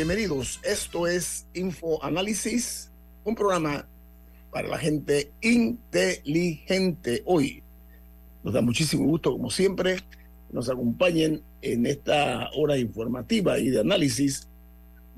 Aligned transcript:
Bienvenidos. 0.00 0.60
Esto 0.62 1.06
es 1.06 1.46
Info 1.52 2.02
Análisis, 2.02 2.90
un 3.22 3.34
programa 3.34 3.86
para 4.50 4.66
la 4.66 4.78
gente 4.78 5.30
inteligente. 5.42 7.22
Hoy 7.26 7.62
nos 8.42 8.54
da 8.54 8.62
muchísimo 8.62 9.04
gusto, 9.04 9.30
como 9.32 9.50
siempre, 9.50 9.96
que 9.96 10.54
nos 10.54 10.70
acompañen 10.70 11.42
en 11.60 11.84
esta 11.84 12.48
hora 12.56 12.78
informativa 12.78 13.58
y 13.58 13.68
de 13.68 13.80
análisis 13.80 14.48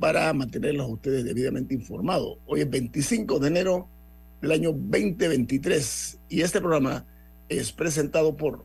para 0.00 0.32
mantenerlos 0.32 0.86
a 0.86 0.92
ustedes 0.94 1.24
debidamente 1.26 1.74
informados. 1.74 2.38
Hoy 2.46 2.62
es 2.62 2.70
25 2.70 3.38
de 3.38 3.46
enero 3.46 3.88
del 4.40 4.50
año 4.50 4.72
2023 4.72 6.18
y 6.28 6.40
este 6.40 6.58
programa 6.58 7.06
es 7.48 7.70
presentado 7.70 8.36
por 8.36 8.64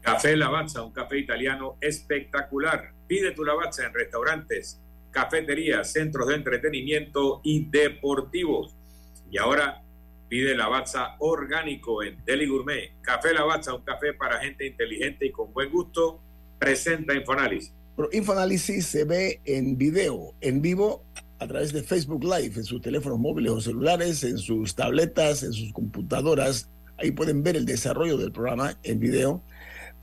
Café 0.00 0.36
Lavazza, 0.38 0.82
un 0.82 0.92
café 0.92 1.18
italiano 1.18 1.76
espectacular. 1.82 2.94
Pide 3.06 3.32
tu 3.32 3.44
Lavazza 3.44 3.84
en 3.84 3.92
restaurantes, 3.92 4.80
cafeterías, 5.14 5.92
centros 5.92 6.28
de 6.28 6.34
entretenimiento 6.34 7.40
y 7.44 7.66
deportivos. 7.66 8.76
Y 9.30 9.38
ahora 9.38 9.82
pide 10.28 10.56
Lavazza 10.56 11.14
orgánico 11.20 12.02
en 12.02 12.22
Deli 12.26 12.46
Gourmet. 12.46 12.92
Café 13.00 13.32
Lavazza, 13.32 13.74
un 13.74 13.82
café 13.82 14.12
para 14.12 14.40
gente 14.40 14.66
inteligente 14.66 15.26
y 15.26 15.30
con 15.30 15.52
buen 15.52 15.70
gusto. 15.70 16.20
Presenta 16.58 17.14
Infoanálisis. 17.14 17.72
Pero 17.96 18.08
Infoanálisis 18.12 18.86
se 18.86 19.04
ve 19.04 19.40
en 19.44 19.78
video, 19.78 20.34
en 20.40 20.60
vivo, 20.60 21.04
a 21.38 21.46
través 21.46 21.72
de 21.72 21.82
Facebook 21.82 22.24
Live, 22.24 22.54
en 22.56 22.64
sus 22.64 22.80
teléfonos 22.80 23.18
móviles 23.18 23.52
o 23.52 23.60
celulares, 23.60 24.24
en 24.24 24.38
sus 24.38 24.74
tabletas, 24.74 25.44
en 25.44 25.52
sus 25.52 25.72
computadoras. 25.72 26.68
Ahí 26.98 27.12
pueden 27.12 27.42
ver 27.42 27.56
el 27.56 27.66
desarrollo 27.66 28.16
del 28.16 28.32
programa 28.32 28.76
en 28.82 28.98
video. 28.98 29.42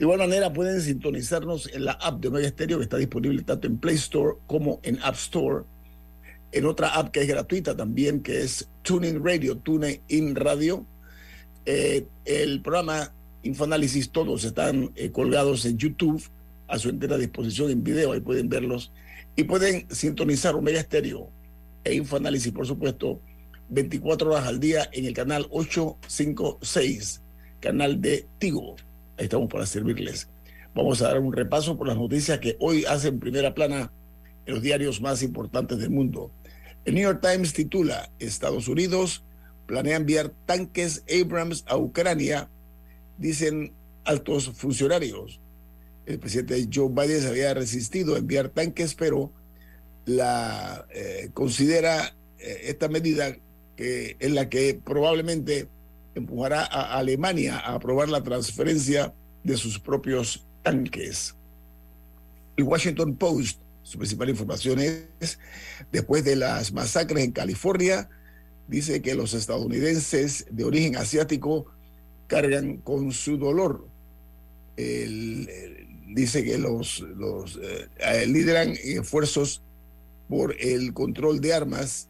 De 0.02 0.06
igual 0.06 0.18
manera 0.18 0.52
pueden 0.52 0.82
sintonizarnos 0.82 1.70
en 1.76 1.86
la 1.86 1.92
app 1.92 2.20
de 2.20 2.30
Omega 2.30 2.50
Stereo 2.50 2.80
que 2.80 2.86
está 2.86 2.98
disponible 2.98 3.44
tanto 3.44 3.68
en 3.68 3.78
Play 3.78 3.98
Store 3.98 4.38
como 4.48 4.80
en 4.82 4.98
App 5.04 5.14
Store. 5.14 5.64
En 6.52 6.66
otra 6.66 6.96
app 6.96 7.12
que 7.12 7.22
es 7.22 7.28
gratuita 7.28 7.78
también, 7.78 8.24
que 8.24 8.42
es 8.42 8.68
TuneIn 8.82 9.24
Radio, 9.24 9.58
TuneIn 9.58 10.36
Radio. 10.36 10.88
Eh, 11.68 12.08
el 12.26 12.64
programa 12.64 13.14
Infoanálisis, 13.44 14.10
todos 14.10 14.44
están 14.44 14.92
eh, 14.96 15.12
colgados 15.12 15.66
en 15.66 15.78
YouTube 15.78 16.24
a 16.68 16.80
su 16.80 16.90
entera 16.90 17.20
disposición 17.20 17.70
en 17.70 17.84
video, 17.84 18.14
ahí 18.14 18.22
pueden 18.22 18.50
verlos. 18.50 18.92
Y 19.36 19.44
pueden 19.44 19.86
sintonizar 19.92 20.56
Omega 20.56 20.82
Stereo 20.82 21.30
e 21.84 21.94
Infoanálisis, 21.94 22.52
por 22.52 22.66
supuesto, 22.66 23.22
24 23.70 24.32
horas 24.32 24.48
al 24.48 24.60
día 24.60 24.90
en 24.94 25.06
el 25.06 25.14
canal 25.14 25.46
856, 25.52 27.22
canal 27.60 28.02
de 28.02 28.26
Tigo. 28.40 28.78
Estamos 29.22 29.50
para 29.50 29.68
servirles. 29.68 30.30
Vamos 30.74 31.02
a 31.02 31.10
dar 31.10 31.20
un 31.20 31.32
repaso 31.32 31.78
por 31.78 31.88
las 31.88 31.98
noticias 31.98 32.40
que 32.40 32.58
hoy 32.60 32.86
hacen 32.86 33.20
primera 33.20 33.54
plana 33.54 33.92
en 34.46 34.54
los 34.56 34.64
diarios 34.64 35.00
más 35.00 35.22
importantes 35.22 35.78
del 35.78 35.92
mundo. 35.92 36.32
El 36.86 36.96
New 36.96 37.04
York 37.04 37.22
Times 37.22 37.54
titula, 37.54 38.12
Estados 38.18 38.68
Unidos 38.68 39.24
planea 39.68 39.98
enviar 39.98 40.34
tanques 40.48 41.04
Abrams 41.08 41.64
a 41.68 41.78
Ucrania, 41.78 42.50
dicen 43.20 43.74
altos 44.06 44.50
funcionarios. 44.56 45.40
El 46.08 46.18
presidente 46.18 46.68
Joe 46.74 46.90
Biden 46.90 47.22
se 47.22 47.28
había 47.28 47.54
resistido 47.54 48.16
a 48.16 48.18
enviar 48.18 48.50
tanques, 48.50 48.96
pero 48.96 49.32
la 50.06 50.88
eh, 50.90 51.30
considera 51.34 52.16
eh, 52.40 52.62
esta 52.64 52.88
medida 52.88 53.38
que 53.78 54.18
es 54.20 54.32
la 54.32 54.50
que 54.50 54.82
probablemente 54.84 55.68
empujará 56.16 56.64
a 56.64 56.98
Alemania 56.98 57.60
a 57.60 57.76
aprobar 57.76 58.10
la 58.10 58.24
transferencia 58.24 59.14
de 59.44 59.58
sus 59.58 59.80
propios 59.80 60.46
tanques. 60.64 61.36
El 62.58 62.66
Washington 62.66 63.16
Post, 63.16 63.60
su 63.84 63.98
principal 63.98 64.30
información 64.30 64.80
es, 64.80 65.40
después 65.92 66.24
de 66.24 66.36
las 66.36 66.72
masacres 66.74 67.24
en 67.24 67.32
California, 67.32 68.10
dice 68.68 69.02
que 69.02 69.16
los 69.16 69.34
estadounidenses 69.34 70.46
de 70.52 70.64
origen 70.64 70.96
asiático 70.96 71.66
cargan 72.28 72.78
con 72.78 73.12
su 73.12 73.38
dolor. 73.38 73.88
Dice 74.78 76.44
que 76.44 76.58
los, 76.58 77.02
los 77.02 77.60
eh, 77.62 78.26
lideran 78.28 78.74
esfuerzos 78.84 79.62
por 80.28 80.56
el 80.60 80.94
control 80.94 81.42
de 81.42 81.54
armas 81.54 82.08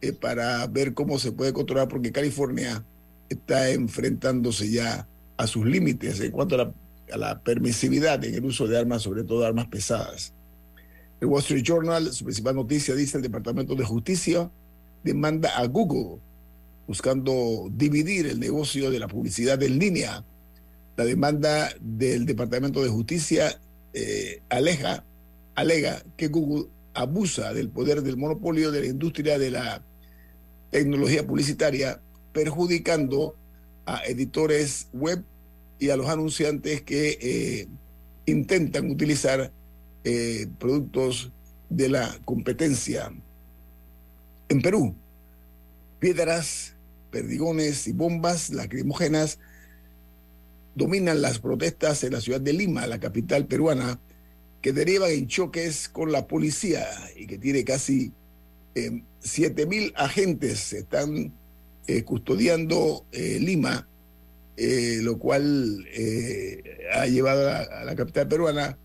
eh, 0.00 0.12
para 0.12 0.66
ver 0.68 0.94
cómo 0.94 1.18
se 1.18 1.32
puede 1.32 1.52
controlar, 1.52 1.88
porque 1.88 2.12
California 2.12 2.84
está 3.28 3.70
enfrentándose 3.70 4.70
ya 4.70 5.06
a 5.36 5.46
sus 5.46 5.64
límites 5.64 6.20
en 6.20 6.32
cuanto 6.32 6.60
a 6.60 7.16
la, 7.16 7.40
permisividad 7.42 8.22
en 8.24 8.34
el 8.34 8.44
uso 8.44 8.66
de 8.66 8.78
armas, 8.78 9.02
sobre 9.02 9.24
todo 9.24 9.46
armas 9.46 9.66
pesadas. 9.66 10.34
El 11.20 11.28
Wall 11.28 11.40
Street 11.40 11.64
Journal, 11.64 12.12
su 12.12 12.24
principal 12.24 12.54
noticia, 12.54 12.94
dice 12.94 13.16
el 13.16 13.22
Departamento 13.22 13.74
de 13.74 13.84
Justicia 13.84 14.50
demanda 15.02 15.50
a 15.56 15.66
Google 15.66 16.20
buscando 16.86 17.68
dividir 17.70 18.26
el 18.26 18.40
negocio 18.40 18.90
de 18.90 18.98
la 18.98 19.08
publicidad 19.08 19.62
en 19.62 19.78
línea. 19.78 20.24
La 20.96 21.04
demanda 21.04 21.70
del 21.80 22.26
Departamento 22.26 22.82
de 22.82 22.88
Justicia 22.88 23.60
eh, 23.92 24.42
aleja, 24.48 25.04
alega 25.54 26.02
que 26.16 26.28
Google 26.28 26.68
abusa 26.94 27.52
del 27.52 27.68
poder 27.68 28.02
del 28.02 28.16
monopolio 28.16 28.70
de 28.70 28.80
la 28.80 28.86
industria 28.86 29.38
de 29.38 29.50
la 29.50 29.82
tecnología 30.70 31.26
publicitaria 31.26 32.00
perjudicando 32.32 33.34
a 33.86 34.04
editores 34.04 34.88
web 34.92 35.24
y 35.78 35.90
a 35.90 35.96
los 35.96 36.08
anunciantes 36.08 36.82
que 36.82 37.18
eh, 37.20 37.68
intentan 38.26 38.90
utilizar 38.90 39.52
eh, 40.04 40.46
productos 40.58 41.32
de 41.68 41.88
la 41.88 42.18
competencia. 42.24 43.12
En 44.48 44.62
Perú, 44.62 44.94
piedras, 45.98 46.74
perdigones 47.10 47.86
y 47.86 47.92
bombas 47.92 48.50
lacrimógenas 48.50 49.38
dominan 50.74 51.22
las 51.22 51.38
protestas 51.38 52.04
en 52.04 52.12
la 52.12 52.20
ciudad 52.20 52.40
de 52.40 52.52
Lima, 52.52 52.86
la 52.86 53.00
capital 53.00 53.46
peruana, 53.46 53.98
que 54.62 54.72
derivan 54.72 55.10
en 55.10 55.26
choques 55.26 55.88
con 55.88 56.12
la 56.12 56.26
policía 56.26 56.86
y 57.16 57.26
que 57.26 57.38
tiene 57.38 57.64
casi 57.64 58.12
eh, 58.74 59.02
7 59.20 59.66
mil 59.66 59.92
agentes 59.96 60.72
están 60.72 61.32
eh, 61.88 62.04
custodiando 62.04 63.06
eh, 63.12 63.38
Lima, 63.40 63.88
eh, 64.58 64.98
lo 65.02 65.18
cual 65.18 65.86
ha 66.92 67.06
llevado 67.06 67.48
a, 67.48 67.60
a, 67.62 67.84
la 67.84 67.96
capital 67.96 68.28
peruana 68.28 68.78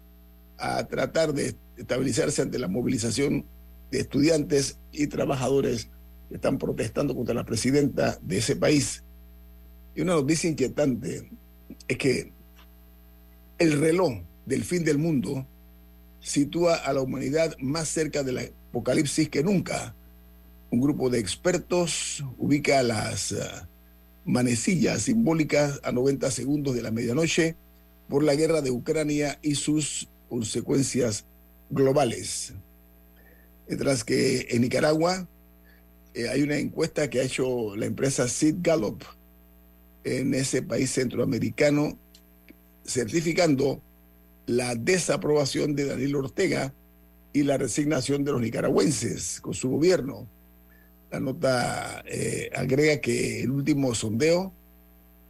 a 0.57 0.87
tratar 0.87 1.33
de 1.33 1.55
estabilizarse 1.75 2.41
ante 2.41 2.59
la 2.59 2.69
movilización 2.69 3.45
de 3.91 3.99
estudiantes 3.99 4.79
y 4.93 5.07
trabajadores 5.07 5.89
que 6.29 6.35
están 6.35 6.57
protestando 6.57 7.13
contra 7.13 7.35
la 7.35 7.43
presidenta 7.43 8.17
de 8.21 8.37
ese 8.37 8.55
país. 8.55 9.03
Y 9.95 10.01
una 10.01 10.13
noticia 10.13 10.49
inquietante 10.49 11.29
es 11.89 11.97
que 11.97 12.31
el 13.59 13.79
reloj 13.81 14.13
del 14.45 14.63
fin 14.63 14.85
del 14.85 14.97
mundo 14.97 15.45
sitúa 16.21 16.75
a 16.75 16.93
la 16.93 17.01
humanidad 17.01 17.55
más 17.59 17.89
cerca 17.89 18.23
del 18.23 18.53
apocalipsis 18.69 19.27
que 19.27 19.43
nunca. 19.43 19.93
Un 20.73 20.81
grupo 20.81 21.11
de 21.11 21.19
expertos 21.19 22.23
ubica 22.39 22.81
las 22.81 23.31
uh, 23.31 23.37
manecillas 24.25 25.03
simbólicas 25.03 25.79
a 25.83 25.91
90 25.91 26.31
segundos 26.31 26.73
de 26.73 26.81
la 26.81 26.89
medianoche 26.89 27.55
por 28.09 28.23
la 28.23 28.33
guerra 28.33 28.63
de 28.63 28.71
Ucrania 28.71 29.37
y 29.43 29.53
sus 29.53 30.09
consecuencias 30.29 31.27
globales. 31.69 32.55
Mientras 33.67 34.03
que 34.03 34.47
en 34.49 34.61
Nicaragua 34.61 35.27
eh, 36.15 36.27
hay 36.27 36.41
una 36.41 36.57
encuesta 36.57 37.07
que 37.07 37.19
ha 37.19 37.23
hecho 37.23 37.75
la 37.75 37.85
empresa 37.85 38.27
Sid 38.27 38.55
Gallup 38.61 39.03
en 40.03 40.33
ese 40.33 40.63
país 40.63 40.89
centroamericano, 40.89 41.99
certificando 42.83 43.79
la 44.47 44.73
desaprobación 44.73 45.75
de 45.75 45.85
Daniel 45.85 46.15
Ortega 46.15 46.73
y 47.31 47.43
la 47.43 47.59
resignación 47.59 48.23
de 48.23 48.31
los 48.31 48.41
nicaragüenses 48.41 49.39
con 49.39 49.53
su 49.53 49.69
gobierno. 49.69 50.32
La 51.13 51.19
nota 51.19 52.03
eh, 52.07 52.49
agrega 52.55 52.99
que 52.99 53.43
el 53.43 53.51
último 53.51 53.93
sondeo 53.93 54.51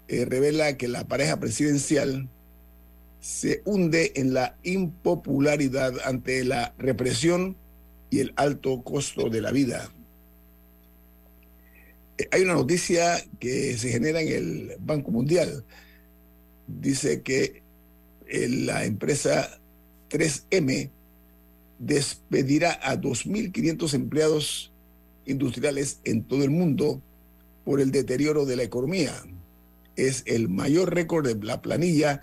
eh, 0.08 0.24
revela 0.24 0.78
que 0.78 0.88
la 0.88 1.10
pareja 1.10 1.42
presidencial 1.42 2.30
se 3.20 3.62
hunde 3.66 4.14
en 4.16 4.34
la 4.34 4.56
impopularidad 4.64 5.96
ante 6.06 6.46
la 6.46 6.74
represión 6.78 7.58
y 8.10 8.20
el 8.22 8.32
alto 8.38 8.82
costo 8.82 9.30
de 9.30 9.42
la 9.42 9.52
vida. 9.52 9.92
Eh, 12.18 12.30
hay 12.32 12.44
una 12.44 12.54
noticia 12.54 13.22
que 13.42 13.78
se 13.78 13.90
genera 13.90 14.22
en 14.22 14.30
el 14.30 14.76
Banco 14.80 15.12
Mundial. 15.12 15.66
Dice 16.66 17.24
que 17.24 17.62
la 18.32 18.86
empresa 18.86 19.60
3M 20.10 20.92
despedirá 21.78 22.80
a 22.82 22.96
2.500 22.96 23.94
empleados 23.96 24.73
industriales 25.26 26.00
en 26.04 26.24
todo 26.24 26.44
el 26.44 26.50
mundo 26.50 27.02
por 27.66 27.80
el 27.80 27.92
deterioro 27.92 28.46
de 28.46 28.56
la 28.56 28.64
economía. 28.64 29.14
Es 29.96 30.24
el 30.26 30.50
mayor 30.50 30.94
récord 30.94 31.28
de 31.28 31.46
la 31.46 31.62
planilla 31.62 32.22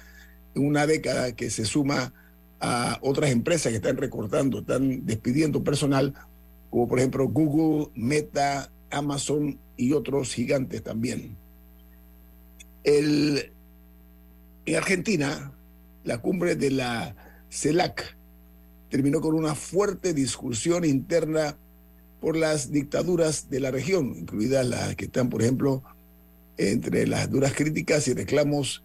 en 0.55 0.67
una 0.67 0.87
década 0.87 1.35
que 1.35 1.51
se 1.51 1.65
suma 1.65 2.13
a 2.61 2.99
otras 3.01 3.31
empresas 3.31 3.71
que 3.71 3.77
están 3.77 3.97
recortando, 3.97 4.61
están 4.61 5.07
despidiendo 5.07 5.65
personal, 5.65 6.15
como 6.69 6.89
por 6.89 6.99
ejemplo 6.99 7.27
Google, 7.29 7.91
Meta, 7.95 8.71
Amazon 8.91 9.59
y 9.77 9.93
otros 9.93 10.35
gigantes 10.35 10.83
también. 10.83 11.37
El, 12.85 13.53
en 14.67 14.77
Argentina, 14.77 15.53
la 16.05 16.19
cumbre 16.19 16.57
de 16.57 16.71
la 16.71 17.15
CELAC 17.51 18.17
terminó 18.91 19.21
con 19.21 19.35
una 19.35 19.55
fuerte 19.55 20.13
discusión 20.13 20.85
interna 20.85 21.57
por 22.21 22.37
las 22.37 22.71
dictaduras 22.71 23.49
de 23.51 23.61
la 23.61 23.71
región, 23.71 24.15
incluidas 24.17 24.67
las 24.67 24.95
que 24.97 25.07
están, 25.07 25.31
por 25.31 25.43
ejemplo, 25.43 25.83
entre 26.57 27.07
las 27.07 27.31
duras 27.31 27.55
críticas 27.55 28.07
y 28.09 28.13
reclamos 28.13 28.85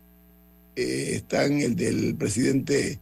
eh, 0.75 1.11
están 1.15 1.59
el 1.61 1.75
del 1.75 2.15
presidente 2.15 2.99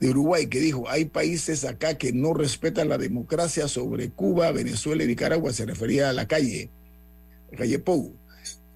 de 0.00 0.10
Uruguay, 0.10 0.46
que 0.46 0.60
dijo, 0.60 0.88
hay 0.88 1.04
países 1.04 1.64
acá 1.64 1.98
que 1.98 2.12
no 2.12 2.32
respetan 2.32 2.88
la 2.88 2.96
democracia 2.96 3.68
sobre 3.68 4.08
Cuba, 4.10 4.50
Venezuela 4.50 5.04
y 5.04 5.06
Nicaragua, 5.06 5.52
se 5.52 5.66
refería 5.66 6.08
a 6.08 6.14
la 6.14 6.26
calle, 6.26 6.70
la 7.50 7.58
calle 7.58 7.78
Pou. 7.78 8.14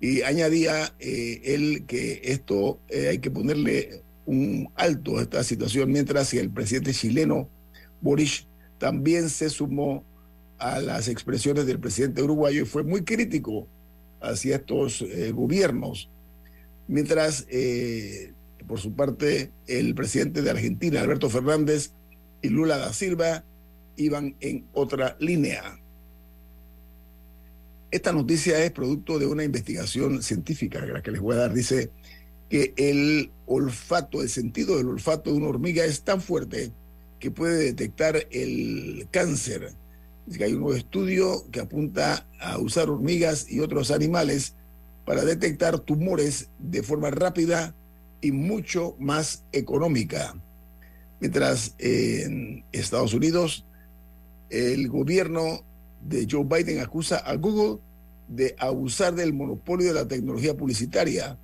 Y 0.00 0.20
añadía 0.20 0.94
eh, 0.98 1.40
él 1.44 1.84
que 1.86 2.20
esto 2.24 2.78
eh, 2.88 3.08
hay 3.08 3.18
que 3.18 3.30
ponerle 3.30 4.02
un 4.26 4.68
alto 4.74 5.16
a 5.16 5.22
esta 5.22 5.42
situación, 5.44 5.90
mientras 5.90 6.30
que 6.30 6.40
el 6.40 6.50
presidente 6.50 6.92
chileno, 6.92 7.48
Boris, 8.02 8.46
también 8.78 9.30
se 9.30 9.48
sumó 9.48 10.04
a 10.58 10.80
las 10.80 11.08
expresiones 11.08 11.66
del 11.66 11.80
presidente 11.80 12.22
uruguayo 12.22 12.62
y 12.62 12.66
fue 12.66 12.82
muy 12.82 13.04
crítico 13.04 13.66
hacia 14.20 14.56
estos 14.56 15.04
gobiernos 15.32 16.08
mientras 16.86 17.46
eh, 17.48 18.32
por 18.66 18.80
su 18.80 18.94
parte 18.94 19.50
el 19.66 19.94
presidente 19.94 20.42
de 20.42 20.50
Argentina, 20.50 21.00
Alberto 21.00 21.30
Fernández, 21.30 21.92
y 22.42 22.48
Lula 22.48 22.78
da 22.78 22.92
Silva 22.92 23.44
iban 23.96 24.36
en 24.40 24.66
otra 24.72 25.16
línea. 25.20 25.80
Esta 27.90 28.12
noticia 28.12 28.62
es 28.64 28.72
producto 28.72 29.18
de 29.18 29.26
una 29.26 29.44
investigación 29.44 30.22
científica, 30.22 30.84
la 30.84 31.02
que 31.02 31.12
les 31.12 31.20
voy 31.20 31.36
a 31.36 31.40
dar. 31.40 31.54
Dice 31.54 31.90
que 32.50 32.74
el 32.76 33.30
olfato, 33.46 34.20
el 34.20 34.28
sentido 34.28 34.76
del 34.76 34.88
olfato 34.88 35.30
de 35.30 35.36
una 35.36 35.48
hormiga 35.48 35.84
es 35.84 36.02
tan 36.02 36.20
fuerte 36.20 36.72
que 37.20 37.30
puede 37.30 37.56
detectar 37.56 38.26
el 38.30 39.06
cáncer. 39.10 39.72
Que 40.32 40.44
hay 40.44 40.52
un 40.54 40.60
nuevo 40.60 40.76
estudio 40.76 41.50
que 41.50 41.60
apunta 41.60 42.26
a 42.40 42.58
usar 42.58 42.88
hormigas 42.88 43.50
y 43.50 43.60
otros 43.60 43.90
animales 43.90 44.54
para 45.04 45.24
detectar 45.24 45.78
tumores 45.80 46.48
de 46.58 46.82
forma 46.82 47.10
rápida 47.10 47.74
y 48.20 48.32
mucho 48.32 48.96
más 48.98 49.44
económica. 49.52 50.34
Mientras 51.20 51.74
en 51.78 52.64
Estados 52.72 53.12
Unidos 53.12 53.66
el 54.50 54.88
gobierno 54.88 55.64
de 56.00 56.26
Joe 56.30 56.44
Biden 56.44 56.80
acusa 56.80 57.18
a 57.18 57.34
Google 57.36 57.80
de 58.28 58.54
abusar 58.58 59.14
del 59.14 59.32
monopolio 59.32 59.88
de 59.88 59.94
la 59.94 60.08
tecnología 60.08 60.56
publicitaria. 60.56 61.38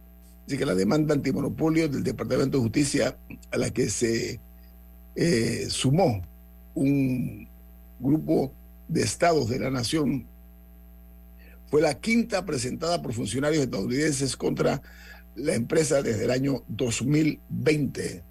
Así 0.46 0.56
que 0.56 0.66
la 0.66 0.74
demanda 0.74 1.14
antimonopolio 1.14 1.88
del 1.88 2.02
Departamento 2.02 2.58
de 2.58 2.62
Justicia 2.64 3.18
a 3.50 3.58
la 3.58 3.70
que 3.70 3.90
se 3.90 4.40
eh, 5.16 5.66
sumó 5.68 6.22
un 6.74 7.48
grupo 7.98 8.52
de 8.90 9.02
estados 9.02 9.48
de 9.48 9.60
la 9.60 9.70
nación 9.70 10.26
fue 11.66 11.80
la 11.80 11.94
quinta 11.94 12.44
presentada 12.44 13.00
por 13.00 13.14
funcionarios 13.14 13.62
estadounidenses 13.62 14.36
contra 14.36 14.82
la 15.36 15.54
empresa 15.54 16.02
desde 16.02 16.24
el 16.24 16.30
año 16.32 16.64
2020. 16.66 18.24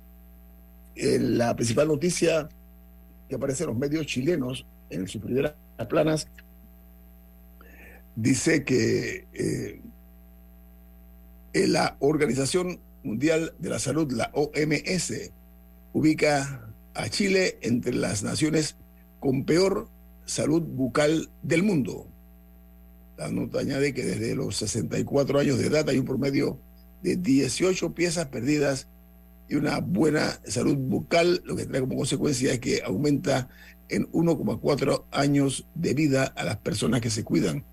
la 0.95 1.55
principal 1.55 1.87
noticia 1.87 2.49
que 3.29 3.35
aparece 3.35 3.63
en 3.63 3.69
los 3.69 3.77
medios 3.77 4.05
chilenos 4.05 4.65
en 4.89 5.07
sus 5.07 5.21
primeras 5.21 5.53
planas 5.87 6.27
dice 8.15 8.65
que 8.65 9.27
eh, 9.31 9.81
la 11.53 11.95
Organización 11.99 12.81
Mundial 13.03 13.53
de 13.59 13.69
la 13.69 13.79
Salud, 13.79 14.11
la 14.11 14.29
OMS, 14.33 15.31
ubica 15.93 16.69
a 16.93 17.09
Chile 17.09 17.57
entre 17.61 17.93
las 17.93 18.23
naciones 18.23 18.75
con 19.21 19.45
peor 19.45 19.87
salud 20.29 20.61
bucal 20.61 21.29
del 21.41 21.63
mundo. 21.63 22.07
La 23.17 23.29
nota 23.29 23.59
añade 23.59 23.93
que 23.93 24.03
desde 24.03 24.35
los 24.35 24.57
64 24.57 25.39
años 25.39 25.57
de 25.57 25.67
edad 25.67 25.89
hay 25.89 25.97
un 25.97 26.05
promedio 26.05 26.59
de 27.01 27.15
18 27.15 27.93
piezas 27.93 28.27
perdidas 28.27 28.87
y 29.49 29.55
una 29.55 29.79
buena 29.79 30.39
salud 30.45 30.77
bucal, 30.77 31.41
lo 31.43 31.55
que 31.55 31.65
trae 31.65 31.81
como 31.81 31.97
consecuencia 31.97 32.53
es 32.53 32.59
que 32.59 32.83
aumenta 32.85 33.49
en 33.89 34.09
1,4 34.11 35.05
años 35.11 35.65
de 35.73 35.95
vida 35.95 36.25
a 36.25 36.43
las 36.43 36.57
personas 36.57 37.01
que 37.01 37.09
se 37.09 37.23
cuidan 37.23 37.65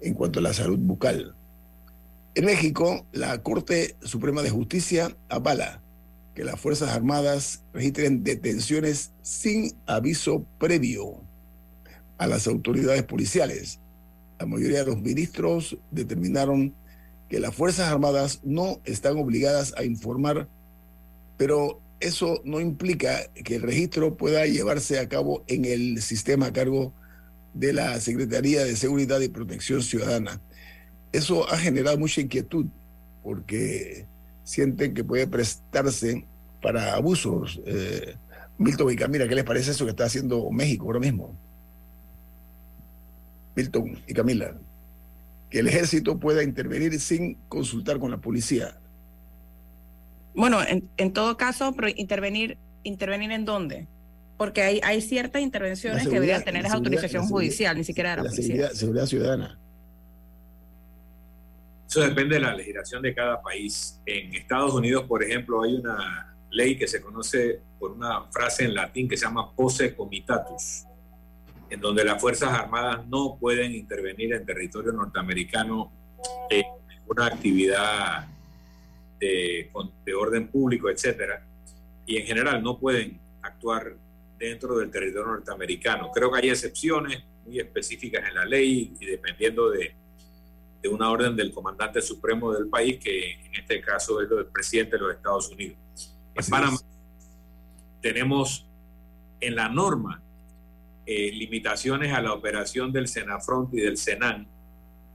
en 0.00 0.14
cuanto 0.14 0.38
a 0.38 0.42
la 0.42 0.54
salud 0.54 0.78
bucal. 0.78 1.34
En 2.36 2.44
México, 2.44 3.04
la 3.12 3.42
Corte 3.42 3.96
Suprema 4.02 4.42
de 4.42 4.50
Justicia 4.50 5.16
avala 5.28 5.82
que 6.36 6.44
las 6.44 6.60
Fuerzas 6.60 6.90
Armadas 6.90 7.64
registren 7.72 8.22
detenciones 8.22 9.10
sin 9.22 9.72
aviso 9.86 10.46
previo 10.58 11.26
a 12.18 12.26
las 12.26 12.46
autoridades 12.46 13.02
policiales 13.02 13.80
la 14.38 14.46
mayoría 14.46 14.80
de 14.80 14.86
los 14.86 15.00
ministros 15.00 15.78
determinaron 15.90 16.74
que 17.28 17.40
las 17.40 17.54
Fuerzas 17.54 17.90
Armadas 17.90 18.40
no 18.44 18.80
están 18.84 19.16
obligadas 19.16 19.74
a 19.76 19.84
informar, 19.84 20.48
pero 21.36 21.80
eso 22.00 22.42
no 22.44 22.60
implica 22.60 23.30
que 23.32 23.56
el 23.56 23.62
registro 23.62 24.16
pueda 24.16 24.46
llevarse 24.46 24.98
a 24.98 25.08
cabo 25.08 25.42
en 25.46 25.64
el 25.64 26.02
sistema 26.02 26.46
a 26.46 26.52
cargo 26.52 26.92
de 27.54 27.72
la 27.72 27.98
Secretaría 28.00 28.64
de 28.64 28.76
Seguridad 28.76 29.20
y 29.20 29.28
Protección 29.28 29.82
Ciudadana. 29.82 30.40
Eso 31.12 31.50
ha 31.50 31.56
generado 31.56 31.98
mucha 31.98 32.20
inquietud 32.20 32.66
porque 33.22 34.04
sienten 34.44 34.92
que 34.92 35.02
puede 35.02 35.26
prestarse 35.26 36.26
para 36.60 36.94
abusos. 36.94 37.60
Eh, 37.64 38.14
Milton 38.58 38.92
y 38.92 38.96
Camila, 38.96 39.26
¿qué 39.26 39.34
les 39.34 39.44
parece 39.44 39.70
eso 39.70 39.84
que 39.84 39.90
está 39.90 40.04
haciendo 40.04 40.50
México 40.50 40.84
ahora 40.86 41.00
mismo? 41.00 41.34
Milton 43.56 43.98
y 44.06 44.14
Camila, 44.14 44.54
que 45.50 45.58
el 45.58 45.68
ejército 45.68 46.18
pueda 46.18 46.44
intervenir 46.44 47.00
sin 47.00 47.34
consultar 47.48 47.98
con 47.98 48.10
la 48.10 48.18
policía. 48.18 48.78
Bueno, 50.34 50.58
en, 50.62 51.12
todo 51.12 51.36
caso, 51.36 51.72
pero 51.74 51.88
intervenir, 51.88 52.58
¿intervenir 52.84 53.32
en 53.32 53.44
dónde? 53.44 53.88
porque 54.36 54.60
hay, 54.60 54.80
hay 54.84 55.00
ciertas 55.00 55.40
intervenciones 55.40 56.04
que 56.04 56.12
deberían 56.12 56.44
tener 56.44 56.66
esa 56.66 56.74
autorización 56.74 57.26
judicial, 57.26 57.74
ni 57.76 57.84
siquiera 57.84 58.10
de 58.10 58.16
la, 58.16 58.22
policía. 58.24 58.44
Seguridad, 58.44 58.72
seguridad 58.72 59.06
ciudadana. 59.06 59.58
Eso 61.88 62.00
depende 62.00 62.34
de 62.34 62.40
la 62.40 62.54
legislación 62.54 63.00
de 63.00 63.14
cada 63.14 63.40
país. 63.40 64.00
En 64.04 64.34
Estados 64.34 64.74
Unidos, 64.74 65.04
por 65.04 65.22
ejemplo, 65.22 65.62
hay 65.62 65.76
una 65.76 66.36
ley 66.50 66.76
que 66.76 66.86
se 66.86 67.00
conoce 67.00 67.60
por 67.78 67.92
una 67.92 68.24
frase 68.30 68.64
en 68.64 68.74
latín 68.74 69.08
que 69.08 69.16
se 69.16 69.24
llama 69.24 69.52
posse 69.52 69.94
comitatus, 69.94 70.84
en 71.70 71.80
donde 71.80 72.04
las 72.04 72.20
Fuerzas 72.20 72.50
Armadas 72.50 73.06
no 73.08 73.36
pueden 73.38 73.74
intervenir 73.74 74.32
en 74.34 74.46
territorio 74.46 74.92
norteamericano 74.92 75.92
en 76.50 76.64
una 77.08 77.26
actividad 77.26 78.26
de, 79.18 79.70
de 80.04 80.14
orden 80.14 80.48
público, 80.48 80.88
etcétera, 80.90 81.44
y 82.04 82.16
en 82.18 82.26
general 82.26 82.62
no 82.62 82.78
pueden 82.78 83.20
actuar 83.42 83.94
dentro 84.38 84.78
del 84.78 84.90
territorio 84.90 85.26
norteamericano. 85.26 86.10
Creo 86.12 86.30
que 86.30 86.40
hay 86.40 86.50
excepciones 86.50 87.24
muy 87.44 87.58
específicas 87.58 88.28
en 88.28 88.34
la 88.34 88.44
ley 88.44 88.94
y 89.00 89.06
dependiendo 89.06 89.70
de, 89.70 89.94
de 90.82 90.88
una 90.88 91.10
orden 91.10 91.34
del 91.34 91.52
comandante 91.52 92.02
supremo 92.02 92.52
del 92.52 92.68
país, 92.68 92.98
que 92.98 93.32
en 93.32 93.54
este 93.54 93.80
caso 93.80 94.20
es 94.20 94.30
el 94.30 94.46
presidente 94.46 94.96
de 94.96 95.02
los 95.02 95.14
Estados 95.14 95.48
Unidos. 95.48 95.76
En 96.34 96.46
Panamá 96.46 96.78
tenemos 98.00 98.66
en 99.40 99.54
la 99.54 99.68
norma 99.68 100.22
eh, 101.06 101.30
limitaciones 101.32 102.12
a 102.12 102.20
la 102.20 102.32
operación 102.32 102.92
del 102.92 103.06
Senafront 103.06 103.72
y 103.72 103.80
del 103.80 103.96
Senan, 103.96 104.48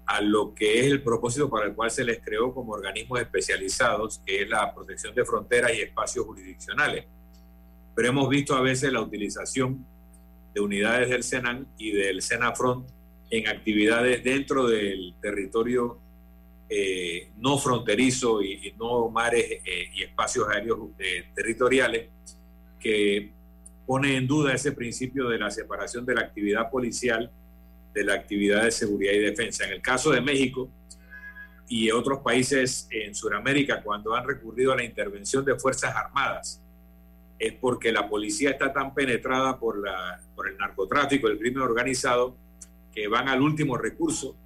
a 0.06 0.22
lo 0.22 0.56
que 0.56 0.80
es 0.80 0.86
el 0.88 1.04
propósito 1.04 1.50
para 1.50 1.68
el 1.68 1.76
cual 1.76 1.92
se 1.92 2.06
les 2.06 2.20
creó 2.22 2.54
como 2.54 2.72
organismos 2.72 3.20
especializados, 3.20 4.22
que 4.26 4.44
es 4.44 4.50
la 4.50 4.74
protección 4.74 5.14
de 5.14 5.26
fronteras 5.26 5.74
y 5.74 5.82
espacios 5.82 6.26
jurisdiccionales. 6.26 7.06
Pero 7.94 8.08
hemos 8.08 8.30
visto 8.30 8.56
a 8.56 8.62
veces 8.62 8.92
la 8.94 9.02
utilización 9.02 9.86
de 10.54 10.62
unidades 10.62 11.10
del 11.10 11.24
Senan 11.24 11.68
y 11.78 11.92
del 11.92 12.22
Senafront 12.22 12.90
en 13.30 13.48
actividades 13.48 14.24
dentro 14.24 14.68
del 14.68 15.16
territorio 15.22 16.00
eh, 16.70 17.32
no 17.36 17.58
fronterizo 17.58 18.42
y, 18.42 18.74
no 18.80 19.10
mares 19.10 19.46
eh, 19.66 19.90
y 19.94 20.04
espacios 20.04 20.48
aéreos 20.48 20.80
territoriales, 21.36 22.08
que 22.80 23.34
pone 23.92 24.16
en 24.16 24.26
duda 24.26 24.54
ese 24.54 24.72
principio 24.72 25.28
de 25.28 25.38
la 25.38 25.52
separación 25.52 26.06
de 26.06 26.16
la 26.16 26.22
actividad 26.22 26.72
policial 26.72 27.30
de 27.94 28.06
la 28.06 28.14
actividad 28.14 28.64
de 28.64 28.72
seguridad 28.72 29.12
y 29.12 29.20
defensa. 29.20 29.66
En 29.66 29.74
el 29.74 29.82
caso 29.82 30.12
de 30.12 30.22
México 30.22 30.70
y 31.68 31.92
otros 31.92 32.20
países 32.20 32.88
en 32.90 33.14
Sudamérica, 33.14 33.84
cuando 33.84 34.16
han 34.16 34.26
recurrido 34.26 34.72
a 34.72 34.78
la 34.78 34.86
intervención 34.86 35.44
de 35.44 35.60
Fuerzas 35.60 35.94
Armadas, 35.94 36.62
es 37.38 37.52
porque 37.52 37.92
la 37.92 38.08
policía 38.08 38.52
está 38.52 38.72
tan 38.72 38.94
penetrada 38.94 39.60
por, 39.60 39.78
la, 39.78 40.22
por 40.36 40.48
el 40.48 40.56
narcotráfico, 40.58 41.28
el 41.28 41.38
crimen 41.38 41.62
organizado, 41.62 42.38
que 42.94 43.10
van 43.10 43.28
al 43.28 43.42
último 43.42 43.76
recurso 43.76 44.38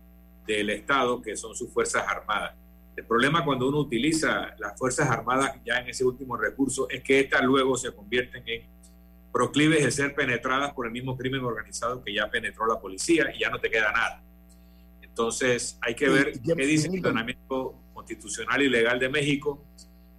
del 0.47 0.71
Estado, 0.71 1.21
que 1.21 1.37
son 1.37 1.55
sus 1.55 1.69
Fuerzas 1.69 2.03
Armadas. 2.07 2.55
El 2.95 3.05
problema 3.05 3.45
cuando 3.45 3.69
uno 3.69 3.77
utiliza 3.77 4.55
las 4.57 4.75
Fuerzas 4.75 5.07
Armadas 5.07 5.51
ya 5.63 5.81
en 5.81 5.89
ese 5.89 6.03
último 6.03 6.35
recurso 6.35 6.89
es 6.89 7.03
que 7.03 7.19
éstas 7.19 7.43
luego 7.43 7.77
se 7.77 7.93
convierten 7.93 8.41
en 8.47 8.74
proclives 9.35 9.83
de 9.83 9.91
ser 9.91 10.15
penetradas 10.15 10.73
por 10.73 10.85
el 10.85 10.93
mismo 10.93 11.17
crimen 11.17 11.43
organizado 11.43 12.01
que 12.01 12.13
ya 12.13 12.29
penetró 12.29 12.65
la 12.67 12.79
policía 12.79 13.33
y 13.35 13.41
ya 13.41 13.49
no 13.49 13.59
te 13.59 13.69
queda 13.69 13.91
nada. 13.91 14.23
Entonces 15.01 15.77
hay 15.81 15.93
que 15.93 16.07
ver 16.07 16.39
qué 16.39 16.65
dice 16.65 16.87
el 16.87 16.99
ordenamiento 16.99 17.75
constitucional 17.93 18.61
y 18.61 18.69
legal 18.69 18.97
de 18.97 19.09
México, 19.09 19.61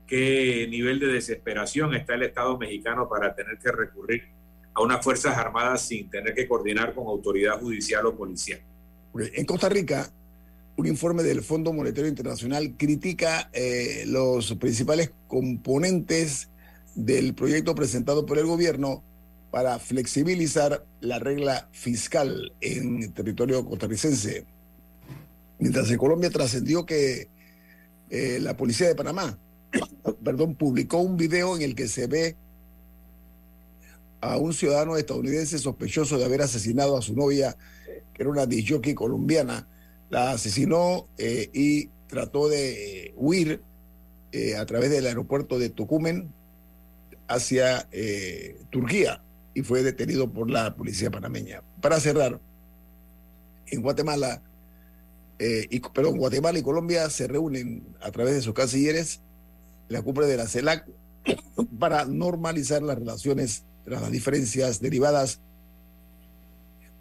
qué 0.07 0.67
nivel 0.69 1.01
de 1.01 1.07
desesperación 1.07 1.95
está 1.95 2.13
el 2.13 2.25
Estado 2.25 2.59
mexicano 2.59 3.09
para 3.09 3.35
tener 3.35 3.57
que 3.57 3.73
recurrir 3.73 4.25
a 4.75 4.83
unas 4.83 5.03
Fuerzas 5.03 5.35
Armadas 5.39 5.89
sin 5.89 6.11
tener 6.11 6.35
que 6.35 6.47
coordinar 6.47 6.95
con 6.95 7.07
autoridad 7.07 7.59
judicial 7.59 8.05
o 8.05 8.15
policial. 8.15 8.61
En 9.15 9.47
Costa 9.47 9.71
Rica, 9.71 10.13
un 10.77 10.87
informe 10.87 11.23
del 11.23 11.41
Fondo 11.41 11.73
Monetario 11.73 12.11
Internacional 12.11 12.75
critica 12.77 13.49
eh, 13.55 14.05
los 14.07 14.57
principales 14.57 15.11
componentes 15.27 16.51
del 16.97 17.35
proyecto 17.35 17.75
presentado 17.75 18.27
por 18.27 18.39
el 18.39 18.47
gobierno 18.47 19.05
para 19.51 19.79
flexibilizar 19.79 20.85
la 21.01 21.19
regla 21.19 21.69
fiscal 21.73 22.53
en 22.61 23.03
el 23.03 23.13
territorio 23.13 23.65
costarricense. 23.65 24.45
Mientras 25.59 25.91
en 25.91 25.99
Colombia 25.99 26.31
trascendió 26.31 26.85
que 26.85 27.29
eh, 28.11 28.39
la 28.41 28.57
policía 28.57 28.89
de 28.89 28.95
Panamá, 28.95 29.39
perdón, 30.25 30.57
publicó 30.57 30.99
un 30.99 31.17
video 31.17 31.55
en 31.57 31.63
el 31.63 31.75
que 31.75 31.87
se 31.87 32.07
ve 32.07 32.37
a 34.21 34.39
un 34.39 34.55
ciudadano 34.55 34.97
estadounidense 34.97 35.59
sospechoso 35.59 36.19
de 36.19 36.25
haber 36.25 36.43
asesinado 36.43 36.97
a 36.97 37.03
su 37.03 37.15
novia 37.15 37.57
que 38.15 38.23
era 38.23 38.31
una 38.31 38.47
disjockey 38.47 38.95
colombiana, 38.95 39.69
la 40.09 40.31
asesinó 40.31 41.07
eh, 41.19 41.51
y 41.53 41.89
trató 42.09 42.49
de 42.49 43.13
huir 43.17 43.61
eh, 44.33 44.57
a 44.57 44.65
través 44.65 44.91
del 44.91 45.07
aeropuerto 45.07 45.59
de 45.59 45.69
Tucumán 45.69 46.33
hacia 47.29 47.89
eh, 47.93 48.61
Turquía 48.71 49.23
y 49.55 49.63
fue 49.63 49.83
detenido 49.83 50.33
por 50.33 50.51
la 50.51 50.77
policía 50.77 51.11
panameña. 51.11 51.63
Para 51.81 51.99
cerrar, 52.01 52.41
en 53.67 53.83
Guatemala, 53.83 54.43
y, 55.39 55.81
perdón, 55.81 56.17
Guatemala 56.17 56.59
y 56.59 56.63
Colombia 56.63 57.11
se 57.11 57.27
reúnen 57.27 57.95
a 58.01 58.11
través 58.11 58.35
de 58.35 58.41
sus 58.41 58.55
cancilleres 58.55 59.21
la 59.89 60.01
cumbre 60.01 60.27
de 60.27 60.37
la 60.39 60.47
CELAC 60.47 60.89
para 61.79 62.07
normalizar 62.07 62.83
las 62.83 62.99
relaciones 62.99 63.65
las 63.87 64.11
diferencias 64.11 64.81
derivadas 64.81 65.41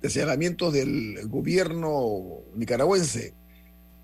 de 0.01 0.09
señalamientos 0.09 0.71
del 0.73 1.27
gobierno 1.27 2.41
nicaragüense 2.55 3.33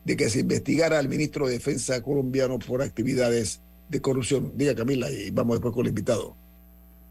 de 0.03 0.17
que 0.17 0.29
se 0.29 0.39
investigara 0.39 0.97
al 0.97 1.07
ministro 1.07 1.45
de 1.45 1.53
Defensa 1.53 2.01
colombiano 2.01 2.57
por 2.57 2.81
actividades 2.81 3.61
de 3.91 4.01
corrupción. 4.01 4.53
Diga 4.55 4.73
Camila 4.73 5.11
y 5.11 5.29
vamos 5.31 5.57
después 5.57 5.73
con 5.73 5.85
el 5.85 5.89
invitado. 5.89 6.35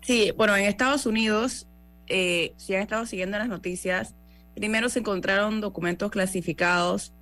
Sí, 0.03 0.33
bueno, 0.37 0.57
en 0.57 0.65
Estados 0.65 1.07
Unidos, 1.07 1.67
eh, 2.07 2.55
si 2.57 2.75
han 2.75 2.83
estado 2.83 3.05
siguiendo 3.07 3.39
las 3.39 3.49
noticias, 3.49 4.15
primero 4.57 4.89
se 4.89 5.01
encontraron 5.01 5.61
documentos 5.61 6.11
clasificados 6.11 7.13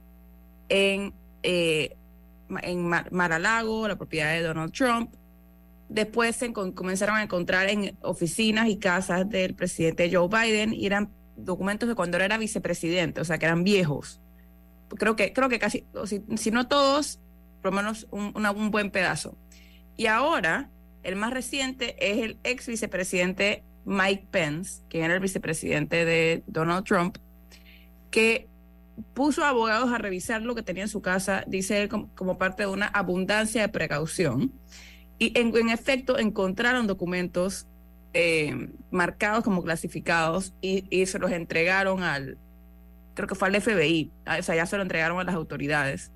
en, 0.69 1.13
eh, 1.43 1.97
en 2.63 2.87
Mar-a-Lago, 2.87 3.89
la 3.89 3.97
propiedad 3.97 4.33
de 4.33 4.43
Donald 4.43 4.73
Trump, 4.73 5.11
Después 5.89 6.37
se 6.37 6.53
comenzaron 6.53 7.17
a 7.17 7.23
encontrar 7.23 7.71
en 7.71 7.97
oficinas 8.03 8.69
y 8.69 8.77
casas 8.77 9.29
del 9.29 9.55
presidente 9.55 10.11
Joe 10.13 10.29
Biden 10.29 10.75
y 10.75 10.85
eran 10.85 11.11
documentos 11.37 11.89
de 11.89 11.95
cuando 11.95 12.19
era 12.19 12.37
vicepresidente, 12.37 13.23
o 13.23 13.25
sea, 13.25 13.39
que 13.39 13.47
eran 13.47 13.65
viejos. 13.65 14.21
Creo 14.99 15.17
que, 15.17 15.33
creo 15.33 15.49
que 15.49 15.59
casi, 15.59 15.87
si, 16.37 16.51
no 16.51 16.69
todos, 16.69 17.21
por 17.63 17.73
lo 17.73 17.77
menos 17.77 18.07
un 18.11 18.71
buen 18.71 18.91
pedazo. 18.91 19.35
Y 19.99 20.07
ahora, 20.07 20.71
el 21.03 21.17
más 21.17 21.33
reciente 21.33 21.97
es 21.99 22.25
el 22.25 22.39
ex 22.45 22.69
vicepresidente 22.69 23.65
Mike 23.85 24.29
Pence, 24.31 24.83
que 24.89 25.01
era 25.01 25.13
el 25.13 25.21
vicepresidente 25.21 26.05
de 26.05 26.45
Donald 26.47 26.85
Trump, 26.85 27.19
que 28.13 28.47
puso 29.13 29.45
abogados 29.45 29.93
a 29.93 29.99
revisar 29.99 30.43
lo 30.43 30.55
que 30.55 30.63
tenía 30.63 30.85
en 30.85 30.89
su 30.89 31.03
casa, 31.03 31.43
dice 31.49 31.83
él, 31.83 31.89
como 31.89 32.39
parte 32.39 32.63
de 32.63 32.69
una 32.69 32.87
abundancia 32.87 33.61
de 33.63 33.69
precaución. 33.69 34.53
Y 35.19 35.37
en, 35.37 35.69
efecto 35.69 36.17
encontraron 36.17 36.87
documentos 36.87 37.67
eh, 38.15 38.71
marcados 38.93 39.43
como 39.43 39.65
clasificados 39.65 40.55
y, 40.61 41.07
se 41.07 41.19
los 41.19 41.33
entregaron 41.33 42.05
al, 42.05 42.39
creo 43.15 43.27
que 43.27 43.35
fue 43.35 43.49
al 43.49 43.61
FBI, 43.61 44.13
o 44.39 44.43
sea, 44.45 44.55
ya 44.55 44.67
se 44.67 44.77
lo 44.77 44.83
entregaron 44.83 45.19
a 45.19 45.25
las 45.25 45.35
autoridades. 45.35 46.13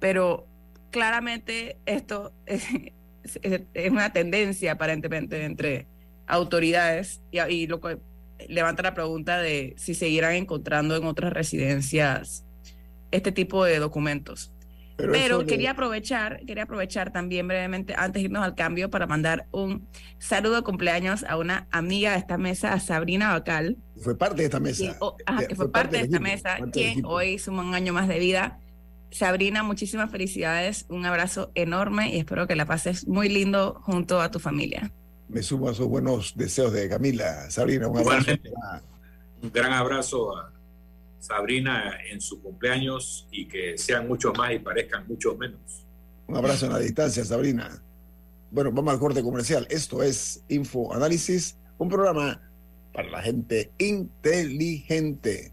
Pero 0.00 0.48
claramente 0.90 1.76
esto 1.86 2.32
es, 3.24 3.90
una 3.90 4.12
tendencia 4.12 4.72
aparentemente 4.72 5.44
entre 5.44 5.86
autoridades 6.26 7.20
y, 7.30 7.40
y, 7.40 7.66
lo 7.66 7.80
que 7.80 7.98
levanta 8.48 8.82
la 8.82 8.94
pregunta 8.94 9.38
de 9.38 9.74
si 9.76 9.94
seguirán 9.94 10.34
encontrando 10.34 10.96
en 10.96 11.04
otras 11.04 11.32
residencias 11.32 12.44
este 13.10 13.32
tipo 13.32 13.64
de 13.64 13.78
documentos. 13.78 14.52
Pero, 14.96 15.44
quería 15.46 15.72
aprovechar, 15.72 16.40
quería 16.46 16.64
aprovechar 16.64 17.12
también 17.12 17.48
brevemente, 17.48 17.94
antes 17.96 18.22
de 18.22 18.26
irnos 18.26 18.44
al 18.44 18.54
cambio, 18.54 18.90
para 18.90 19.06
mandar 19.06 19.46
un 19.50 19.88
saludo 20.18 20.56
de 20.56 20.62
cumpleaños 20.62 21.24
a 21.24 21.36
una 21.38 21.66
amiga 21.70 22.12
de 22.12 22.18
esta 22.18 22.38
mesa, 22.38 22.72
a 22.72 22.80
Sabrina 22.80 23.32
Bacal. 23.32 23.78
Fue 24.00 24.16
parte 24.16 24.42
de 24.42 24.44
esta 24.44 24.60
mesa. 24.60 24.96
que 25.48 25.54
fue, 25.54 25.72
parte, 25.72 25.96
de 25.96 26.04
esta 26.04 26.20
mesa, 26.20 26.58
quien 26.72 27.04
hoy 27.04 27.38
suma 27.38 27.62
un 27.62 27.74
año 27.74 27.92
más 27.92 28.06
de 28.06 28.18
vida. 28.18 28.60
Sabrina, 29.12 29.62
muchísimas 29.62 30.10
felicidades, 30.10 30.86
un 30.88 31.04
abrazo 31.04 31.52
enorme 31.54 32.14
y 32.14 32.18
espero 32.18 32.46
que 32.46 32.56
la 32.56 32.66
pases 32.66 33.06
muy 33.06 33.28
lindo 33.28 33.80
junto 33.82 34.20
a 34.20 34.30
tu 34.30 34.38
familia. 34.38 34.90
Me 35.28 35.42
sumo 35.42 35.68
a 35.68 35.72
esos 35.72 35.86
buenos 35.86 36.36
deseos 36.36 36.72
de 36.72 36.88
Camila. 36.88 37.50
Sabrina, 37.50 37.88
un 37.88 37.98
abrazo. 37.98 38.32
Un 39.42 39.52
gran 39.52 39.72
abrazo 39.72 40.36
a 40.36 40.52
Sabrina 41.18 41.98
en 42.10 42.20
su 42.20 42.40
cumpleaños 42.40 43.28
y 43.30 43.46
que 43.46 43.76
sean 43.76 44.08
muchos 44.08 44.36
más 44.36 44.52
y 44.52 44.58
parezcan 44.58 45.06
muchos 45.06 45.36
menos. 45.36 45.86
Un 46.26 46.36
abrazo 46.36 46.66
en 46.66 46.72
la 46.72 46.78
distancia, 46.78 47.24
Sabrina. 47.24 47.82
Bueno, 48.50 48.72
vamos 48.72 48.94
al 48.94 49.00
corte 49.00 49.22
comercial. 49.22 49.66
Esto 49.70 50.02
es 50.02 50.42
Info 50.48 50.94
Análisis. 50.94 51.58
Un 51.78 51.88
programa 51.88 52.40
para 52.92 53.08
la 53.08 53.22
gente 53.22 53.72
inteligente. 53.78 55.52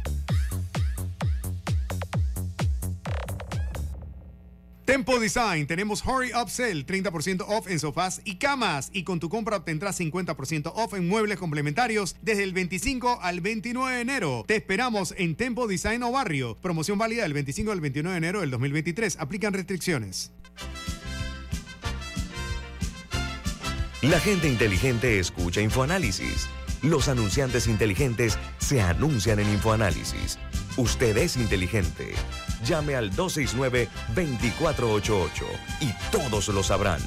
Tempo 4.91 5.21
Design, 5.21 5.67
tenemos 5.67 6.03
Hurry 6.05 6.33
Up 6.33 6.49
Sale, 6.49 6.85
30% 6.85 7.45
off 7.47 7.65
en 7.69 7.79
sofás 7.79 8.19
y 8.25 8.35
camas. 8.35 8.89
Y 8.91 9.03
con 9.03 9.21
tu 9.21 9.29
compra 9.29 9.55
obtendrás 9.55 9.97
50% 9.97 10.69
off 10.75 10.95
en 10.95 11.07
muebles 11.07 11.39
complementarios 11.39 12.17
desde 12.21 12.43
el 12.43 12.51
25 12.51 13.19
al 13.21 13.39
29 13.39 13.95
de 13.95 14.01
enero. 14.01 14.43
Te 14.45 14.57
esperamos 14.57 15.15
en 15.17 15.35
Tempo 15.35 15.69
Design 15.69 16.03
o 16.03 16.11
Barrio. 16.11 16.57
Promoción 16.61 16.97
válida 16.97 17.23
del 17.23 17.31
25 17.31 17.71
al 17.71 17.79
29 17.79 18.11
de 18.11 18.17
enero 18.17 18.41
del 18.41 18.51
2023. 18.51 19.15
Aplican 19.21 19.53
restricciones. 19.53 20.33
La 24.01 24.19
gente 24.19 24.49
inteligente 24.49 25.19
escucha 25.19 25.61
InfoAnálisis. 25.61 26.49
Los 26.81 27.07
anunciantes 27.07 27.67
inteligentes 27.67 28.37
se 28.57 28.81
anuncian 28.81 29.39
en 29.39 29.51
InfoAnálisis. 29.51 30.37
Usted 30.75 31.15
es 31.15 31.37
inteligente. 31.37 32.13
Llame 32.65 32.95
al 32.95 33.11
269-2488 33.11 35.31
y 35.81 35.93
todos 36.11 36.47
lo 36.49 36.63
sabrán. 36.63 37.01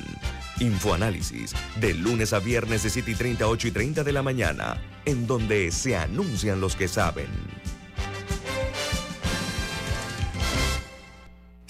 Infoanálisis, 0.61 1.53
de 1.81 1.95
lunes 1.95 2.33
a 2.33 2.39
viernes 2.39 2.85
de 2.85 2.91
7 2.91 3.11
y 3.11 3.15
30, 3.15 3.49
8 3.49 3.69
y 3.69 3.71
30 3.73 4.05
de 4.05 4.13
la 4.13 4.23
mañana, 4.23 4.81
en 5.05 5.27
donde 5.27 5.73
se 5.73 5.97
anuncian 5.97 6.61
los 6.61 6.77
que 6.77 6.89
saben. 6.89 7.29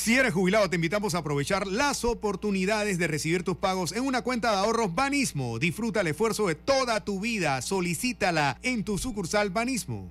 Si 0.04 0.16
eres 0.16 0.34
jubilado, 0.34 0.68
te 0.68 0.76
invitamos 0.76 1.14
a 1.14 1.20
aprovechar 1.20 1.66
las 1.66 2.04
oportunidades 2.04 2.98
de 2.98 3.06
recibir 3.06 3.42
tus 3.42 3.56
pagos 3.56 3.92
en 3.92 4.04
una 4.04 4.20
cuenta 4.20 4.50
de 4.50 4.58
ahorros 4.58 4.94
Banismo. 4.94 5.58
Disfruta 5.58 6.02
el 6.02 6.08
esfuerzo 6.08 6.46
de 6.46 6.54
toda 6.54 7.02
tu 7.02 7.20
vida. 7.20 7.62
Solicítala 7.62 8.58
en 8.62 8.84
tu 8.84 8.98
sucursal 8.98 9.48
Banismo. 9.48 10.10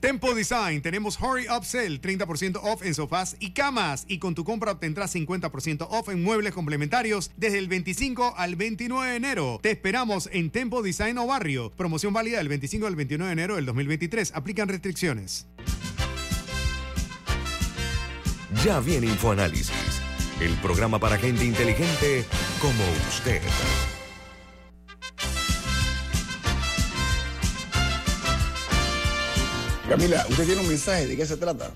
Tempo 0.00 0.32
Design, 0.32 0.80
tenemos 0.80 1.18
Hurry 1.20 1.46
Up 1.48 1.64
Sale, 1.64 2.00
30% 2.00 2.60
off 2.62 2.82
en 2.84 2.94
sofás 2.94 3.36
y 3.40 3.50
camas. 3.50 4.04
Y 4.06 4.18
con 4.18 4.36
tu 4.36 4.44
compra 4.44 4.72
obtendrás 4.72 5.14
50% 5.14 5.88
off 5.90 6.08
en 6.08 6.22
muebles 6.22 6.54
complementarios 6.54 7.32
desde 7.36 7.58
el 7.58 7.66
25 7.66 8.34
al 8.36 8.54
29 8.54 9.10
de 9.10 9.16
enero. 9.16 9.58
Te 9.60 9.72
esperamos 9.72 10.28
en 10.32 10.50
Tempo 10.50 10.82
Design 10.82 11.18
o 11.18 11.26
Barrio. 11.26 11.72
Promoción 11.72 12.12
válida 12.12 12.38
del 12.38 12.48
25 12.48 12.86
al 12.86 12.94
29 12.94 13.28
de 13.28 13.32
enero 13.32 13.56
del 13.56 13.66
2023. 13.66 14.32
Aplican 14.34 14.68
restricciones. 14.68 15.46
Ya 18.64 18.80
viene 18.80 19.06
InfoAnálisis, 19.06 20.00
el 20.40 20.54
programa 20.56 20.98
para 20.98 21.18
gente 21.18 21.44
inteligente 21.44 22.24
como 22.60 22.84
usted. 23.08 23.42
Camila, 29.88 30.26
usted 30.28 30.44
tiene 30.44 30.60
un 30.60 30.68
mensaje, 30.68 31.06
¿de 31.06 31.16
qué 31.16 31.24
se 31.24 31.38
trata? 31.38 31.70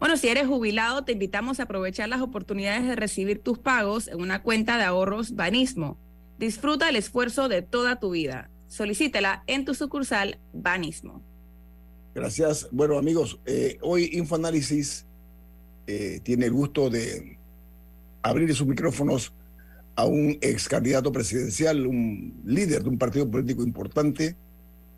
Bueno, 0.00 0.16
si 0.16 0.26
eres 0.26 0.48
jubilado, 0.48 1.04
te 1.04 1.12
invitamos 1.12 1.60
a 1.60 1.64
aprovechar 1.64 2.08
las 2.08 2.20
oportunidades 2.20 2.84
de 2.84 2.96
recibir 2.96 3.40
tus 3.40 3.60
pagos 3.60 4.08
en 4.08 4.20
una 4.20 4.42
cuenta 4.42 4.76
de 4.76 4.82
ahorros 4.82 5.36
Banismo. 5.36 5.96
Disfruta 6.40 6.88
el 6.88 6.96
esfuerzo 6.96 7.48
de 7.48 7.62
toda 7.62 8.00
tu 8.00 8.10
vida. 8.10 8.50
Solicítela 8.66 9.44
en 9.46 9.64
tu 9.64 9.74
sucursal 9.74 10.40
Banismo. 10.52 11.22
Gracias. 12.12 12.66
Bueno, 12.72 12.98
amigos, 12.98 13.38
eh, 13.46 13.78
hoy 13.82 14.10
InfoAnálisis 14.14 15.06
eh, 15.86 16.18
tiene 16.24 16.46
el 16.46 16.52
gusto 16.52 16.90
de 16.90 17.38
abrir 18.22 18.52
sus 18.52 18.66
micrófonos 18.66 19.32
a 19.94 20.06
un 20.06 20.38
ex 20.40 20.68
candidato 20.68 21.12
presidencial, 21.12 21.86
un 21.86 22.42
líder 22.44 22.82
de 22.82 22.88
un 22.88 22.98
partido 22.98 23.30
político 23.30 23.62
importante, 23.62 24.34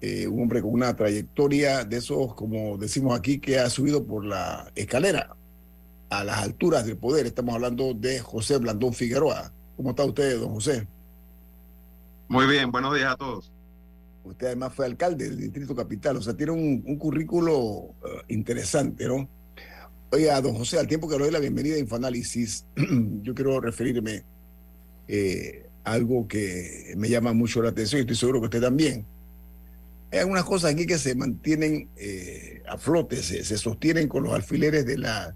eh, 0.07 0.29
un 0.29 0.43
hombre 0.43 0.61
con 0.61 0.71
una 0.75 0.95
trayectoria 0.95 1.83
de 1.83 1.97
esos, 1.97 2.35
como 2.35 2.77
decimos 2.77 3.19
aquí, 3.19 3.39
que 3.39 3.59
ha 3.59 3.71
subido 3.71 4.05
por 4.05 4.23
la 4.23 4.71
escalera 4.75 5.35
a 6.11 6.23
las 6.25 6.43
alturas 6.43 6.85
del 6.85 6.99
poder. 6.99 7.25
Estamos 7.25 7.55
hablando 7.55 7.95
de 7.95 8.21
José 8.21 8.59
Blandón 8.59 8.93
Figueroa. 8.93 9.51
¿Cómo 9.79 9.91
está 9.91 10.05
usted, 10.05 10.39
don 10.39 10.51
José? 10.51 10.87
Muy 12.29 12.47
bien, 12.47 12.71
buenos 12.71 12.95
días 12.95 13.15
a 13.15 13.17
todos. 13.17 13.51
Usted 14.25 14.49
además 14.49 14.75
fue 14.75 14.85
alcalde 14.85 15.25
del 15.25 15.39
Distrito 15.39 15.75
Capital, 15.75 16.19
o 16.19 16.23
sea, 16.23 16.35
tiene 16.35 16.53
un, 16.53 16.83
un 16.87 16.99
currículo 16.99 17.59
uh, 17.59 17.93
interesante, 18.29 19.09
¿no? 19.09 19.27
Oiga, 20.13 20.39
don 20.43 20.55
José, 20.55 20.79
al 20.79 20.87
tiempo 20.87 21.09
que 21.09 21.17
le 21.17 21.25
doy 21.25 21.33
la 21.33 21.39
bienvenida 21.39 21.77
a 21.77 21.79
Infoanálisis, 21.79 22.67
yo 23.23 23.35
quiero 23.35 23.59
referirme 23.59 24.23
eh, 25.09 25.67
a 25.83 25.93
algo 25.93 26.29
que 26.29 26.93
me 26.99 27.09
llama 27.09 27.33
mucho 27.33 27.63
la 27.63 27.71
atención 27.71 28.01
y 28.01 28.03
estoy 28.03 28.17
seguro 28.17 28.41
que 28.41 28.47
usted 28.47 28.61
también. 28.61 29.07
Hay 30.15 30.21
algunas 30.21 30.45
cosas 30.45 30.71
aquí 30.71 30.87
que 30.87 30.97
se 30.97 31.17
mantienen 31.17 31.89
eh, 31.97 32.63
a 32.69 32.79
flote, 32.79 33.17
se, 33.17 33.43
sostienen 33.59 34.07
con 34.07 34.23
los 34.23 34.33
alfileres 34.33 34.87
de, 34.87 34.97
la, 34.97 35.35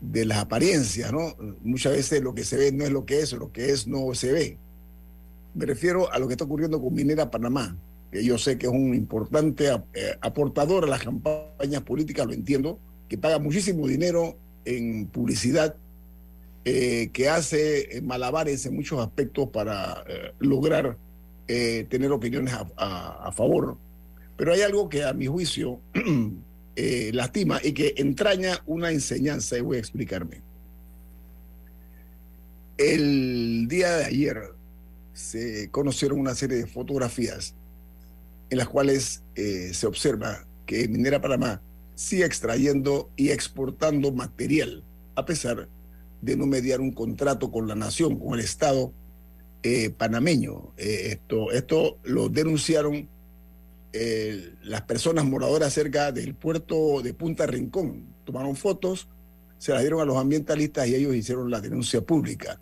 de 0.00 0.24
las 0.24 0.38
apariencias, 0.38 1.12
¿no? 1.12 1.36
Muchas 1.60 1.92
veces 1.92 2.22
lo 2.22 2.34
que 2.34 2.42
se 2.42 2.56
ve 2.56 2.72
no 2.72 2.84
es 2.84 2.90
lo 2.90 3.04
que 3.04 3.20
es, 3.20 3.34
lo 3.34 3.52
que 3.52 3.70
es 3.70 3.86
no 3.86 4.14
se 4.14 4.32
ve. 4.32 4.58
Me 5.52 5.66
refiero 5.66 6.10
a 6.10 6.18
lo 6.18 6.26
que 6.26 6.32
está 6.32 6.44
ocurriendo 6.44 6.80
con 6.80 6.94
Minera 6.94 7.30
Panamá, 7.30 7.76
que 8.10 8.24
yo 8.24 8.38
sé 8.38 8.56
que 8.56 8.64
es 8.64 8.72
un 8.72 8.94
importante 8.94 9.68
eh, 9.92 10.16
aportador 10.22 10.84
a 10.84 10.86
las 10.86 11.02
campañas 11.04 11.82
políticas, 11.82 12.26
lo 12.26 12.32
entiendo, 12.32 12.80
que 13.10 13.18
paga 13.18 13.38
muchísimo 13.38 13.86
dinero 13.86 14.38
en 14.64 15.04
publicidad, 15.08 15.76
eh, 16.64 17.10
que 17.12 17.28
hace 17.28 18.00
malabares 18.02 18.64
en 18.64 18.74
muchos 18.74 19.00
aspectos 19.00 19.50
para 19.50 20.02
lograr 20.38 20.96
tener 21.46 22.10
opiniones 22.10 22.54
a, 22.78 23.32
favor. 23.32 23.76
Pero 24.38 24.54
hay 24.54 24.62
algo 24.62 24.88
que 24.88 25.04
a 25.04 25.12
mi 25.12 25.26
juicio 25.26 25.80
lastima 27.12 27.60
y 27.62 27.72
que 27.72 27.92
entraña 27.98 28.62
una 28.64 28.90
enseñanza 28.90 29.58
y 29.58 29.60
voy 29.60 29.76
a 29.76 29.80
explicarme. 29.80 30.40
El 32.78 33.66
día 33.68 33.96
de 33.96 34.04
ayer 34.06 34.42
se 35.12 35.68
conocieron 35.70 36.20
una 36.20 36.34
serie 36.34 36.56
de 36.56 36.66
fotografías 36.66 37.54
en 38.48 38.58
las 38.58 38.68
cuales 38.68 39.22
se 39.34 39.86
observa 39.86 40.46
que 40.64 40.88
Minera 40.88 41.20
Panamá 41.20 41.60
sigue 41.98 42.24
extrayendo 42.24 43.10
y 43.16 43.30
exportando 43.30 44.12
material, 44.12 44.84
a 45.16 45.26
pesar 45.26 45.68
de 46.22 46.36
no 46.36 46.46
mediar 46.46 46.80
un 46.80 46.92
contrato 46.92 47.50
con 47.50 47.66
la 47.66 47.74
nación, 47.74 48.20
con 48.20 48.34
el 48.34 48.44
Estado 48.44 48.92
eh, 49.64 49.90
panameño. 49.90 50.72
Eh, 50.76 51.08
esto, 51.10 51.50
esto 51.50 51.98
lo 52.04 52.28
denunciaron 52.28 53.08
eh, 54.00 54.54
las 54.62 54.82
personas 54.82 55.24
moradoras 55.24 55.72
cerca 55.72 56.12
del 56.12 56.36
puerto 56.36 57.02
de 57.02 57.14
Punta 57.14 57.46
Rincón. 57.46 58.06
Tomaron 58.24 58.54
fotos, 58.54 59.08
se 59.58 59.72
las 59.72 59.80
dieron 59.80 60.00
a 60.00 60.04
los 60.04 60.16
ambientalistas 60.16 60.86
y 60.86 60.94
ellos 60.94 61.16
hicieron 61.16 61.50
la 61.50 61.60
denuncia 61.60 62.00
pública. 62.00 62.60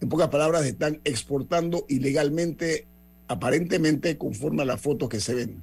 En 0.00 0.08
pocas 0.08 0.28
palabras, 0.28 0.66
están 0.66 1.00
exportando 1.04 1.86
ilegalmente, 1.88 2.88
aparentemente 3.28 4.18
conforme 4.18 4.62
a 4.62 4.64
las 4.64 4.80
fotos 4.80 5.08
que 5.08 5.20
se 5.20 5.34
ven. 5.34 5.62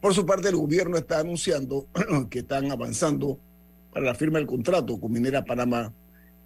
Por 0.00 0.14
su 0.14 0.24
parte, 0.24 0.48
el 0.48 0.56
gobierno 0.56 0.96
está 0.96 1.18
anunciando 1.18 1.86
que 2.30 2.38
están 2.38 2.72
avanzando 2.72 3.38
para 3.92 4.06
la 4.06 4.14
firma 4.14 4.38
del 4.38 4.46
contrato 4.46 4.98
con 4.98 5.12
Minera 5.12 5.44
Panamá 5.44 5.92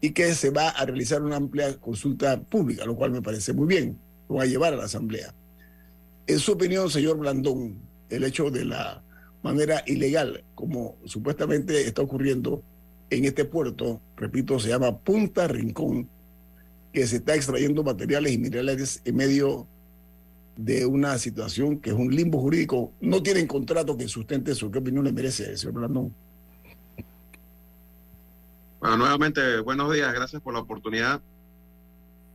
y 0.00 0.10
que 0.10 0.34
se 0.34 0.50
va 0.50 0.70
a 0.70 0.84
realizar 0.84 1.22
una 1.22 1.36
amplia 1.36 1.78
consulta 1.78 2.40
pública, 2.40 2.84
lo 2.84 2.96
cual 2.96 3.12
me 3.12 3.22
parece 3.22 3.52
muy 3.52 3.68
bien. 3.68 4.00
Lo 4.28 4.36
va 4.36 4.42
a 4.42 4.46
llevar 4.46 4.74
a 4.74 4.76
la 4.76 4.84
Asamblea. 4.84 5.32
En 6.26 6.38
su 6.38 6.52
opinión, 6.52 6.90
señor 6.90 7.18
Blandón, 7.18 7.78
el 8.08 8.24
hecho 8.24 8.50
de 8.50 8.64
la 8.64 9.02
manera 9.42 9.82
ilegal, 9.86 10.42
como 10.54 10.96
supuestamente 11.04 11.86
está 11.86 12.00
ocurriendo 12.00 12.62
en 13.10 13.26
este 13.26 13.44
puerto, 13.44 14.00
repito, 14.16 14.58
se 14.58 14.70
llama 14.70 14.96
Punta 14.96 15.46
Rincón, 15.46 16.08
que 16.92 17.06
se 17.06 17.16
está 17.16 17.34
extrayendo 17.34 17.82
materiales 17.82 18.32
y 18.32 18.38
minerales 18.38 19.02
en 19.04 19.16
medio 19.16 19.66
de 20.56 20.86
una 20.86 21.18
situación 21.18 21.78
que 21.78 21.90
es 21.90 21.96
un 21.96 22.14
limbo 22.14 22.40
jurídico. 22.40 22.92
No 23.00 23.22
tienen 23.22 23.46
contrato 23.46 23.96
que 23.96 24.08
sustente 24.08 24.52
eso. 24.52 24.70
¿Qué 24.70 24.78
opinión 24.78 25.04
le 25.04 25.12
merece, 25.12 25.56
señor 25.56 25.74
Blandón? 25.74 26.14
Bueno, 28.80 28.96
nuevamente, 28.96 29.60
buenos 29.60 29.92
días, 29.92 30.12
gracias 30.12 30.40
por 30.40 30.54
la 30.54 30.60
oportunidad. 30.60 31.20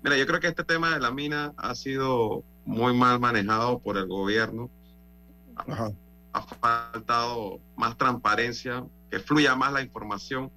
Mira, 0.03 0.17
yo 0.17 0.25
creo 0.27 0.39
que 0.39 0.47
este 0.47 0.63
tema 0.63 0.93
de 0.93 0.99
la 0.99 1.11
mina 1.11 1.53
ha 1.57 1.75
sido 1.75 2.43
muy 2.69 2.93
mal 2.93 3.19
manejado 3.19 3.79
por 3.79 3.97
el 3.97 4.05
gobierno. 4.05 4.69
Ajá. 5.55 5.91
Ha 6.33 6.41
faltado 6.43 7.59
más 7.75 7.97
transparencia, 7.97 8.85
que 9.09 9.19
fluya 9.19 9.55
más 9.55 9.73
la 9.73 9.81
información 9.81 10.51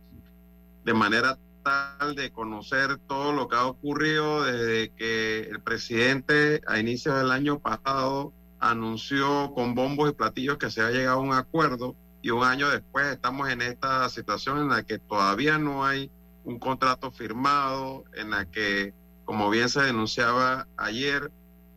de 0.84 0.92
manera 0.92 1.38
tal 1.62 2.14
de 2.14 2.30
conocer 2.30 2.98
todo 3.08 3.32
lo 3.32 3.48
que 3.48 3.56
ha 3.56 3.64
ocurrido 3.64 4.44
desde 4.44 4.90
que 4.90 5.48
el 5.50 5.60
presidente 5.62 6.60
a 6.66 6.78
inicios 6.78 7.16
del 7.16 7.30
año 7.30 7.60
pasado 7.60 8.34
anunció 8.58 9.54
con 9.54 9.74
bombos 9.74 10.10
y 10.10 10.12
platillos 10.12 10.58
que 10.58 10.70
se 10.70 10.82
ha 10.82 10.90
llegado 10.90 11.18
a 11.18 11.22
un 11.22 11.32
acuerdo 11.32 11.96
y 12.20 12.28
un 12.28 12.44
año 12.44 12.68
después 12.68 13.06
estamos 13.06 13.48
en 13.48 13.62
esta 13.62 14.06
situación 14.10 14.58
en 14.58 14.68
la 14.68 14.82
que 14.82 14.98
todavía 14.98 15.56
no 15.56 15.86
hay 15.86 16.10
un 16.44 16.58
contrato 16.58 17.10
firmado, 17.10 18.04
en 18.14 18.30
la 18.30 18.44
que, 18.44 18.92
como 19.24 19.48
bien 19.48 19.70
se 19.70 19.80
denunciaba 19.80 20.66
ayer, 20.76 21.30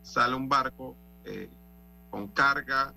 sale 0.06 0.36
un 0.36 0.48
barco 0.48 0.96
eh, 1.24 1.50
con 2.10 2.28
carga 2.28 2.94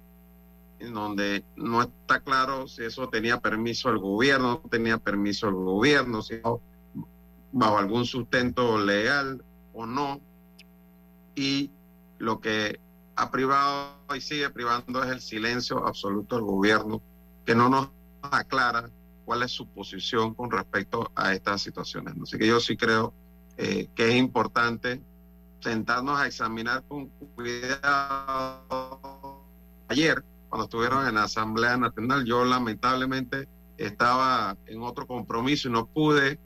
en 0.78 0.93
donde 0.93 1.43
no 1.56 1.82
está 1.82 2.19
claro 2.22 2.67
si 2.67 2.84
eso 2.84 3.10
tenía 3.10 3.39
permiso 3.39 3.89
el 3.89 3.98
gobierno, 3.98 4.62
no 4.63 4.69
tenía 4.69 4.98
permiso 4.98 5.50
el 5.50 5.56
gobierno, 5.56 6.22
si 6.22 6.39
bajo 7.52 7.78
algún 7.78 8.06
sustento 8.06 8.78
legal 8.78 9.43
o 9.74 9.86
no. 9.86 10.22
Y 11.36 11.72
lo 12.19 12.39
que 12.39 12.80
ha 13.15 13.32
privado 13.32 13.95
y 14.15 14.22
sigue 14.22 14.50
privando 14.52 15.04
es 15.04 15.10
el 15.10 15.19
silencio 15.19 15.86
absoluto 15.86 16.36
del 16.36 16.45
gobierno, 16.45 17.02
que 17.45 17.56
no 17.56 17.69
nos 17.69 17.89
aclara 18.22 18.89
cuál 19.26 19.43
es 19.43 19.52
su 19.52 19.67
posición 19.67 20.34
con 20.36 20.52
respecto 20.52 21.12
a 21.15 21.34
estas 21.34 21.62
situaciones. 21.62 22.13
Así 22.22 22.38
que 22.38 22.48
yo 22.48 22.60
sí 22.60 22.78
creo 22.78 23.13
eh, 23.58 23.89
que 23.95 24.10
es 24.10 24.15
importante 24.15 25.02
sentarnos 25.60 26.19
a 26.19 26.28
examinar 26.28 26.84
con 26.88 27.08
cuidado. 27.36 28.65
Ayer, 29.88 30.24
cuando 30.50 30.65
estuvieron 30.65 31.08
en 31.08 31.15
la 31.15 31.24
Asamblea 31.24 31.78
Nacional, 31.78 32.26
yo 32.26 32.45
lamentablemente 32.45 33.48
estaba 33.78 34.58
en 34.67 34.82
otro 34.82 35.08
compromiso 35.08 35.69
y 35.69 35.72
no 35.72 35.86
pude 35.86 36.39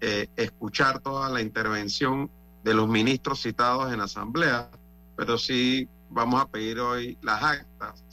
eh, 0.00 0.28
escuchar 0.36 1.00
toda 1.00 1.28
la 1.28 1.40
intervención 1.40 2.30
de 2.64 2.74
los 2.74 2.88
ministros 2.88 3.40
citados 3.40 3.92
en 3.92 3.98
la 3.98 4.04
Asamblea, 4.04 4.70
pero 5.16 5.38
sí 5.38 5.88
vamos 6.10 6.40
a 6.40 6.46
pedir 6.46 6.80
hoy 6.80 7.18
las 7.22 7.42
actas 7.42 8.04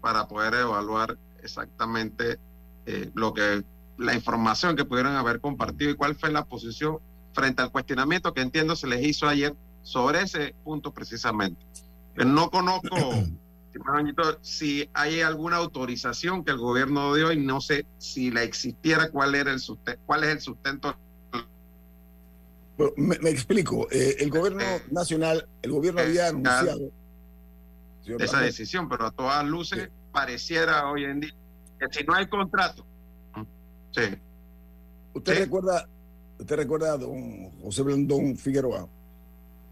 para 0.00 0.28
poder 0.28 0.54
evaluar 0.54 1.16
exactamente 1.42 2.38
eh, 2.86 3.10
lo 3.14 3.32
que 3.32 3.64
la 3.96 4.14
información 4.14 4.76
que 4.76 4.84
pudieron 4.84 5.14
haber 5.14 5.40
compartido 5.40 5.92
y 5.92 5.94
cuál 5.94 6.14
fue 6.16 6.30
la 6.30 6.44
posición 6.44 6.98
frente 7.34 7.62
al 7.62 7.70
cuestionamiento 7.70 8.32
que 8.32 8.40
entiendo 8.40 8.76
se 8.76 8.86
les 8.86 9.04
hizo 9.04 9.28
ayer 9.28 9.54
sobre 9.82 10.22
ese 10.22 10.54
punto 10.64 10.92
precisamente. 10.92 11.64
Pero 12.14 12.28
no 12.28 12.50
conozco, 12.50 12.96
si 14.40 14.88
hay 14.94 15.20
alguna 15.20 15.56
autorización 15.56 16.44
que 16.44 16.52
el 16.52 16.58
gobierno 16.58 17.14
dio 17.14 17.32
y 17.32 17.36
no 17.38 17.60
sé 17.60 17.86
si 17.98 18.30
la 18.30 18.42
existiera, 18.42 19.10
cuál 19.10 19.34
era 19.34 19.52
el 19.52 19.60
sustento, 19.60 20.00
cuál 20.06 20.24
es 20.24 20.30
el 20.30 20.40
sustento. 20.40 20.96
me, 22.96 23.18
me, 23.18 23.30
explico. 23.30 23.88
Eh, 23.90 24.16
el 24.20 24.30
gobierno 24.30 24.64
nacional, 24.90 25.46
el 25.62 25.72
gobierno 25.72 26.00
había 26.00 26.28
anunciado 26.28 26.90
esa 28.18 28.40
decisión, 28.40 28.88
pero 28.88 29.06
a 29.06 29.10
todas 29.10 29.44
luces 29.44 29.84
sí. 29.84 29.90
pareciera 30.12 30.90
hoy 30.90 31.04
en 31.04 31.20
día 31.20 31.34
que 31.78 31.86
si 31.90 32.04
no 32.04 32.14
hay 32.14 32.26
contrato. 32.28 32.86
Sí. 33.92 34.02
¿Usted 35.14 35.34
Sí. 35.34 35.40
recuerda, 35.40 35.88
usted 36.44 36.56
recuerda, 36.56 36.96
don 36.98 37.50
José 37.62 37.82
Blandón 37.82 38.36
Figueroa, 38.36 38.86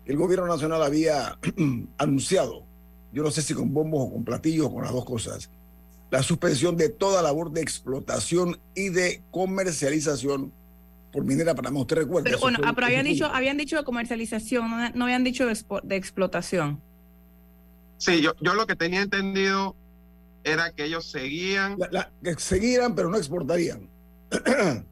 el 0.07 0.17
gobierno 0.17 0.47
nacional 0.47 0.83
había 0.83 1.39
anunciado, 1.99 2.65
yo 3.13 3.23
no 3.23 3.31
sé 3.31 3.43
si 3.43 3.53
con 3.55 3.73
bombos 3.73 4.09
o 4.09 4.13
con 4.15 4.25
platillos 4.25 4.67
o 4.67 4.73
con 4.75 4.83
las 4.83 4.93
dos 4.93 5.05
cosas, 5.05 5.51
la 6.11 6.23
suspensión 6.23 6.77
de 6.77 6.89
toda 6.89 7.23
labor 7.23 7.53
de 7.53 7.61
explotación 7.61 8.59
y 8.75 8.89
de 8.89 9.23
comercialización 9.31 10.53
por 11.13 11.25
Minera 11.25 11.55
Panamá. 11.55 11.81
¿Usted 11.81 11.97
recuerda? 11.97 12.25
Pero 12.25 12.39
bueno, 12.41 12.59
fue- 12.59 12.69
ah, 12.69 12.73
pero 12.75 12.87
habían 12.87 13.05
dicho, 13.05 13.27
habían 13.27 13.57
dicho 13.59 13.77
de 13.77 13.85
comercialización, 13.85 14.71
no, 14.71 14.91
no 14.95 15.05
habían 15.05 15.25
dicho 15.25 15.47
de, 15.47 15.57
de 15.85 15.97
explotación. 15.97 16.81
Sí, 17.99 18.21
yo, 18.23 18.33
yo 18.41 18.55
lo 18.55 18.67
que 18.67 18.77
tenía 18.77 19.03
entendido 19.03 19.77
era 20.43 20.73
que 20.73 20.85
ellos 20.87 21.11
seguían. 21.11 21.77
La- 21.79 21.89
la- 21.91 22.13
que 22.23 22.35
seguirían, 22.41 22.95
pero 22.95 23.09
no 23.11 23.17
exportarían. 23.19 23.89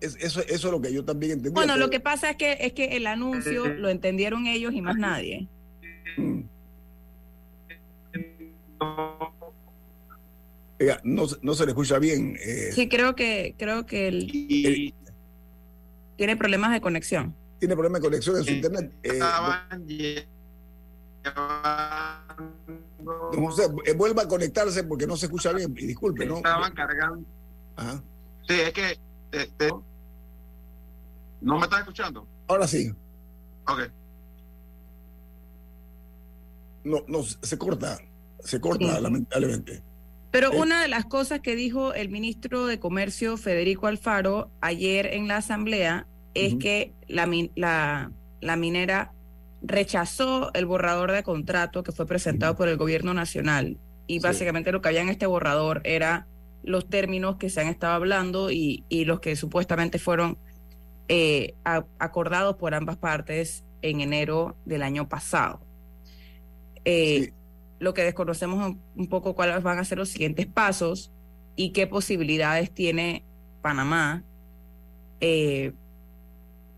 Es- 0.00 0.16
eso, 0.20 0.40
eso 0.40 0.68
es 0.68 0.72
lo 0.72 0.80
que 0.80 0.92
yo 0.92 1.04
también 1.04 1.32
entendí. 1.32 1.54
Bueno, 1.54 1.76
lo 1.76 1.90
que 1.90 2.00
pasa 2.00 2.30
es 2.30 2.36
que 2.36 2.56
es 2.60 2.72
que 2.72 2.96
el 2.96 3.06
anuncio 3.06 3.66
lo 3.66 3.88
entendieron 3.90 4.46
ellos 4.46 4.72
y 4.72 4.80
más 4.80 4.96
nadie. 4.96 5.46
Oiga, 10.80 11.00
no, 11.04 11.28
se- 11.28 11.36
no 11.42 11.54
se 11.54 11.64
le 11.66 11.72
escucha 11.72 11.98
bien. 11.98 12.36
eh, 12.42 12.70
Sí, 12.72 12.88
creo 12.88 13.14
que 13.14 13.54
creo 13.58 13.84
que 13.84 14.08
él 14.08 14.94
tiene 16.16 16.36
problemas 16.36 16.72
de 16.72 16.80
conexión. 16.80 17.34
tiene 17.58 17.74
problema 17.74 17.98
de 17.98 18.02
conexión 18.04 18.36
en 18.38 18.44
su 18.44 18.50
internet. 18.52 18.90
Eh, 19.02 19.08
Estaban 19.12 19.86
don 23.02 23.44
José, 23.44 23.64
eh, 23.86 23.92
vuelva 23.92 24.22
a 24.22 24.28
conectarse 24.28 24.82
porque 24.84 25.06
no 25.06 25.16
se 25.16 25.26
escucha 25.26 25.52
bien. 25.52 25.74
Y 25.76 25.86
disculpe, 25.86 26.24
¿no? 26.24 26.36
Estaban 26.38 26.72
cargando. 26.72 27.26
Ajá. 27.76 28.02
Sí, 28.48 28.54
es 28.54 28.72
que. 28.72 28.98
este, 29.32 29.68
¿No 31.40 31.58
me 31.58 31.64
estás 31.64 31.80
escuchando? 31.80 32.26
Ahora 32.48 32.66
sí. 32.66 32.90
Ok. 33.66 33.80
No, 36.84 36.98
no, 37.08 37.22
se 37.22 37.58
corta. 37.58 37.98
Se 38.40 38.60
corta, 38.60 38.96
Sí. 38.96 39.02
lamentablemente. 39.02 39.82
Pero 40.30 40.52
Eh. 40.52 40.56
una 40.58 40.82
de 40.82 40.88
las 40.88 41.04
cosas 41.04 41.40
que 41.40 41.54
dijo 41.56 41.92
el 41.92 42.08
ministro 42.08 42.66
de 42.66 42.78
Comercio 42.78 43.36
Federico 43.36 43.86
Alfaro 43.86 44.50
ayer 44.60 45.06
en 45.14 45.28
la 45.28 45.38
asamblea 45.38 46.06
es 46.34 46.54
que 46.54 46.94
la, 47.08 47.26
min- 47.26 47.50
la, 47.56 48.12
la 48.40 48.56
minera 48.56 49.12
rechazó 49.62 50.50
el 50.54 50.64
borrador 50.64 51.12
de 51.12 51.22
contrato 51.22 51.82
que 51.82 51.92
fue 51.92 52.06
presentado 52.06 52.54
por 52.56 52.68
el 52.68 52.76
gobierno 52.78 53.12
nacional 53.12 53.76
y 54.06 54.14
Sí. 54.14 54.20
básicamente 54.20 54.72
lo 54.72 54.80
que 54.80 54.88
había 54.88 55.02
en 55.02 55.08
este 55.10 55.26
borrador 55.26 55.82
era 55.84 56.26
los 56.62 56.88
términos 56.88 57.36
que 57.36 57.50
se 57.50 57.60
han 57.60 57.66
estado 57.66 57.94
hablando 57.94 58.50
y, 58.50 58.84
y 58.88 59.04
los 59.04 59.20
que 59.20 59.34
supuestamente 59.36 59.98
fueron 59.98 60.38
eh, 61.12 61.54
a- 61.64 61.84
acordados 61.98 62.54
por 62.54 62.72
ambas 62.72 62.96
partes 62.96 63.64
en 63.82 64.00
enero 64.00 64.54
del 64.64 64.82
año 64.84 65.08
pasado. 65.08 65.60
Eh, 66.84 67.24
Sí. 67.24 67.32
Lo 67.80 67.94
que 67.94 68.04
desconocemos 68.04 68.58
un, 68.64 68.78
un 68.94 69.08
poco 69.08 69.34
cuáles 69.34 69.62
van 69.62 69.78
a 69.78 69.84
ser 69.84 69.96
los 69.96 70.10
siguientes 70.10 70.46
pasos 70.46 71.10
y 71.56 71.70
qué 71.72 71.86
posibilidades 71.86 72.70
tiene 72.70 73.24
Panamá 73.62 74.22
eh, 75.20 75.72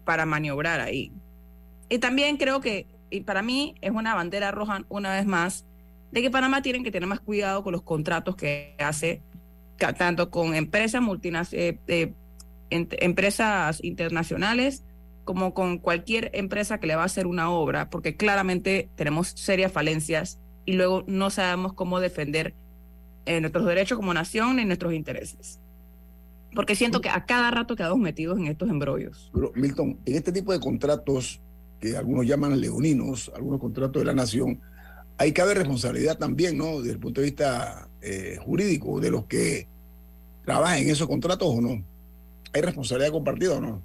para 0.04 0.24
maniobrar 0.24 0.80
ahí. 0.80 1.10
Y 1.88 1.98
también 1.98 2.36
creo 2.36 2.60
que, 2.60 2.86
y 3.10 3.22
para 3.22 3.42
mí 3.42 3.74
es 3.80 3.90
una 3.90 4.14
bandera 4.14 4.52
roja 4.52 4.84
una 4.88 5.12
vez 5.12 5.26
más, 5.26 5.66
de 6.12 6.22
que 6.22 6.30
Panamá 6.30 6.62
tiene 6.62 6.84
que 6.84 6.92
tener 6.92 7.08
más 7.08 7.18
cuidado 7.20 7.64
con 7.64 7.72
los 7.72 7.82
contratos 7.82 8.36
que 8.36 8.76
hace, 8.78 9.22
tanto 9.98 10.30
con 10.30 10.54
empresas 10.54 11.02
multinacionales, 11.02 11.80
empresas 12.72 13.82
internacionales, 13.82 14.84
como 15.24 15.54
con 15.54 15.78
cualquier 15.78 16.30
empresa 16.34 16.78
que 16.78 16.86
le 16.86 16.96
va 16.96 17.02
a 17.02 17.06
hacer 17.06 17.26
una 17.26 17.50
obra, 17.50 17.90
porque 17.90 18.16
claramente 18.16 18.88
tenemos 18.96 19.28
serias 19.28 19.70
falencias 19.70 20.40
y 20.64 20.72
luego 20.72 21.04
no 21.06 21.30
sabemos 21.30 21.74
cómo 21.74 22.00
defender 22.00 22.54
eh, 23.26 23.40
nuestros 23.40 23.66
derechos 23.66 23.96
como 23.96 24.12
nación 24.14 24.56
ni 24.56 24.64
nuestros 24.64 24.92
intereses. 24.92 25.60
Porque 26.54 26.74
siento 26.74 27.00
que 27.00 27.08
a 27.08 27.24
cada 27.24 27.50
rato 27.50 27.76
quedamos 27.76 27.98
metidos 27.98 28.38
en 28.38 28.46
estos 28.46 28.68
embrollos. 28.68 29.30
Pero, 29.32 29.52
Milton, 29.54 29.98
en 30.04 30.14
este 30.14 30.32
tipo 30.32 30.52
de 30.52 30.60
contratos 30.60 31.40
que 31.80 31.96
algunos 31.96 32.26
llaman 32.26 32.60
leoninos, 32.60 33.32
algunos 33.34 33.60
contratos 33.60 34.00
de 34.00 34.06
la 34.06 34.14
nación, 34.14 34.60
ahí 35.18 35.32
cabe 35.32 35.54
responsabilidad 35.54 36.18
también, 36.18 36.58
¿no? 36.58 36.78
Desde 36.78 36.92
el 36.92 36.98
punto 36.98 37.20
de 37.20 37.26
vista 37.26 37.88
eh, 38.00 38.38
jurídico, 38.40 39.00
de 39.00 39.10
los 39.10 39.24
que 39.26 39.66
trabajan 40.44 40.78
en 40.78 40.90
esos 40.90 41.08
contratos 41.08 41.48
o 41.48 41.60
no. 41.60 41.82
¿Hay 42.52 42.60
responsabilidad 42.62 43.12
compartida 43.12 43.54
o 43.56 43.60
no? 43.60 43.82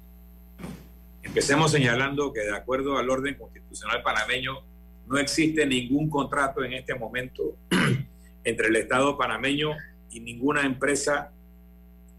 Empecemos 1.22 1.70
señalando 1.72 2.32
que 2.32 2.40
de 2.40 2.56
acuerdo 2.56 2.96
al 2.98 3.08
orden 3.10 3.34
constitucional 3.34 4.02
panameño 4.02 4.58
no 5.06 5.18
existe 5.18 5.66
ningún 5.66 6.08
contrato 6.10 6.62
en 6.64 6.74
este 6.74 6.94
momento 6.94 7.56
entre 8.44 8.68
el 8.68 8.76
Estado 8.76 9.16
panameño 9.16 9.70
y 10.10 10.20
ninguna 10.20 10.64
empresa 10.64 11.30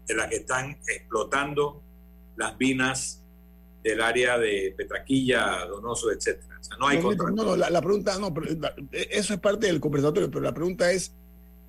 de 0.06 0.14
la 0.14 0.28
que 0.28 0.36
están 0.36 0.76
explotando 0.88 1.82
las 2.36 2.58
minas 2.58 3.22
del 3.82 4.00
área 4.00 4.38
de 4.38 4.74
Petraquilla, 4.76 5.64
Donoso, 5.66 6.10
etcétera. 6.10 6.58
O 6.60 6.64
sea, 6.64 6.76
no 6.78 6.88
hay 6.88 6.98
No, 6.98 7.04
contrato. 7.04 7.32
no, 7.32 7.44
no, 7.44 7.56
la, 7.56 7.70
la 7.70 7.80
pregunta, 7.80 8.18
no, 8.18 8.32
pero 8.34 8.46
eso 8.92 9.34
es 9.34 9.40
parte 9.40 9.66
del 9.66 9.80
conversatorio, 9.80 10.28
pero 10.30 10.42
la 10.42 10.52
pregunta 10.52 10.90
es, 10.92 11.14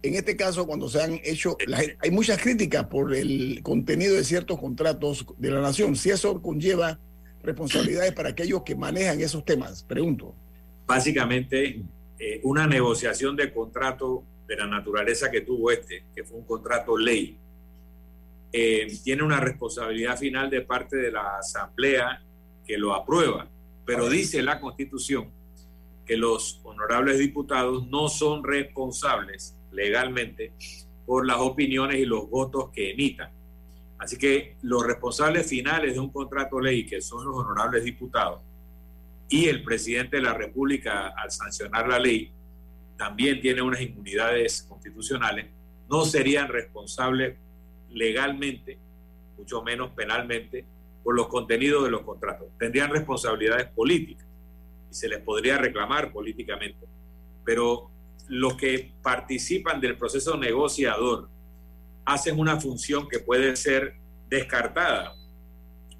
en 0.03 0.15
este 0.15 0.35
caso, 0.35 0.65
cuando 0.65 0.89
se 0.89 1.01
han 1.01 1.19
hecho, 1.23 1.57
hay 1.99 2.11
muchas 2.11 2.41
críticas 2.41 2.85
por 2.87 3.13
el 3.13 3.61
contenido 3.61 4.15
de 4.15 4.23
ciertos 4.23 4.59
contratos 4.59 5.25
de 5.37 5.51
la 5.51 5.61
nación, 5.61 5.95
si 5.95 6.09
eso 6.09 6.41
conlleva 6.41 6.99
responsabilidades 7.43 8.11
para 8.13 8.29
aquellos 8.29 8.63
que 8.63 8.75
manejan 8.75 9.19
esos 9.21 9.45
temas, 9.45 9.83
pregunto. 9.83 10.35
Básicamente, 10.87 11.83
eh, 12.17 12.39
una 12.43 12.67
negociación 12.67 13.35
de 13.35 13.53
contrato 13.53 14.23
de 14.47 14.55
la 14.55 14.67
naturaleza 14.67 15.29
que 15.29 15.41
tuvo 15.41 15.71
este, 15.71 16.03
que 16.15 16.23
fue 16.23 16.39
un 16.39 16.45
contrato 16.45 16.97
ley, 16.97 17.37
eh, 18.51 18.87
tiene 19.03 19.23
una 19.23 19.39
responsabilidad 19.39 20.17
final 20.17 20.49
de 20.49 20.61
parte 20.61 20.97
de 20.97 21.11
la 21.11 21.37
Asamblea 21.37 22.21
que 22.65 22.77
lo 22.77 22.93
aprueba, 22.93 23.47
pero 23.85 24.09
dice 24.09 24.41
la 24.41 24.59
Constitución 24.59 25.29
que 26.05 26.17
los 26.17 26.59
honorables 26.63 27.19
diputados 27.19 27.87
no 27.87 28.09
son 28.09 28.43
responsables 28.43 29.55
legalmente 29.71 30.53
por 31.05 31.25
las 31.25 31.37
opiniones 31.37 31.97
y 31.97 32.05
los 32.05 32.29
votos 32.29 32.69
que 32.71 32.91
emitan. 32.91 33.31
Así 33.97 34.17
que 34.17 34.55
los 34.63 34.85
responsables 34.85 35.47
finales 35.47 35.93
de 35.93 35.99
un 35.99 36.09
contrato 36.09 36.59
ley, 36.59 36.85
que 36.85 37.01
son 37.01 37.23
los 37.23 37.35
honorables 37.35 37.83
diputados, 37.83 38.41
y 39.29 39.45
el 39.45 39.63
presidente 39.63 40.17
de 40.17 40.23
la 40.23 40.33
República, 40.33 41.09
al 41.09 41.31
sancionar 41.31 41.87
la 41.87 41.99
ley, 41.99 42.31
también 42.97 43.39
tiene 43.39 43.61
unas 43.61 43.79
inmunidades 43.79 44.63
constitucionales, 44.63 45.47
no 45.87 46.03
serían 46.05 46.47
responsables 46.47 47.37
legalmente, 47.91 48.79
mucho 49.37 49.61
menos 49.61 49.91
penalmente, 49.91 50.65
por 51.03 51.15
los 51.15 51.27
contenidos 51.27 51.83
de 51.83 51.91
los 51.91 52.01
contratos. 52.01 52.47
Tendrían 52.57 52.89
responsabilidades 52.89 53.67
políticas 53.67 54.25
y 54.89 54.93
se 54.95 55.07
les 55.07 55.19
podría 55.19 55.57
reclamar 55.57 56.11
políticamente. 56.11 56.87
Pero 57.45 57.90
los 58.31 58.55
que 58.55 58.93
participan 59.03 59.81
del 59.81 59.97
proceso 59.97 60.37
negociador 60.37 61.27
hacen 62.05 62.39
una 62.39 62.61
función 62.61 63.09
que 63.09 63.19
puede 63.19 63.57
ser 63.57 63.95
descartada 64.29 65.13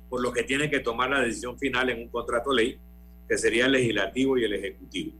por 0.09 0.21
los 0.21 0.33
que 0.33 0.43
tienen 0.43 0.69
que 0.69 0.79
tomar 0.79 1.09
la 1.09 1.19
decisión 1.19 1.59
final 1.59 1.89
en 1.89 1.99
un 1.99 2.07
contrato 2.07 2.53
ley, 2.53 2.79
que 3.27 3.37
sería 3.37 3.65
el 3.65 3.73
legislativo 3.73 4.37
y 4.37 4.45
el 4.45 4.53
ejecutivo. 4.53 5.11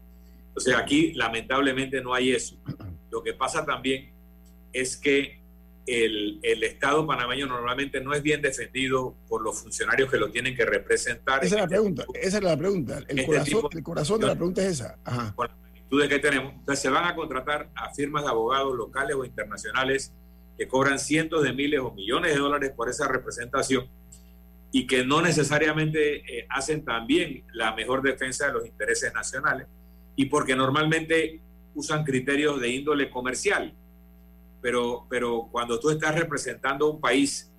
Entonces 0.48 0.74
aquí 0.74 1.12
lamentablemente 1.12 2.02
no 2.02 2.14
hay 2.14 2.32
eso. 2.32 2.56
Lo 3.10 3.22
que 3.22 3.34
pasa 3.34 3.66
también 3.66 4.10
es 4.72 4.96
que 4.96 5.42
el, 5.86 6.40
el 6.44 6.64
Estado 6.64 7.06
panameño 7.06 7.46
normalmente 7.46 8.00
no 8.00 8.14
es 8.14 8.24
bien 8.24 8.42
defendido 8.42 9.16
por 9.28 9.42
los 9.42 9.62
funcionarios 9.62 10.10
que 10.10 10.16
lo 10.16 10.32
tienen 10.32 10.56
que 10.56 10.64
representar. 10.64 11.44
Esa 11.44 11.46
es 11.46 11.52
la 11.52 11.64
este 11.64 11.76
pregunta, 11.76 12.06
esa 12.14 12.38
es 12.38 12.44
la 12.44 12.56
pregunta. 12.56 13.00
El, 13.00 13.20
Este 13.20 13.26
corazón, 13.26 13.70
el 13.74 13.84
corazón 13.84 14.22
de 14.22 14.28
la 14.28 14.36
pregunta 14.36 14.62
es 14.62 14.68
esa. 14.70 14.98
Ajá. 15.04 15.36
Magnitudes 15.92 16.10
que 16.10 16.20
tenemos. 16.20 16.54
Entonces 16.54 16.82
se 16.82 16.90
van 16.90 17.06
a 17.06 17.16
contratar 17.16 17.70
a 17.76 17.94
firmas 17.94 18.24
de 18.24 18.30
abogados 18.30 18.76
locales 18.76 19.16
o 19.16 19.26
internacionales 19.26 20.14
que 20.58 20.68
cobran 20.68 21.00
cientos 21.00 21.44
de 21.44 21.54
miles 21.54 21.80
o 21.80 21.92
millones 21.92 22.34
de 22.34 22.40
dólares 22.40 22.72
por 22.76 22.90
esa 22.90 23.08
representación 23.08 23.88
y 24.72 24.88
que 24.88 25.04
no 25.04 25.22
necesariamente 25.22 26.40
eh, 26.40 26.46
hacen 26.50 26.86
también 26.86 27.44
la 27.54 27.76
mejor 27.76 28.02
defensa 28.02 28.48
de 28.48 28.54
los 28.54 28.66
intereses 28.66 29.14
nacionales 29.14 29.68
y 30.16 30.26
porque 30.26 30.56
normalmente 30.56 31.42
usan 31.74 32.04
criterios 32.04 32.60
de 32.62 32.70
índole 32.70 33.10
comercial. 33.10 33.74
Pero, 34.62 35.08
pero 35.10 35.50
cuando 35.52 35.80
tú 35.80 35.90
estás 35.90 36.16
representando 36.16 36.90
un 36.90 37.02
país, 37.02 37.52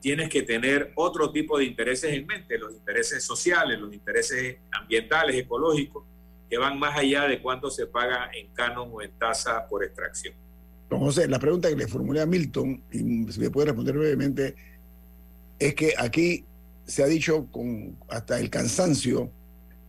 tienes 0.00 0.28
que 0.28 0.42
tener 0.42 0.92
otro 0.94 1.32
tipo 1.32 1.58
de 1.58 1.64
intereses 1.64 2.12
en 2.12 2.26
mente, 2.26 2.58
los 2.58 2.72
intereses 2.72 3.24
sociales, 3.24 3.78
los 3.78 3.92
intereses 3.92 4.58
ambientales, 4.72 5.36
ecológicos, 5.36 6.04
que 6.50 6.58
van 6.58 6.80
más 6.80 6.98
allá 6.98 7.28
de 7.28 7.40
cuánto 7.40 7.70
se 7.70 7.86
paga 7.86 8.28
en 8.34 8.52
canon 8.52 8.90
o 8.92 9.00
en 9.00 9.12
tasa 9.12 9.66
por 9.68 9.84
extracción. 9.84 10.34
Don 10.90 10.98
José, 10.98 11.28
la 11.28 11.38
pregunta 11.38 11.68
que 11.68 11.76
le 11.76 11.86
formulé 11.86 12.20
a 12.20 12.26
Milton, 12.26 12.82
y 12.90 12.98
si 13.32 13.38
me 13.38 13.50
puede 13.50 13.66
responder 13.66 13.96
brevemente, 13.96 14.56
es 15.60 15.74
que 15.76 15.94
aquí 15.96 16.44
se 16.84 17.04
ha 17.04 17.06
dicho 17.06 17.46
con 17.52 17.96
hasta 18.08 18.40
el 18.40 18.50
cansancio 18.50 19.30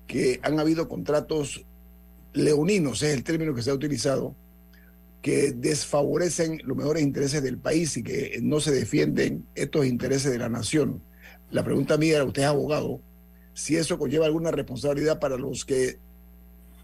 que 0.06 0.40
han 0.44 0.60
habido 0.60 0.88
contratos 0.88 1.66
leoninos, 2.34 3.02
es 3.02 3.16
el 3.16 3.24
término 3.24 3.56
que 3.56 3.64
se 3.64 3.72
ha 3.72 3.74
utilizado, 3.74 4.36
que 5.24 5.54
desfavorecen 5.54 6.62
los 6.64 6.78
mejores 6.78 7.02
intereses 7.02 7.42
del 7.42 7.58
país 7.58 7.98
y 7.98 8.04
que 8.04 8.40
no 8.44 8.60
se 8.60 8.72
defienden 8.72 9.48
estos 9.56 9.88
intereses 9.88 10.32
de 10.32 10.38
la 10.38 10.50
nación. 10.50 11.02
La 11.50 11.64
pregunta 11.64 11.98
mía 11.98 12.18
era, 12.18 12.26
usted 12.26 12.44
es 12.44 12.48
abogado, 12.48 13.02
si 13.54 13.78
eso 13.78 13.98
conlleva 13.98 14.28
alguna 14.28 14.52
responsabilidad 14.52 15.20
para 15.20 15.38
los 15.38 15.66
que 15.66 15.98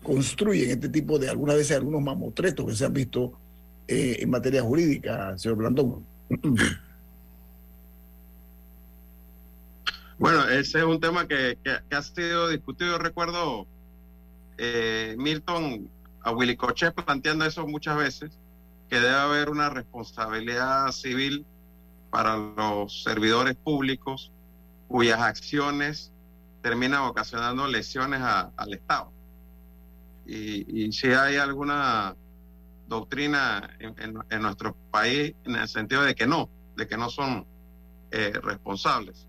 construyen 0.04 0.72
este 0.72 0.90
tipo 0.90 1.20
de, 1.20 1.30
algunas 1.30 1.56
veces, 1.56 1.78
algunos 1.78 2.02
mamotretos 2.02 2.66
que 2.66 2.76
se 2.76 2.86
han 2.86 2.94
visto 2.94 3.34
eh, 3.88 4.18
en 4.20 4.30
materia 4.30 4.62
jurídica, 4.62 5.38
señor 5.38 5.58
Blandón. 5.58 6.06
Bueno, 10.20 10.50
ese 10.50 10.80
es 10.80 10.84
un 10.84 11.00
tema 11.00 11.28
que, 11.28 11.60
ha 11.92 12.02
sido 12.02 12.50
discutido. 12.50 12.94
Yo 12.94 12.98
recuerdo 12.98 13.68
eh, 14.58 15.16
Milton 15.16 15.88
a 16.22 16.32
Willy 16.32 16.58
Cochet 16.58 16.96
planteando 16.96 17.46
eso 17.46 17.68
muchas 17.68 17.98
veces, 17.98 18.32
que 18.90 19.00
debe 19.00 19.14
haber 19.14 19.50
una 19.50 19.70
responsabilidad 19.70 20.92
civil 20.92 21.46
para 22.10 22.36
los 22.36 23.04
servidores 23.04 23.56
públicos 23.56 24.32
cuyas 24.88 25.20
acciones 25.20 26.12
terminan 26.62 27.04
ocasionando 27.04 27.68
lesiones 27.68 28.22
al 28.22 28.74
Estado. 28.74 29.12
Y, 30.28 30.84
y 30.88 30.92
si 30.92 31.08
hay 31.08 31.38
alguna 31.38 32.16
doctrina 32.88 33.70
en, 33.80 33.96
en- 33.98 34.20
en 34.30 34.42
nuestro 34.42 34.76
país 34.92 35.34
en 35.46 35.56
el 35.56 35.68
sentido 35.68 36.04
de 36.04 36.16
que 36.16 36.28
no, 36.28 36.50
de 36.76 36.88
que 36.88 36.98
no 36.98 37.10
son 37.10 37.46
eh, 38.12 38.34
responsables. 38.44 39.28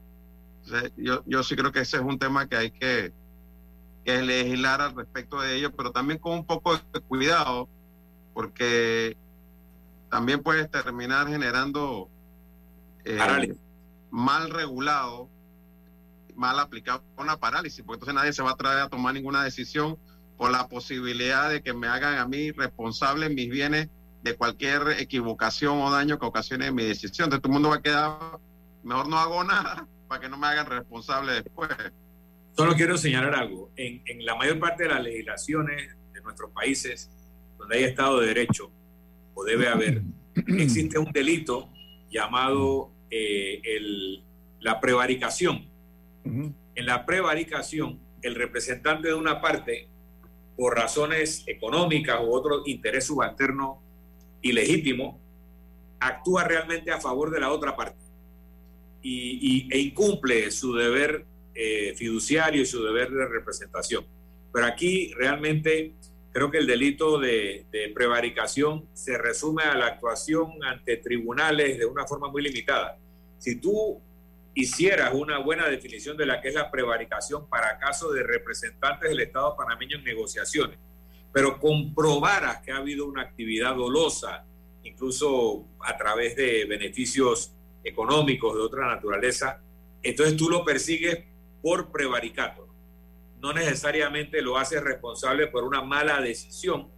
Entonces, 0.65 0.93
yo, 0.97 1.23
yo 1.27 1.43
sí 1.43 1.57
creo 1.57 1.73
que 1.73 1.81
ese 1.81 1.97
es 1.99 2.03
un 2.03 2.19
tema 2.19 2.47
que 2.49 2.57
hay 2.57 2.71
que, 2.71 3.13
que 4.05 4.23
legislar 4.23 4.81
al 4.81 4.95
respecto 4.95 5.41
de 5.41 5.57
ello, 5.57 5.73
pero 5.75 5.93
también 5.93 6.19
con 6.19 6.33
un 6.35 6.45
poco 6.45 6.77
de 6.77 7.01
cuidado, 7.01 7.69
porque 8.35 9.17
también 10.11 10.43
puedes 10.43 10.71
terminar 10.71 11.29
generando 11.29 12.09
eh, 13.05 13.19
mal 14.11 14.51
regulado, 14.51 15.29
mal 16.35 16.59
aplicado 16.61 17.03
una 17.17 17.37
parálisis, 17.39 17.83
porque 17.85 17.97
entonces 17.97 18.15
nadie 18.15 18.33
se 18.33 18.43
va 18.43 18.53
a 18.53 18.57
traer 18.57 18.81
a 18.81 18.89
tomar 18.89 19.15
ninguna 19.15 19.43
decisión 19.43 19.97
por 20.39 20.51
la 20.51 20.69
posibilidad 20.69 21.51
de 21.51 21.63
que 21.63 21.75
me 21.75 21.89
hagan 21.89 22.17
a 22.19 22.27
mí 22.27 22.53
responsable 22.53 23.29
mis 23.29 23.51
bienes 23.51 23.89
de 24.23 24.35
cualquier 24.37 24.83
equivocación 24.99 25.79
o 25.81 25.91
daño 25.91 26.19
que 26.19 26.27
ocasione 26.27 26.71
mi 26.73 26.85
decisión. 26.85 27.27
Entonces 27.27 27.43
todo 27.43 27.51
el 27.51 27.55
mundo 27.55 27.69
va 27.71 27.77
a 27.77 27.83
quedar, 27.83 28.39
mejor 28.85 29.09
no 29.09 29.19
hago 29.19 29.45
nada 29.45 29.87
para 30.09 30.21
que 30.23 30.29
no 30.29 30.39
me 30.39 30.47
hagan 30.47 30.67
responsable 30.67 31.33
después. 31.33 31.69
Solo 32.57 32.75
quiero 32.75 32.97
señalar 32.97 33.35
algo. 33.35 33.71
En, 33.77 34.01
en 34.07 34.25
la 34.25 34.35
mayor 34.37 34.59
parte 34.59 34.85
de 34.85 34.89
las 34.91 35.03
legislaciones 35.03 35.95
de 36.15 36.21
nuestros 36.23 36.51
países, 36.53 37.11
donde 37.59 37.77
hay 37.77 37.85
Estado 37.85 38.21
de 38.21 38.29
Derecho, 38.29 38.71
o 39.35 39.45
debe 39.45 39.69
haber, 39.69 40.03
existe 40.35 40.99
un 40.99 41.13
delito 41.13 41.69
llamado 42.11 42.91
eh, 43.11 43.61
el- 43.65 44.23
la 44.61 44.81
prevaricación. 44.81 45.69
En 46.25 46.55
la 46.87 47.07
prevaricación, 47.07 48.01
el 48.23 48.35
representante 48.35 49.09
de 49.09 49.15
una 49.15 49.41
parte, 49.41 49.89
por 50.59 50.75
razones 50.75 51.45
económicas 51.47 52.21
u 52.21 52.35
otro 52.35 52.63
interés 52.67 53.05
subalterno 53.07 53.81
ilegítimo, 54.43 55.21
actúa 56.01 56.43
realmente 56.43 56.91
a 56.91 57.01
favor 57.01 57.31
de 57.31 57.39
la 57.39 57.53
otra 57.53 57.77
parte 57.77 58.01
y, 59.01 59.69
e 59.71 59.79
incumple 59.79 60.51
su 60.51 60.75
deber 60.75 61.25
eh, 61.55 61.95
fiduciario 61.97 62.61
y 62.61 62.67
su 62.67 62.83
deber 62.83 63.09
de 63.09 63.29
representación. 63.29 64.05
Pero 64.53 64.67
aquí 64.67 65.13
realmente 65.15 65.93
creo 66.33 66.51
que 66.51 66.59
el 66.59 66.67
delito 66.67 67.21
de, 67.21 67.65
de 67.71 67.93
prevaricación 67.95 68.85
se 68.95 69.17
resume 69.17 69.63
a 69.63 69.77
la 69.77 69.87
actuación 69.87 70.55
ante 70.65 70.97
tribunales 70.97 71.79
de 71.79 71.87
una 71.87 72.05
forma 72.05 72.29
muy 72.31 72.43
limitada. 72.43 72.99
Si 73.39 73.61
tú 73.61 74.01
hicieras 74.61 75.15
una 75.15 75.39
buena 75.39 75.69
definición 75.69 76.17
de 76.17 76.27
la 76.27 76.41
que 76.41 76.49
es 76.49 76.55
la 76.55 76.69
prevaricación 76.69 77.49
para 77.49 77.79
casos 77.79 78.13
de 78.13 78.25
representantes 78.25 79.09
del 79.09 79.21
Estado 79.21 79.57
panameño 79.57 79.99
en 79.99 80.05
negociaciones, 80.05 80.77
pero 81.33 81.61
comprobaras 81.61 82.61
que 82.63 82.73
ha 82.73 82.79
habido 82.79 83.07
una 83.07 83.23
actividad 83.23 83.77
dolosa, 83.77 84.45
incluso 84.83 85.65
a 85.79 85.97
través 85.97 86.35
de 86.35 86.65
beneficios 86.65 87.53
económicos 87.85 88.57
de 88.57 88.63
otra 88.63 88.89
naturaleza, 88.89 89.61
entonces 90.03 90.37
tú 90.37 90.51
lo 90.51 90.65
persigues 90.65 91.21
por 91.63 91.93
prevaricato. 91.93 92.67
No 93.41 93.53
necesariamente 93.53 94.43
lo 94.43 94.59
haces 94.59 94.83
responsable 94.83 95.47
por 95.47 95.63
una 95.63 95.83
mala 95.83 96.21
decisión 96.21 96.89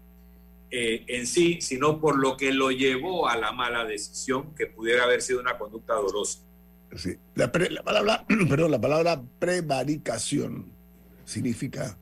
eh, 0.71 1.05
en 1.09 1.27
sí, 1.27 1.61
sino 1.61 2.01
por 2.01 2.19
lo 2.19 2.39
que 2.39 2.55
lo 2.55 2.71
llevó 2.71 3.29
a 3.29 3.37
la 3.37 3.53
mala 3.53 3.85
decisión, 3.85 4.55
que 4.55 4.67
pudiera 4.67 5.05
haber 5.05 5.21
sido 5.21 5.41
una 5.41 5.59
conducta 5.59 5.93
dolosa. 5.93 6.41
Sí. 6.97 7.17
La, 7.35 7.53
pre- 7.53 7.71
la 7.71 7.83
palabra, 7.83 8.25
perdón, 8.49 8.71
la 8.71 8.81
palabra 8.81 9.23
prevaricación 9.39 10.73
significa 11.25 11.97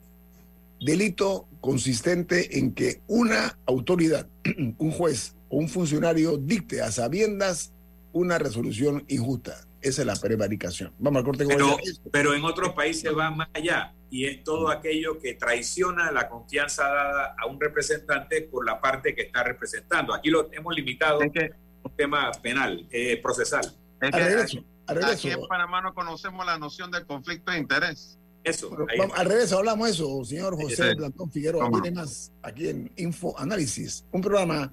delito 0.81 1.49
consistente 1.61 2.59
en 2.59 2.73
que 2.73 3.03
una 3.07 3.59
autoridad, 3.67 4.29
un 4.79 4.91
juez 4.91 5.35
o 5.49 5.59
un 5.59 5.69
funcionario 5.69 6.37
dicte 6.37 6.83
a 6.83 6.91
sabiendas 6.93 7.73
una 8.13 8.39
resolución 8.39 9.05
injusta. 9.09 9.65
Esa 9.81 10.03
es 10.03 10.07
la 10.07 10.17
prevaricación. 10.17 10.93
Vamos 10.99 11.21
al 11.21 11.25
corte 11.25 11.47
Pero, 11.47 11.77
pero 12.11 12.35
en 12.35 12.45
otros 12.45 12.71
países 12.71 13.13
va 13.17 13.31
más 13.31 13.49
allá 13.53 13.95
y 14.11 14.25
es 14.25 14.43
todo 14.43 14.71
aquello 14.71 15.19
que 15.19 15.35
traiciona 15.35 16.11
la 16.11 16.29
confianza 16.29 16.85
dada 16.85 17.37
a 17.39 17.47
un 17.47 17.61
representante 17.61 18.43
por 18.43 18.67
la 18.67 18.81
parte 18.81 19.15
que 19.15 19.23
está 19.23 19.45
representando. 19.45 20.15
Aquí 20.15 20.31
lo 20.31 20.53
hemos 20.53 20.75
limitado 20.75 21.21
a 21.21 21.25
un 21.25 21.97
tema 21.97 22.33
penal, 22.43 22.89
eh, 22.91 23.21
procesal. 23.23 23.73
Es 24.01 24.51
que. 24.53 24.65
Aquí 24.89 25.31
en 25.31 25.41
Panamá 25.49 25.81
no 25.83 25.95
conocemos 25.95 26.45
la 26.47 26.59
noción 26.59 26.91
del 26.91 27.07
conflicto 27.07 27.53
de 27.53 27.59
interés. 27.59 28.19
Eso. 28.45 28.71
Vamos, 28.71 29.19
al 29.19 29.27
revés, 29.27 29.53
hablamos 29.53 29.89
eso, 29.91 30.25
señor 30.25 30.55
José 30.57 30.91
Sí. 30.91 30.97
Plantón 30.97 31.31
Figueroa. 31.31 31.65
¿Cómo 31.65 31.77
no? 31.79 31.83
Tiene 31.83 32.01
más 32.01 32.33
aquí 32.43 32.69
en 32.69 32.91
Info 32.97 33.39
Análisis, 33.39 34.05
un 34.13 34.21
programa 34.23 34.73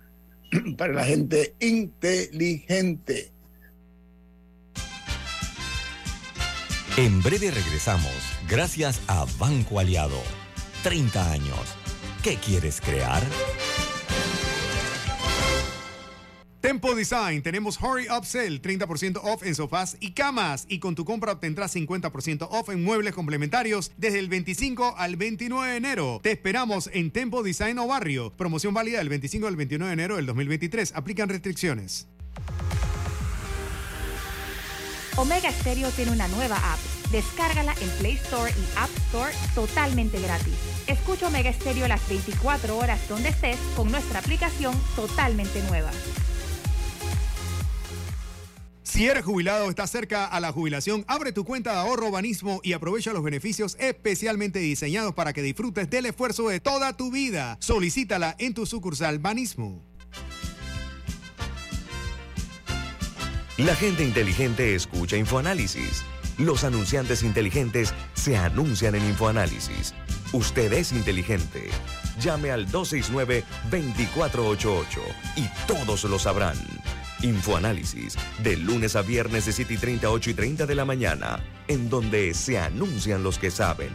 para 0.78 0.94
la 0.94 1.04
gente 1.04 1.56
inteligente. 1.60 3.32
En 6.98 7.22
breve 7.22 7.52
regresamos, 7.52 8.14
gracias 8.48 9.02
a 9.08 9.26
Banco 9.38 9.80
Aliado. 9.80 10.22
30 10.84 11.32
años. 11.32 11.60
¿Qué 12.24 12.38
quieres 12.38 12.80
crear? 12.80 13.22
Tempo 16.76 16.94
Design, 16.94 17.42
tenemos 17.42 17.80
Hurry 17.82 18.08
Up 18.10 18.26
Sale, 18.26 18.62
30% 18.62 19.22
off 19.24 19.44
en 19.44 19.56
sofás 19.56 19.96
y 20.02 20.12
camas. 20.12 20.66
Y 20.68 20.80
con 20.80 20.94
tu 20.94 21.06
compra 21.06 21.32
obtendrás 21.32 21.74
50% 21.74 22.50
off 22.52 22.68
en 22.68 22.84
muebles 22.84 23.14
complementarios 23.14 23.94
desde 23.96 24.20
el 24.20 24.28
25 24.28 24.96
al 24.98 25.16
29 25.16 25.72
de 25.72 25.78
enero. 25.78 26.20
Te 26.22 26.32
esperamos 26.34 26.90
en 26.92 27.12
Tempo 27.12 27.44
Design 27.44 27.80
o 27.80 27.88
Barrio. 27.88 28.34
Promoción 28.34 28.74
válida 28.74 28.98
del 28.98 29.08
25 29.08 29.48
al 29.48 29.56
29 29.56 29.88
de 29.88 29.94
enero 29.94 30.16
del 30.18 30.26
2023. 30.26 30.92
Aplican 30.98 31.30
restricciones. 31.30 32.10
Omega 35.16 35.50
Stereo 35.54 35.90
tiene 35.92 36.12
una 36.12 36.28
nueva 36.28 36.58
app. 36.58 36.80
Descárgala 37.10 37.74
en 37.80 37.90
Play 38.00 38.16
Store 38.16 38.52
y 38.52 38.78
App 38.78 38.90
Store 39.08 39.32
totalmente 39.56 40.20
gratis. 40.20 40.56
Escucha 40.88 41.30
Omega 41.30 41.54
Stereo 41.54 41.88
las 41.88 42.06
24 42.10 42.78
horas 42.78 43.00
donde 43.08 43.30
estés 43.30 43.60
con 43.78 43.90
nuestra 43.90 44.20
aplicación 44.20 44.76
totalmente 44.98 45.64
nueva. 45.70 45.92
Si 48.96 49.06
eres 49.08 49.26
jubilado 49.26 49.66
o 49.66 49.70
estás 49.70 49.92
cerca 49.92 50.26
a 50.26 50.40
la 50.40 50.54
jubilación, 50.54 51.04
abre 51.10 51.34
tu 51.34 51.44
cuenta 51.44 51.74
de 51.74 51.80
ahorro 51.80 52.12
Banismo 52.12 52.62
y 52.64 52.72
aprovecha 52.72 53.12
los 53.12 53.24
beneficios 53.24 53.76
especialmente 53.78 54.60
diseñados 54.60 55.14
para 55.14 55.34
que 55.34 55.42
disfrutes 55.42 55.90
del 55.90 56.06
esfuerzo 56.06 56.48
de 56.48 56.62
toda 56.62 56.96
tu 56.96 57.12
vida. 57.12 57.58
Solicítala 57.60 58.38
en 58.40 58.54
tu 58.54 58.66
sucursal 58.66 59.20
Banismo. 59.20 59.84
La 63.58 63.76
gente 63.76 64.06
inteligente 64.06 64.76
escucha 64.76 65.18
InfoAnálisis. 65.18 66.06
Los 66.38 66.64
anunciantes 66.64 67.22
inteligentes 67.22 67.94
se 68.14 68.38
anuncian 68.38 68.96
en 68.96 69.04
InfoAnálisis. 69.04 69.94
Usted 70.32 70.72
es 70.72 70.94
inteligente. 70.94 71.70
Llame 72.22 72.50
al 72.50 72.70
269-2488 72.70 74.86
y 75.36 75.50
todos 75.68 76.06
lo 76.06 76.18
sabrán. 76.18 76.56
InfoAnálisis, 77.26 78.16
de 78.44 78.56
lunes 78.56 78.96
a 78.96 79.02
viernes 79.02 79.48
de 79.48 79.52
7 79.52 79.74
y 79.74 79.78
30, 79.78 80.10
8 80.12 80.30
y 80.30 80.34
30 80.36 80.66
de 80.68 80.76
la 80.76 80.86
mañana, 80.86 81.44
en 81.68 81.90
donde 81.90 82.34
se 82.36 82.60
anuncian 82.60 83.24
los 83.24 83.40
que 83.40 83.50
saben. 83.50 83.90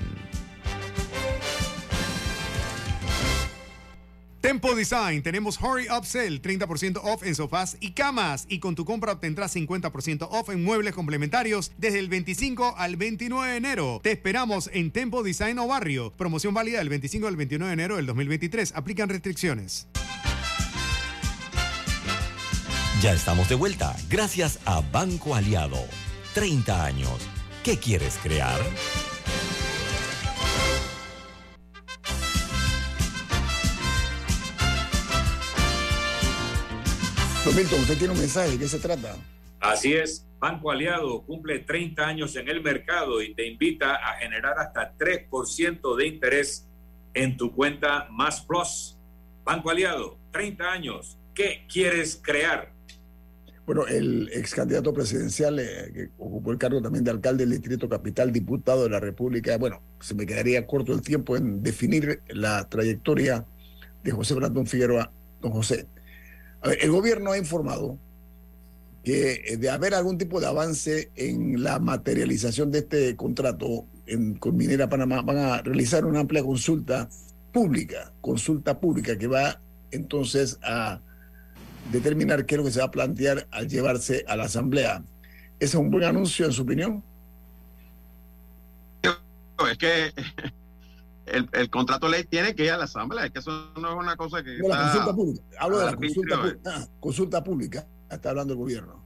Tempo 4.40 4.75
Design, 4.75 5.23
tenemos 5.23 5.61
Hurry 5.61 5.87
Up 5.97 6.07
Sale, 6.07 6.43
30% 6.43 7.03
off 7.05 7.23
en 7.23 7.35
sofás 7.35 7.77
y 7.79 7.93
camas. 7.93 8.47
Y 8.49 8.59
con 8.59 8.75
tu 8.75 8.85
compra 8.85 9.12
obtendrás 9.12 9.55
50% 9.55 10.27
off 10.29 10.49
en 10.49 10.64
muebles 10.64 10.95
complementarios 10.95 11.71
desde 11.79 11.99
el 11.99 12.09
25 12.09 12.75
al 12.77 12.97
29 12.97 13.49
de 13.49 13.57
enero. 13.59 14.01
Te 14.03 14.11
esperamos 14.11 14.69
en 14.73 14.90
Tempo 14.90 15.23
Design 15.23 15.59
o 15.59 15.69
Barrio. 15.69 16.12
Promoción 16.16 16.53
válida 16.53 16.79
del 16.79 16.88
25 16.88 17.29
al 17.29 17.37
29 17.37 17.69
de 17.69 17.75
enero 17.75 17.97
del 17.97 18.07
2023. 18.07 18.73
Aplican 18.75 19.09
restricciones. 19.09 19.87
Ya 23.01 23.15
estamos 23.15 23.49
de 23.49 23.55
vuelta, 23.55 23.97
gracias 24.11 24.61
a 24.67 24.83
Banco 24.83 25.35
Aliado. 25.35 25.79
30 26.35 26.85
años. 26.85 27.27
¿Qué 27.65 27.79
quieres 27.79 28.19
crear? 28.23 28.61
Don 37.43 37.57
Milton, 37.57 37.81
usted 37.81 37.97
tiene 37.97 38.13
un 38.13 38.21
mensaje, 38.21 38.51
¿de 38.51 38.59
qué 38.59 38.69
se 38.69 38.79
trata? 38.79 39.17
Así 39.61 39.95
es, 39.95 40.27
Banco 40.39 40.71
Aliado 40.71 41.23
cumple 41.23 41.61
30 41.61 42.07
años 42.07 42.37
en 42.37 42.51
el 42.51 42.63
mercado 42.63 43.23
y 43.23 43.35
te 43.35 43.47
invita 43.47 43.95
a 43.95 44.19
generar 44.19 44.59
hasta 44.59 44.95
3% 44.99 45.97
de 45.97 46.07
interés 46.07 46.69
en 47.15 47.39
tu 47.39 47.51
cuenta 47.51 48.09
Más 48.11 48.43
Plus. 48.43 48.99
Banco 49.43 49.71
Aliado, 49.71 50.19
30 50.33 50.71
años. 50.71 51.17
¿Qué 51.33 51.65
quieres 51.67 52.21
crear? 52.23 52.79
Bueno, 53.66 53.87
el 53.87 54.31
ex 54.33 54.55
candidato 54.55 54.92
presidencial 54.92 55.59
eh, 55.61 55.90
que 55.92 56.11
ocupó 56.18 56.51
el 56.51 56.59
cargo 56.59 56.83
también 56.83 57.05
de 57.05 57.11
alcalde 57.11 57.44
del 57.44 57.53
Distrito 57.53 57.88
Capital, 57.88 58.33
diputado 58.33 58.85
de 58.85 58.90
la 58.90 59.01
República, 59.01 59.57
bueno, 59.59 59.81
se 60.01 60.14
me 60.14 60.27
quedaría 60.27 60.66
corto 60.66 60.92
el 60.92 61.03
tiempo 61.03 61.37
en 61.37 61.62
definir 61.62 62.23
la 62.29 62.68
trayectoria 62.68 63.46
de 64.03 64.11
José 64.11 64.35
Brandon 64.35 64.66
Figueroa. 64.66 65.12
Don 65.40 65.53
José, 65.53 65.87
a 66.62 66.68
ver, 66.68 66.79
el 66.83 66.90
gobierno 66.90 67.33
ha 67.33 67.38
informado 67.38 67.99
que 69.05 69.42
eh, 69.46 69.57
de 69.57 69.70
haber 69.70 69.94
algún 69.94 70.18
tipo 70.18 70.40
de 70.40 70.46
avance 70.46 71.11
en 71.16 71.62
la 71.62 71.79
materialización 71.79 72.70
de 72.70 72.81
este 72.81 73.16
contrato 73.16 73.87
en, 74.07 74.35
con 74.35 74.57
Minera 74.57 74.88
Panamá, 74.88 75.23
van 75.23 75.38
a 75.38 75.62
realizar 75.62 76.05
una 76.05 76.20
amplia 76.20 76.42
consulta 76.42 77.09
pública, 77.53 78.12
consulta 78.20 78.81
pública 78.81 79.16
que 79.16 79.27
va 79.27 79.61
entonces 79.90 80.59
a 80.62 81.01
determinar 81.92 82.46
qué 82.46 82.55
es 82.55 82.59
lo 82.59 82.64
que 82.64 82.70
se 82.72 82.79
va 82.81 82.87
a 82.87 82.90
plantear 82.90 83.46
al 83.50 83.68
llevarse 83.68 84.24
a 84.29 84.37
la 84.37 84.44
Asamblea. 84.44 85.03
¿Ese 85.59 85.76
es 85.76 85.81
un 85.83 85.90
buen 85.90 86.05
anuncio 86.05 86.46
en 86.46 86.53
su 86.53 86.62
opinión? 86.62 87.03
Es 89.70 89.76
que 89.79 90.12
el, 91.26 91.48
el 91.53 91.70
contrato 91.70 92.09
ley 92.09 92.24
tiene 92.24 92.55
que 92.55 92.64
ir 92.64 92.70
a 92.70 92.79
la 92.79 92.85
Asamblea, 92.85 93.26
es 93.26 93.31
que 93.33 93.40
eso 93.40 93.72
no 93.81 93.90
es 93.90 93.96
una 93.96 94.16
cosa 94.16 94.42
que... 94.42 94.59
No, 94.59 94.68
la 94.68 94.83
consulta 94.83 95.14
pública. 95.14 95.44
Hablo 95.59 95.79
de 95.79 95.85
la 95.87 95.96
consulta, 95.96 96.37
pu- 96.37 96.59
ah, 96.66 96.87
consulta 97.00 97.44
pública. 97.44 97.87
Está 98.11 98.31
hablando 98.31 98.55
el 98.55 98.59
gobierno. 98.59 99.05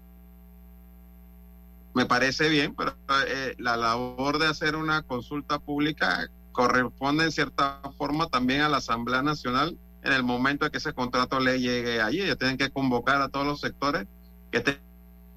me 1.94 2.06
parece 2.06 2.48
bien, 2.48 2.74
pero 2.74 2.94
eh, 3.28 3.54
la 3.58 3.76
labor 3.76 4.38
de 4.38 4.46
hacer 4.46 4.76
una 4.76 5.02
consulta 5.02 5.58
pública 5.58 6.28
corresponde 6.52 7.24
en 7.24 7.32
cierta 7.32 7.80
forma 7.98 8.28
también 8.28 8.60
a 8.62 8.68
la 8.68 8.76
Asamblea 8.78 9.22
Nacional 9.22 9.76
en 10.04 10.12
el 10.12 10.22
momento 10.22 10.66
en 10.66 10.70
que 10.72 10.78
ese 10.78 10.92
contrato 10.92 11.40
ley 11.40 11.60
llegue 11.60 12.00
allí. 12.00 12.20
Ellos 12.20 12.38
tienen 12.38 12.56
que 12.58 12.70
convocar 12.70 13.20
a 13.22 13.28
todos 13.28 13.46
los 13.46 13.60
sectores 13.60 14.06
que 14.52 14.58
estén 14.58 14.78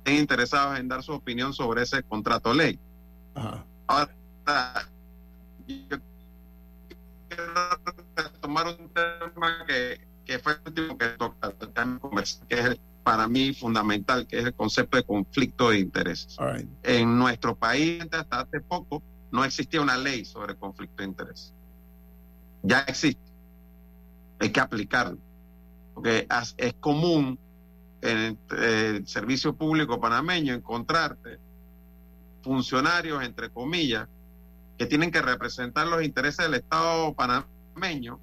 interesados 0.06 0.78
en 0.78 0.88
dar 0.88 1.02
su 1.04 1.14
opinión 1.14 1.54
sobre 1.54 1.84
ese 1.84 2.04
contrato 2.04 2.54
ley. 2.54 2.80
Ajá. 3.34 3.66
Ahora, 3.88 4.14
yo 5.68 5.98
quiero 7.30 8.32
tomar 8.42 8.68
un 8.68 8.90
tema 8.90 9.66
que, 9.66 10.06
que 10.26 10.40
fue 10.40 10.54
el 10.54 10.60
último 10.66 10.98
que 10.98 11.08
toca, 11.10 11.54
que 12.48 12.60
es 12.60 12.66
el- 12.66 12.80
para 13.04 13.26
mí 13.30 13.54
fundamental, 13.54 14.28
que 14.28 14.40
es 14.40 14.46
el 14.48 14.54
concepto 14.54 14.98
de 14.98 15.04
conflicto 15.04 15.70
de 15.70 15.80
intereses. 15.80 16.36
Right. 16.38 16.68
En 16.84 17.18
nuestro 17.18 17.56
país, 17.56 18.04
hasta 18.12 18.42
hace 18.42 18.60
poco, 18.60 19.02
no 19.32 19.46
existía 19.46 19.80
una 19.82 19.96
ley 19.98 20.26
sobre 20.26 20.56
conflicto 20.56 20.98
de 20.98 21.06
intereses. 21.06 21.54
Ya 22.64 22.80
existe. 22.82 23.22
Hay 24.40 24.52
que 24.52 24.60
aplicarlo. 24.60 25.18
Porque 25.94 26.28
es 26.58 26.74
común 26.80 27.40
en 28.02 28.38
el 28.52 29.08
servicio 29.08 29.56
público 29.56 30.00
panameño 30.00 30.54
encontrarte 30.54 31.40
funcionarios, 32.44 33.24
entre 33.24 33.50
comillas, 33.50 34.08
que 34.78 34.86
tienen 34.86 35.12
que 35.12 35.22
representar 35.22 35.88
los 35.88 36.04
intereses 36.04 36.46
del 36.46 36.54
Estado 36.54 37.14
panameño, 37.14 38.20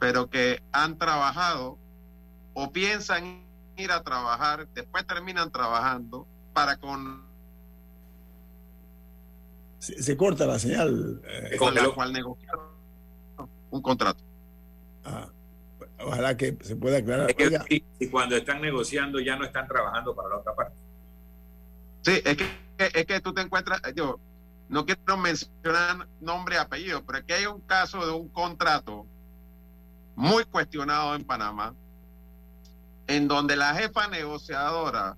pero 0.00 0.28
que 0.28 0.62
han 0.72 0.98
trabajado 0.98 1.78
o 2.54 2.72
piensan 2.72 3.44
ir 3.76 3.92
a 3.92 4.02
trabajar, 4.02 4.66
después 4.74 5.06
terminan 5.06 5.50
trabajando 5.50 6.26
para 6.54 6.78
con 6.78 7.26
Se, 9.78 10.02
se 10.02 10.16
corta 10.16 10.46
la 10.46 10.58
señal. 10.58 11.20
eh, 11.24 11.56
con 11.58 11.74
la 11.74 11.90
cual 11.90 12.12
negociaron 12.12 12.70
un 13.70 13.82
contrato. 13.82 14.25
Ah, 15.06 15.28
ojalá 16.00 16.36
que 16.36 16.56
se 16.60 16.76
pueda 16.76 16.98
aclarar. 16.98 17.30
Es 17.30 17.36
que 17.36 17.84
si 17.98 18.10
cuando 18.10 18.36
están 18.36 18.60
negociando 18.60 19.20
ya 19.20 19.36
no 19.36 19.44
están 19.44 19.66
trabajando 19.66 20.14
para 20.14 20.28
la 20.30 20.36
otra 20.36 20.54
parte. 20.54 20.76
Sí, 22.02 22.22
es 22.24 22.36
que 22.36 23.22
digo, 23.94 24.20
no 24.68 24.84
quiero 24.84 25.16
mencionar 25.16 26.08
nombre 26.20 26.56
y 26.56 26.58
apellido, 26.58 27.04
pero 27.04 27.18
aquí 27.18 27.32
hay 27.32 27.46
un 27.46 27.60
caso 27.60 28.04
de 28.04 28.12
un 28.12 28.28
contrato 28.28 29.06
muy 30.14 30.44
cuestionado 30.44 31.14
en 31.14 31.24
Panamá, 31.24 31.74
en 33.06 33.28
donde 33.28 33.56
la 33.56 33.74
jefa 33.74 34.08
negociadora 34.08 35.16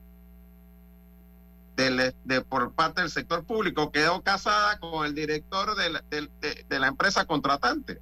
del, 1.76 2.14
de, 2.24 2.40
por 2.42 2.72
parte 2.72 3.02
del 3.02 3.10
sector 3.10 3.44
público 3.44 3.92
quedó 3.92 4.22
casada 4.22 4.78
con 4.78 5.06
el 5.06 5.14
director 5.14 5.76
de 5.76 5.90
la, 5.90 6.04
de, 6.10 6.28
de 6.68 6.78
la 6.78 6.88
empresa 6.88 7.24
contratante. 7.24 8.00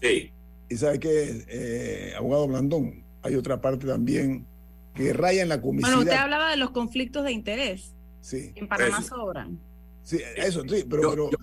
Sí. 0.00 0.33
Y 0.68 0.76
sabe 0.76 0.98
que, 0.98 1.44
eh, 1.48 2.12
abogado 2.16 2.48
Blandón, 2.48 3.02
hay 3.22 3.34
otra 3.36 3.60
parte 3.60 3.86
también 3.86 4.46
que 4.94 5.12
raya 5.12 5.42
en 5.42 5.48
la 5.48 5.60
comisión. 5.60 5.90
Bueno, 5.92 6.02
usted 6.02 6.16
hablaba 6.16 6.50
de 6.50 6.56
los 6.56 6.70
conflictos 6.70 7.24
de 7.24 7.32
interés. 7.32 7.92
Sí. 8.20 8.52
En 8.54 8.68
Panamá 8.68 8.98
Eso. 9.00 9.08
sobran. 9.16 9.58
Sí, 10.02 10.18
eso, 10.36 10.62
sí, 10.68 10.84
pero, 10.88 11.02
Yo- 11.02 11.10
pero, 11.10 11.30
yo- 11.30 11.38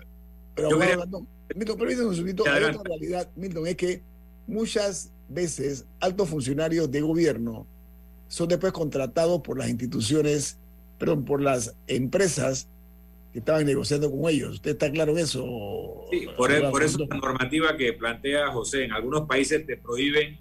pero 0.55 0.69
yo 0.69 0.75
abogado 0.75 0.95
Blandón, 0.97 1.27
Milton, 1.55 1.77
permítame 1.77 2.07
un 2.07 2.15
segundito, 2.15 2.43
hay 2.49 2.63
otra 2.63 2.81
realidad, 2.83 3.29
Milton, 3.35 3.67
es 3.67 3.75
que 3.75 4.01
muchas 4.47 5.11
veces 5.29 5.85
altos 5.99 6.29
funcionarios 6.29 6.89
de 6.89 7.01
gobierno 7.01 7.65
son 8.27 8.47
después 8.47 8.71
contratados 8.73 9.41
por 9.41 9.57
las 9.57 9.69
instituciones, 9.69 10.57
perdón, 10.97 11.25
por 11.25 11.41
las 11.41 11.75
empresas 11.87 12.67
que 13.31 13.39
estaban 13.39 13.65
negociando 13.65 14.11
con 14.11 14.29
ellos. 14.29 14.55
¿Usted 14.55 14.71
está 14.71 14.91
claro 14.91 15.13
en 15.13 15.19
eso? 15.19 16.05
Sí, 16.11 16.27
por, 16.35 16.51
e- 16.51 16.55
abogado 16.55 16.71
por 16.71 16.83
eso 16.83 17.07
la 17.09 17.17
normativa 17.17 17.77
que 17.77 17.93
plantea 17.93 18.47
José, 18.51 18.83
en 18.83 18.91
algunos 18.91 19.27
países 19.27 19.65
te 19.65 19.77
prohíben 19.77 20.37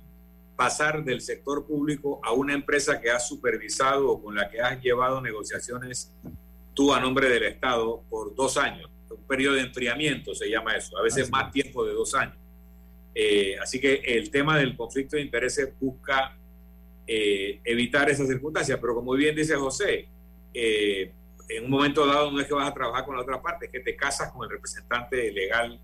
pasar 0.57 1.05
del 1.05 1.21
sector 1.21 1.67
público 1.67 2.21
a 2.23 2.33
una 2.33 2.53
empresa 2.53 3.01
que 3.01 3.11
has 3.11 3.27
supervisado 3.27 4.11
o 4.11 4.23
con 4.23 4.35
la 4.35 4.51
que 4.51 4.61
has 4.61 4.83
llevado 4.83 5.21
negociaciones 5.23 6.15
tú 6.75 6.93
a 6.93 7.01
nombre 7.01 7.29
del 7.29 7.45
Estado 7.45 8.03
por 8.11 8.35
dos 8.35 8.57
años. 8.57 8.91
Un 9.09 9.27
periodo 9.27 9.55
de 9.55 9.63
enfriamiento 9.63 10.35
se 10.35 10.51
llama 10.51 10.77
eso, 10.77 10.99
a 10.99 11.03
veces 11.03 11.23
Así 11.23 11.33
más 11.33 11.51
tiempo 11.53 11.85
de 11.85 11.93
dos 11.93 12.15
años. 12.15 12.37
Eh, 13.15 13.57
así 13.61 13.81
que 13.81 14.03
el 14.05 14.31
tema 14.31 14.59
del 14.59 14.77
conflicto 14.77 15.17
de 15.17 15.23
intereses 15.23 15.73
busca 15.81 16.37
eh, 17.07 17.61
evitar 17.65 18.09
esas 18.09 18.29
circunstancias, 18.29 18.79
pero 18.81 18.95
como 18.95 19.13
bien 19.15 19.35
dice 19.35 19.57
José, 19.57 20.07
eh, 20.55 21.13
en 21.57 21.65
un 21.65 21.71
momento 21.71 22.07
dado 22.07 22.31
no 22.31 22.41
es 22.41 22.47
que 22.47 22.55
vas 22.55 22.69
a 22.69 22.75
trabajar 22.75 23.05
con 23.05 23.17
la 23.17 23.23
otra 23.23 23.41
parte, 23.43 23.67
es 23.67 23.73
que 23.73 23.81
te 23.81 23.97
casas 23.97 24.31
con 24.33 24.45
el 24.45 24.51
representante 24.51 25.31
legal 25.33 25.81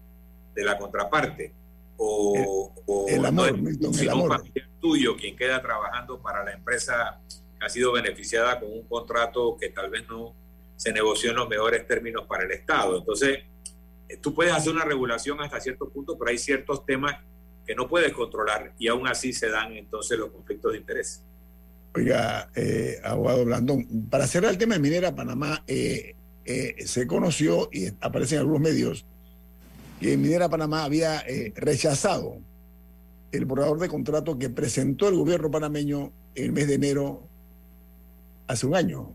de 0.54 0.64
la 0.64 0.78
contraparte. 0.78 1.52
O, 1.98 2.72
o 2.86 3.06
el 3.08 3.24
amor, 3.24 3.32
no 3.32 3.46
es 3.46 3.58
Milton, 3.58 3.98
el 3.98 4.10
amor. 4.10 4.36
familiar 4.36 4.68
tuyo 4.80 5.16
quien 5.16 5.34
queda 5.34 5.62
trabajando 5.62 6.20
para 6.20 6.44
la 6.44 6.52
empresa 6.52 7.20
que 7.58 7.64
ha 7.64 7.68
sido 7.68 7.92
beneficiada 7.92 8.60
con 8.60 8.70
un 8.70 8.82
contrato 8.86 9.56
que 9.58 9.70
tal 9.70 9.90
vez 9.90 10.06
no 10.08 10.34
se 10.76 10.92
negoció 10.92 11.30
en 11.30 11.36
los 11.36 11.48
mejores 11.48 11.86
términos 11.86 12.26
para 12.26 12.44
el 12.44 12.52
Estado. 12.52 12.98
Entonces, 12.98 13.44
eh, 14.08 14.16
tú 14.18 14.34
puedes 14.34 14.52
hacer 14.52 14.72
una 14.72 14.84
regulación 14.84 15.40
hasta 15.40 15.58
cierto 15.58 15.88
punto, 15.88 16.18
pero 16.18 16.30
hay 16.30 16.38
ciertos 16.38 16.84
temas 16.84 17.16
que 17.66 17.74
no 17.74 17.88
puedes 17.88 18.12
controlar 18.12 18.72
y 18.78 18.88
aún 18.88 19.08
así 19.08 19.32
se 19.32 19.48
dan 19.48 19.72
entonces 19.72 20.18
los 20.18 20.30
conflictos 20.30 20.72
de 20.72 20.78
interés. 20.78 21.24
Oiga, 21.96 22.50
eh, 22.54 23.00
abogado 23.02 23.46
Blandón, 23.46 23.86
para 24.10 24.26
cerrar 24.26 24.50
el 24.50 24.58
tema 24.58 24.74
de 24.74 24.80
Minera 24.80 25.14
Panamá, 25.14 25.64
eh, 25.66 26.14
eh, 26.44 26.74
se 26.84 27.06
conoció 27.06 27.70
y 27.72 27.86
aparece 28.02 28.34
en 28.34 28.42
algunos 28.42 28.60
medios 28.60 29.06
que 29.98 30.18
Minera 30.18 30.50
Panamá 30.50 30.84
había 30.84 31.24
rechazado 31.54 32.36
el 33.32 33.46
borrador 33.46 33.80
de 33.80 33.88
contrato 33.88 34.38
que 34.38 34.50
presentó 34.50 35.08
el 35.08 35.16
gobierno 35.16 35.50
panameño 35.50 36.12
en 36.34 36.44
el 36.44 36.52
mes 36.52 36.68
de 36.68 36.74
enero 36.74 37.26
hace 38.46 38.66
un 38.66 38.76
año. 38.76 39.14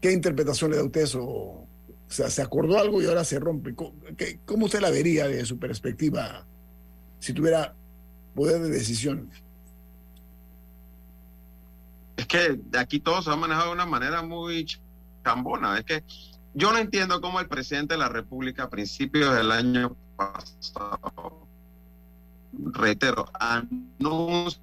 ¿Qué 0.00 0.10
interpretación 0.10 0.70
le 0.70 0.78
da 0.78 0.84
usted 0.84 1.02
eso? 1.02 1.22
O 1.22 1.68
sea, 2.08 2.30
se 2.30 2.40
acordó 2.40 2.78
algo 2.78 3.02
y 3.02 3.04
ahora 3.04 3.24
se 3.24 3.38
rompe. 3.38 3.74
¿Cómo, 3.74 4.64
usted 4.64 4.80
la 4.80 4.88
vería 4.88 5.28
de 5.28 5.44
su 5.44 5.58
perspectiva 5.58 6.46
si 7.18 7.34
tuviera 7.34 7.74
poder 8.34 8.62
de 8.62 8.70
decisión? 8.70 9.30
Es 12.16 12.26
que 12.26 12.60
aquí 12.78 13.00
todo 13.00 13.22
se 13.22 13.30
ha 13.30 13.36
manejado 13.36 13.66
de 13.68 13.72
una 13.74 13.86
manera 13.86 14.22
muy 14.22 14.64
ch- 14.64 14.80
chambona. 15.24 15.78
Es 15.78 15.84
que 15.84 16.04
yo 16.54 16.72
no 16.72 16.78
entiendo 16.78 17.20
cómo 17.20 17.40
el 17.40 17.48
presidente 17.48 17.94
de 17.94 17.98
la 17.98 18.08
República 18.08 18.64
a 18.64 18.70
principios 18.70 19.34
del 19.34 19.52
año 19.52 19.94
pasado, 20.16 21.46
reitero, 22.72 23.26
anuncia 23.38 24.60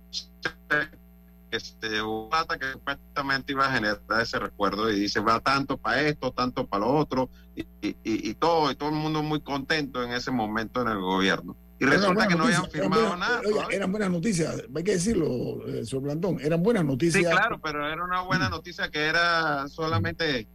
este, 1.51 2.01
una 2.01 2.29
plata 2.29 2.57
que 2.57 2.71
supuestamente 2.71 3.51
iba 3.53 3.67
a 3.67 3.71
generar 3.73 3.99
ese 4.19 4.39
recuerdo 4.39 4.89
y 4.91 4.99
dice 4.99 5.19
va 5.19 5.39
tanto 5.39 5.77
para 5.77 6.01
esto, 6.01 6.31
tanto 6.31 6.65
para 6.65 6.85
lo 6.85 6.93
otro 6.95 7.29
y 7.75 8.33
todo, 8.33 8.71
y 8.71 8.75
todo 8.75 8.89
el 8.89 8.95
mundo 8.95 9.21
muy 9.21 9.41
contento 9.41 10.01
en 10.01 10.13
ese 10.13 10.31
momento 10.31 10.81
en 10.81 10.87
el 10.87 10.99
gobierno. 10.99 11.55
Y 11.80 11.84
Eran 11.86 11.95
resulta 11.95 12.13
buenas 12.13 12.28
que 12.28 12.36
no 12.38 12.43
habían 12.45 12.61
noticias, 12.61 12.82
firmado 12.84 13.07
buenas- 13.09 13.30
nada. 13.30 13.41
oiga, 13.45 13.67
eran 13.71 13.91
buenas 13.91 14.11
noticias, 14.11 14.63
hay 14.76 14.84
que 14.84 14.91
decirlo, 14.91 15.67
eh, 15.67 15.86
señor 15.86 16.03
Blandón, 16.03 16.39
eran 16.41 16.63
buenas 16.63 16.82
Sí, 16.84 16.88
noticias. 16.88 17.32
claro, 17.34 17.59
pero 17.61 17.88
era 17.88 18.03
una 18.03 18.21
buena 18.21 18.49
noticia 18.49 18.89
que 18.89 18.99
era 19.05 19.67
solamente 19.67 20.47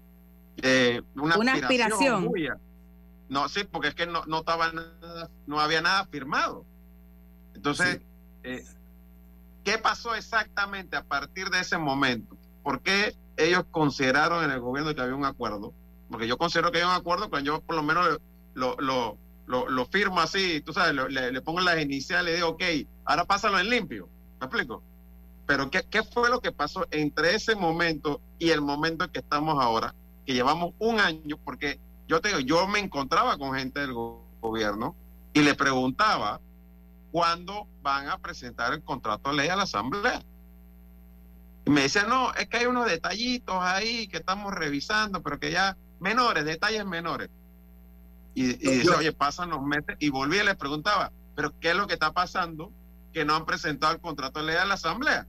eh, 0.62 1.02
una, 1.16 1.36
Una 1.38 1.52
aspiración. 1.54 2.30
No, 3.28 3.48
sí, 3.48 3.60
porque 3.70 3.88
es 3.88 3.94
que 3.94 4.06
no, 4.06 4.24
no 4.26 4.38
estaba 4.38 4.72
nada, 4.72 5.28
no 5.46 5.60
había 5.60 5.80
nada 5.82 6.06
firmado. 6.06 6.64
Entonces, 7.54 8.00
eh, 8.42 8.64
¿qué 9.64 9.78
pasó 9.78 10.14
exactamente 10.14 10.96
a 10.96 11.04
partir 11.04 11.50
de 11.50 11.60
ese 11.60 11.76
momento? 11.78 12.36
¿Por 12.62 12.80
qué 12.80 13.14
ellos 13.36 13.64
consideraron 13.70 14.44
en 14.44 14.50
el 14.50 14.60
gobierno 14.60 14.94
que 14.94 15.00
había 15.00 15.14
un 15.14 15.24
acuerdo? 15.24 15.72
Porque 16.10 16.26
yo 16.26 16.38
considero 16.38 16.72
que 16.72 16.78
hay 16.78 16.84
un 16.84 16.90
acuerdo 16.92 17.28
cuando 17.28 17.46
yo 17.46 17.60
por 17.60 17.76
lo 17.76 17.82
menos 17.82 18.18
lo, 18.54 18.76
lo, 18.80 19.16
lo, 19.48 19.68
lo 19.68 19.86
firmo 19.86 20.20
así, 20.20 20.60
tú 20.60 20.72
sabes, 20.72 20.94
le, 21.10 21.32
le 21.32 21.40
pongo 21.40 21.60
las 21.60 21.80
iniciales 21.80 22.32
y 22.32 22.36
digo, 22.36 22.48
ok, 22.50 22.62
ahora 23.06 23.24
pásalo 23.24 23.58
en 23.58 23.68
limpio. 23.70 24.08
¿Me 24.40 24.46
explico? 24.46 24.82
Pero 25.46 25.70
¿qué, 25.70 25.82
¿qué 25.90 26.02
fue 26.02 26.28
lo 26.28 26.40
que 26.40 26.52
pasó 26.52 26.86
entre 26.90 27.34
ese 27.34 27.56
momento 27.56 28.20
y 28.38 28.50
el 28.50 28.60
momento 28.60 29.04
en 29.04 29.10
que 29.10 29.20
estamos 29.20 29.62
ahora? 29.62 29.94
Que 30.26 30.34
llevamos 30.34 30.74
un 30.78 31.00
año, 31.00 31.38
porque 31.42 31.80
yo 32.06 32.20
te 32.20 32.28
digo, 32.28 32.40
yo 32.40 32.68
me 32.68 32.78
encontraba 32.78 33.38
con 33.38 33.54
gente 33.54 33.80
del 33.80 33.94
go- 33.94 34.22
gobierno 34.40 34.94
y 35.32 35.40
le 35.40 35.54
preguntaba 35.54 36.40
cuándo 37.10 37.66
van 37.82 38.08
a 38.10 38.18
presentar 38.18 38.74
el 38.74 38.82
contrato 38.82 39.30
de 39.30 39.36
ley 39.36 39.48
a 39.48 39.56
la 39.56 39.62
Asamblea. 39.62 40.22
Y 41.64 41.70
me 41.70 41.82
decían, 41.82 42.08
no, 42.10 42.32
es 42.34 42.48
que 42.48 42.58
hay 42.58 42.66
unos 42.66 42.86
detallitos 42.86 43.56
ahí 43.58 44.08
que 44.08 44.18
estamos 44.18 44.52
revisando, 44.54 45.22
pero 45.22 45.38
que 45.38 45.50
ya 45.50 45.76
menores, 46.00 46.44
detalles 46.44 46.84
menores. 46.84 47.30
Y, 48.38 48.50
y 48.50 48.70
dice, 48.78 48.90
oye, 48.90 49.12
pasan 49.12 49.50
los 49.50 49.62
meses 49.62 49.96
y 49.98 50.10
volví 50.10 50.38
y 50.38 50.44
le 50.44 50.54
preguntaba, 50.54 51.10
pero 51.34 51.52
¿qué 51.58 51.70
es 51.70 51.76
lo 51.76 51.88
que 51.88 51.94
está 51.94 52.12
pasando? 52.12 52.72
Que 53.12 53.24
no 53.24 53.34
han 53.34 53.46
presentado 53.46 53.92
el 53.92 54.00
contrato 54.00 54.38
de 54.38 54.46
ley 54.46 54.56
a 54.56 54.64
la 54.64 54.74
Asamblea. 54.74 55.26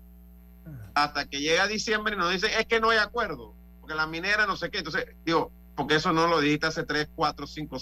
Hasta 0.94 1.26
que 1.26 1.40
llega 1.40 1.66
diciembre 1.68 2.14
y 2.14 2.18
nos 2.18 2.32
dicen, 2.32 2.52
es 2.60 2.68
que 2.68 2.80
no 2.80 2.92
hay 2.92 3.00
acuerdo, 3.00 3.56
porque 3.80 3.96
la 3.96 4.06
minera 4.06 4.46
no 4.46 4.56
sé 4.58 4.70
qué. 4.70 4.80
Entonces, 4.80 5.06
digo, 5.26 5.52
porque 5.76 5.96
eso 5.96 6.14
no 6.14 6.28
lo 6.28 6.40
dijiste 6.40 6.68
hace 6.68 6.84
3, 6.84 7.10
4, 7.16 7.48
5, 7.48 7.78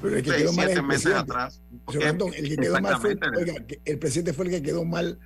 Pero 0.00 0.16
el 0.16 0.22
que 0.22 0.30
6, 0.30 0.42
quedó 0.42 0.52
mal 0.54 0.64
es 0.64 0.72
7 0.72 0.80
el 0.80 0.86
meses 0.86 1.14
atrás. 1.14 1.60
El 1.92 2.48
que 2.48 2.56
quedó 2.56 2.80
mal 2.80 3.00
fue, 3.00 3.12
Exactamente. 3.12 3.50
oiga, 3.50 3.66
que 3.66 3.80
el 3.84 3.98
presidente 3.98 4.32
fue 4.32 4.46
el 4.46 4.50
que 4.52 4.62
quedó 4.62 4.84
mal. 4.86 5.18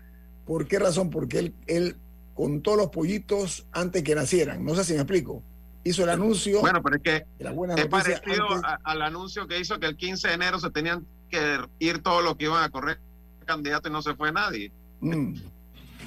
¿Por 0.45 0.67
qué 0.67 0.81
razón? 0.81 1.11
Porque 1.11 1.39
él, 1.39 1.55
él 1.69 1.97
contó 2.35 2.75
los 2.75 2.89
pollitos 2.89 3.67
antes 3.71 4.03
que 4.03 4.17
nacieran. 4.17 4.65
No 4.65 4.75
sé 4.75 4.83
si 4.83 4.95
me 4.95 5.01
explico. 5.01 5.45
Hizo 5.85 6.03
el 6.05 6.11
anuncio 6.11 6.61
Bueno, 6.61 6.83
pero 6.83 6.97
es 6.97 7.03
que 7.03 7.11
de 7.39 7.45
las 7.45 7.55
buenas 7.55 7.79
es 7.79 7.89
noticias 7.89 8.21
parecido 8.21 8.47
antes- 8.51 8.65
a- 8.65 8.79
al 8.85 9.03
anuncio 9.03 9.47
que 9.47 9.59
hizo 9.59 9.79
que 9.79 9.87
el 9.87 9.97
15 9.97 10.29
de 10.29 10.35
enero 10.35 10.59
se 10.59 10.71
tenían 10.71 11.07
que 11.31 11.59
ir 11.79 12.03
todos 12.03 12.23
los 12.25 12.37
que 12.37 12.45
iban 12.47 12.63
a 12.63 12.71
correr 12.71 12.99
candidatos 13.47 13.91
y 13.91 13.93
no 13.93 14.03
se 14.03 14.15
fue 14.15 14.33
nadie. 14.33 14.73
Mm. 15.01 15.35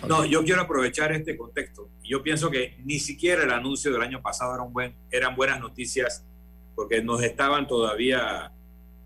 No, 0.08 0.26
yo 0.26 0.44
quiero 0.44 0.62
aprovechar 0.64 1.12
este 1.12 1.38
contexto. 1.38 1.88
Yo 2.04 2.24
pienso 2.24 2.50
que 2.50 2.76
ni 2.86 2.98
siquiera 2.98 3.44
el 3.44 3.52
anuncio 3.52 3.92
del 3.92 4.02
año 4.02 4.20
pasado 4.20 4.56
era 4.56 4.64
un 4.64 4.74
buen, 4.74 4.96
eran 5.12 5.36
buenas 5.36 5.60
noticias 5.60 6.26
porque 6.74 7.04
nos 7.04 7.22
estaban 7.22 7.68
todavía 7.68 8.52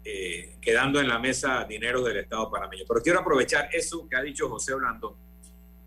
eh, 0.06 0.56
quedando 0.62 1.02
en 1.02 1.10
la 1.10 1.20
mesa 1.20 1.66
dinero 1.68 2.02
del 2.02 2.16
Estado 2.18 2.50
panameño. 2.50 2.86
Pero 2.88 3.02
quiero 3.02 3.20
aprovechar 3.20 3.68
eso 3.74 4.08
que 4.08 4.16
ha 4.16 4.22
dicho 4.22 4.48
José 4.48 4.74
Blandón, 4.76 5.16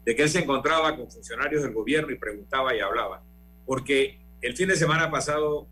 de 0.05 0.15
que 0.15 0.25
él 0.25 0.29
se 0.29 0.41
encontraba 0.41 0.95
con 0.95 1.11
funcionarios 1.11 1.63
del 1.63 1.73
gobierno 1.73 2.13
y 2.13 2.19
preguntaba 2.19 2.75
y 2.77 2.81
hablaba. 2.81 3.23
Porque 3.65 4.19
el 4.41 4.57
fin 4.57 4.69
de 4.69 4.77
semana 4.77 5.11
pasado 5.11 5.67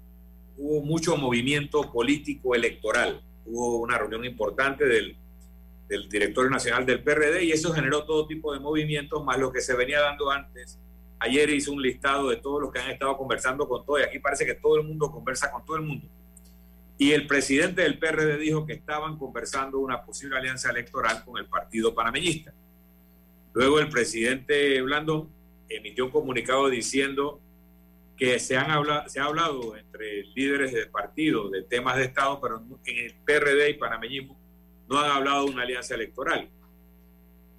hubo 0.57 0.83
mucho 0.83 1.17
movimiento 1.17 1.93
político 1.93 2.55
electoral. 2.55 3.23
Hubo 3.45 3.79
una 3.79 3.99
reunión 3.99 4.25
importante 4.25 4.85
del, 4.87 5.17
del 5.89 6.09
directorio 6.09 6.51
nacional 6.51 6.85
del 6.85 7.03
PRD 7.03 7.45
y 7.45 7.53
eso 7.53 7.73
generó 7.73 8.05
todo 8.05 8.27
tipo 8.27 8.53
de 8.53 8.61
movimientos, 8.61 9.25
más 9.25 9.39
lo 9.39 9.53
que 9.53 9.61
se 9.61 9.75
venía 9.75 10.01
dando 10.01 10.31
antes. 10.31 10.79
Ayer 11.19 11.49
hizo 11.51 11.73
un 11.73 11.81
listado 11.81 12.29
de 12.29 12.37
todos 12.37 12.61
los 12.61 12.73
que 12.73 12.81
han 12.81 12.91
estado 12.91 13.17
conversando 13.17 13.69
con 13.69 13.85
todo 13.87 14.01
y 14.01 14.03
aquí 14.03 14.19
parece 14.19 14.45
que 14.45 14.55
todo 14.55 14.77
el 14.77 14.83
mundo 14.83 15.11
conversa 15.11 15.51
con 15.51 15.65
todo 15.65 15.77
el 15.77 15.83
mundo. 15.83 16.07
Y 16.99 17.13
el 17.13 17.27
presidente 17.27 17.83
del 17.83 17.99
PRD 17.99 18.39
dijo 18.39 18.67
que 18.67 18.73
estaban 18.73 19.19
conversando 19.19 19.79
una 19.79 20.03
posible 20.05 20.39
alianza 20.39 20.71
electoral 20.71 21.25
con 21.25 21.39
el 21.39 21.47
partido 21.47 21.95
panameñista. 21.95 22.53
Luego 23.53 23.79
el 23.79 23.89
presidente 23.89 24.81
Blandón 24.83 25.29
emitió 25.69 26.07
un 26.07 26.11
comunicado 26.11 26.69
diciendo 26.69 27.41
que 28.17 28.39
se, 28.39 28.57
han 28.57 28.71
hablado, 28.71 29.09
se 29.09 29.21
ha 29.21 29.25
hablado 29.25 29.77
entre 29.77 30.25
líderes 30.35 30.73
de 30.73 30.87
partido 30.87 31.51
de 31.51 31.63
temas 31.63 31.97
de 31.97 32.05
Estado, 32.05 32.41
pero 32.41 32.63
en 32.85 32.97
el 32.97 33.15
PRD 33.25 33.71
y 33.71 33.75
panameñismo 33.75 34.39
no 34.89 34.99
han 34.99 35.11
hablado 35.11 35.45
de 35.45 35.51
una 35.51 35.63
alianza 35.63 35.95
electoral. 35.95 36.49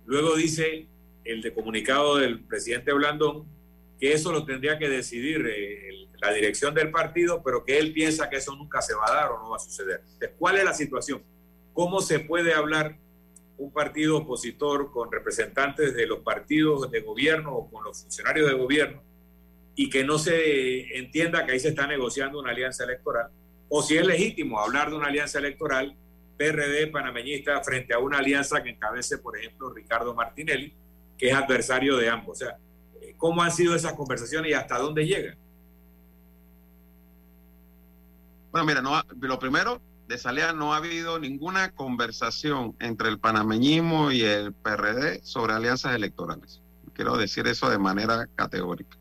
Luego 0.05 0.35
dice 0.35 0.87
el 1.23 1.53
comunicado 1.53 2.17
del 2.17 2.39
presidente 2.45 2.93
Blandón 2.93 3.45
que 3.99 4.13
eso 4.13 4.31
lo 4.31 4.45
tendría 4.45 4.77
que 4.77 4.89
decidir 4.89 5.45
eh, 5.47 6.07
la 6.21 6.31
dirección 6.31 6.73
del 6.73 6.91
partido, 6.91 7.41
pero 7.43 7.63
que 7.65 7.77
él 7.77 7.93
piensa 7.93 8.29
que 8.29 8.37
eso 8.37 8.55
nunca 8.55 8.81
se 8.81 8.93
va 8.93 9.05
a 9.07 9.13
dar 9.13 9.31
o 9.31 9.39
no 9.39 9.49
va 9.49 9.57
a 9.57 9.59
suceder. 9.59 10.01
Entonces, 10.03 10.31
¿cuál 10.37 10.57
es 10.57 10.63
la 10.63 10.73
situación? 10.73 11.21
¿Cómo 11.73 12.01
se 12.01 12.19
puede 12.19 12.53
hablar 12.53 12.97
un 13.57 13.71
partido 13.71 14.17
opositor 14.17 14.91
con 14.91 15.11
representantes 15.11 15.95
de 15.95 16.05
los 16.05 16.19
partidos 16.19 16.89
de 16.91 17.01
gobierno 17.01 17.55
o 17.55 17.69
con 17.69 17.83
los 17.83 18.01
funcionarios 18.01 18.47
de 18.47 18.55
gobierno 18.55 19.06
y 19.79 19.91
que 19.91 20.03
no 20.03 20.17
se 20.17 20.97
entienda 20.97 21.45
que 21.45 21.51
ahí 21.51 21.59
se 21.59 21.69
está 21.69 21.85
negociando 21.85 22.39
una 22.39 22.49
alianza 22.49 22.83
electoral, 22.83 23.29
o 23.69 23.83
si 23.83 23.95
es 23.95 24.05
legítimo 24.05 24.59
hablar 24.59 24.89
de 24.89 24.95
una 24.95 25.07
alianza 25.07 25.37
electoral 25.37 25.95
PRD 26.35 26.87
panameñista 26.87 27.63
frente 27.63 27.93
a 27.93 27.99
una 27.99 28.17
alianza 28.17 28.63
que 28.63 28.71
encabece, 28.71 29.19
por 29.19 29.37
ejemplo, 29.37 29.71
Ricardo 29.71 30.15
Martinelli, 30.15 30.73
que 31.15 31.29
es 31.29 31.35
adversario 31.35 31.95
de 31.95 32.09
ambos. 32.09 32.41
O 32.41 32.45
sea, 32.45 32.57
¿cómo 33.17 33.43
han 33.43 33.51
sido 33.51 33.75
esas 33.75 33.93
conversaciones 33.93 34.49
y 34.49 34.55
hasta 34.55 34.79
dónde 34.79 35.05
llegan? 35.05 35.37
Bueno, 38.51 38.65
mira, 38.65 38.81
lo 38.81 39.39
primero, 39.39 39.79
de 40.07 40.17
salida 40.17 40.53
no 40.53 40.73
ha 40.73 40.77
habido 40.77 41.19
ninguna 41.19 41.71
conversación 41.71 42.75
entre 42.79 43.09
el 43.09 43.19
panameñismo 43.19 44.11
y 44.11 44.23
el 44.23 44.53
PRD 44.53 45.21
sobre 45.21 45.53
alianzas 45.53 45.93
electorales. 45.93 46.61
Quiero 46.93 47.15
decir 47.15 47.45
eso 47.45 47.69
de 47.69 47.77
manera 47.77 48.27
categórica. 48.35 48.96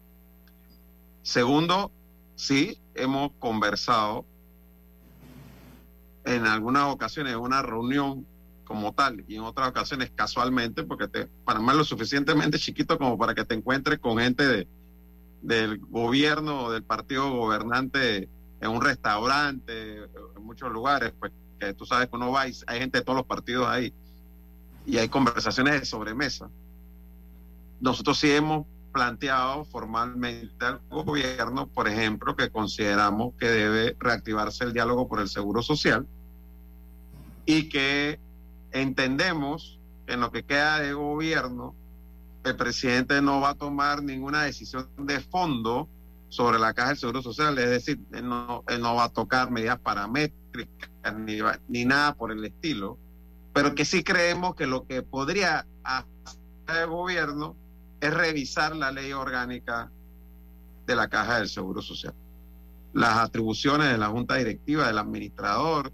Segundo, 1.26 1.90
sí, 2.36 2.80
hemos 2.94 3.32
conversado 3.40 4.24
en 6.24 6.46
algunas 6.46 6.84
ocasiones 6.84 7.32
en 7.32 7.40
una 7.40 7.62
reunión 7.62 8.24
como 8.62 8.92
tal 8.92 9.24
y 9.26 9.34
en 9.34 9.42
otras 9.42 9.70
ocasiones 9.70 10.12
casualmente, 10.14 10.84
porque 10.84 11.08
te, 11.08 11.26
Panamá 11.44 11.72
es 11.72 11.78
lo 11.78 11.84
suficientemente 11.84 12.60
chiquito 12.60 12.96
como 12.96 13.18
para 13.18 13.34
que 13.34 13.44
te 13.44 13.56
encuentres 13.56 13.98
con 13.98 14.18
gente 14.18 14.46
de, 14.46 14.68
del 15.42 15.78
gobierno 15.78 16.66
o 16.66 16.70
del 16.70 16.84
partido 16.84 17.28
gobernante 17.32 18.28
en 18.60 18.70
un 18.70 18.80
restaurante, 18.80 20.04
en 20.04 20.44
muchos 20.44 20.70
lugares, 20.70 21.12
pues 21.18 21.32
que 21.58 21.74
tú 21.74 21.86
sabes 21.86 22.08
que 22.08 22.14
uno 22.14 22.30
va 22.30 22.46
y 22.46 22.52
hay 22.68 22.78
gente 22.78 22.98
de 22.98 23.04
todos 23.04 23.16
los 23.16 23.26
partidos 23.26 23.66
ahí 23.66 23.92
y 24.86 24.98
hay 24.98 25.08
conversaciones 25.08 25.80
de 25.80 25.86
sobremesa. 25.86 26.48
Nosotros 27.80 28.16
sí 28.16 28.30
hemos 28.30 28.64
planteado 28.96 29.66
formalmente 29.66 30.64
al 30.64 30.80
gobierno, 30.88 31.66
por 31.66 31.86
ejemplo, 31.86 32.34
que 32.34 32.48
consideramos 32.48 33.34
que 33.38 33.46
debe 33.46 33.94
reactivarse 34.00 34.64
el 34.64 34.72
diálogo 34.72 35.06
por 35.06 35.20
el 35.20 35.28
seguro 35.28 35.60
social 35.60 36.06
y 37.44 37.68
que 37.68 38.18
entendemos 38.72 39.78
que 40.06 40.14
en 40.14 40.20
lo 40.20 40.32
que 40.32 40.44
queda 40.44 40.80
de 40.80 40.94
gobierno 40.94 41.74
el 42.42 42.56
presidente 42.56 43.20
no 43.20 43.38
va 43.38 43.50
a 43.50 43.54
tomar 43.54 44.02
ninguna 44.02 44.44
decisión 44.44 44.88
de 44.96 45.20
fondo 45.20 45.90
sobre 46.30 46.58
la 46.58 46.72
caja 46.72 46.88
del 46.88 46.96
seguro 46.96 47.20
social, 47.20 47.58
es 47.58 47.68
decir, 47.68 48.00
no, 48.22 48.64
no 48.80 48.94
va 48.94 49.04
a 49.04 49.08
tocar 49.10 49.50
medidas 49.50 49.78
paramétricas 49.78 50.88
ni 51.68 51.84
nada 51.84 52.14
por 52.14 52.32
el 52.32 52.42
estilo, 52.46 52.96
pero 53.52 53.74
que 53.74 53.84
sí 53.84 54.02
creemos 54.02 54.54
que 54.54 54.66
lo 54.66 54.86
que 54.86 55.02
podría 55.02 55.66
hacer 55.84 56.08
el 56.68 56.86
gobierno 56.86 57.56
es 58.00 58.14
revisar 58.14 58.76
la 58.76 58.90
ley 58.90 59.12
orgánica 59.12 59.90
de 60.86 60.96
la 60.96 61.08
Caja 61.08 61.38
del 61.38 61.48
Seguro 61.48 61.82
Social. 61.82 62.14
Las 62.92 63.18
atribuciones 63.18 63.90
de 63.90 63.98
la 63.98 64.08
Junta 64.08 64.36
Directiva, 64.36 64.86
del 64.86 64.98
administrador, 64.98 65.92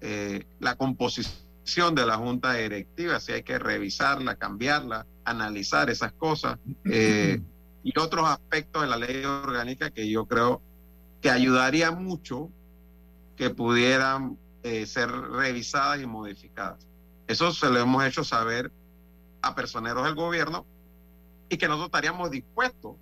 eh, 0.00 0.44
la 0.60 0.76
composición 0.76 1.94
de 1.94 2.06
la 2.06 2.16
Junta 2.16 2.54
Directiva, 2.54 3.20
si 3.20 3.32
hay 3.32 3.42
que 3.42 3.58
revisarla, 3.58 4.36
cambiarla, 4.36 5.06
analizar 5.24 5.90
esas 5.90 6.12
cosas 6.12 6.58
eh, 6.84 7.40
y 7.82 7.98
otros 7.98 8.28
aspectos 8.28 8.82
de 8.82 8.88
la 8.88 8.96
ley 8.96 9.24
orgánica 9.24 9.90
que 9.90 10.08
yo 10.08 10.26
creo 10.26 10.62
que 11.20 11.30
ayudaría 11.30 11.90
mucho 11.90 12.50
que 13.36 13.50
pudieran 13.50 14.38
eh, 14.62 14.86
ser 14.86 15.10
revisadas 15.10 16.00
y 16.00 16.06
modificadas. 16.06 16.86
Eso 17.26 17.52
se 17.52 17.70
lo 17.70 17.78
hemos 17.78 18.04
hecho 18.04 18.24
saber 18.24 18.72
a 19.42 19.54
personeros 19.54 20.04
del 20.04 20.14
gobierno 20.14 20.66
y 21.48 21.56
que 21.56 21.66
nosotros 21.66 21.88
estaríamos 21.88 22.30
dispuestos, 22.30 22.96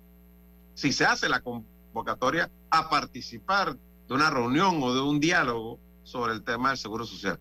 si 0.73 0.91
se 0.91 1.05
hace 1.05 1.27
la 1.29 1.41
convocatoria, 1.41 2.49
a 2.69 2.89
participar 2.89 3.75
de 4.07 4.13
una 4.13 4.29
reunión 4.29 4.81
o 4.81 4.93
de 4.93 5.01
un 5.01 5.19
diálogo 5.19 5.79
sobre 6.03 6.33
el 6.33 6.43
tema 6.43 6.69
del 6.69 6.77
seguro 6.77 7.05
social. 7.05 7.39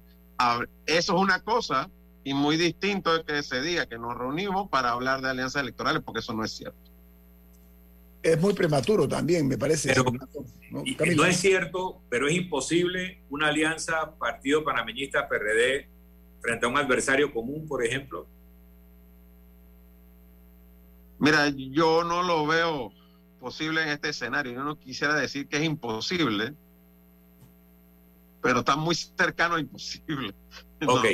Eso 0.86 1.16
es 1.16 1.22
una 1.22 1.40
cosa 1.42 1.90
y 2.24 2.34
muy 2.34 2.56
distinto 2.56 3.16
de 3.16 3.24
que 3.24 3.42
se 3.42 3.62
diga 3.62 3.86
que 3.86 3.98
nos 3.98 4.16
reunimos 4.16 4.68
para 4.68 4.90
hablar 4.90 5.20
de 5.20 5.30
alianzas 5.30 5.62
electorales, 5.62 6.02
porque 6.04 6.20
eso 6.20 6.34
no 6.34 6.44
es 6.44 6.50
cierto. 6.50 6.78
Es 8.22 8.40
muy 8.40 8.52
prematuro 8.52 9.06
también, 9.06 9.46
me 9.46 9.56
parece. 9.56 9.90
Pero, 9.94 10.04
¿no? 10.70 10.82
no 10.82 11.24
es 11.24 11.36
cierto, 11.36 12.00
pero 12.08 12.26
es 12.26 12.34
imposible 12.34 13.22
una 13.30 13.48
alianza 13.48 14.16
Partido 14.18 14.64
Panameñista 14.64 15.28
PRD 15.28 15.88
frente 16.40 16.66
a 16.66 16.68
un 16.68 16.76
adversario 16.76 17.32
común, 17.32 17.68
por 17.68 17.84
ejemplo. 17.84 18.26
Mira, 21.18 21.48
yo 21.48 22.04
no 22.04 22.22
lo 22.22 22.46
veo 22.46 22.92
posible 23.40 23.82
en 23.82 23.88
este 23.88 24.10
escenario. 24.10 24.52
Yo 24.52 24.64
no 24.64 24.78
quisiera 24.78 25.14
decir 25.14 25.48
que 25.48 25.56
es 25.56 25.64
imposible, 25.64 26.54
pero 28.42 28.60
está 28.60 28.76
muy 28.76 28.94
cercano 28.94 29.56
a 29.56 29.60
imposible. 29.60 30.34
Ok. 30.86 31.06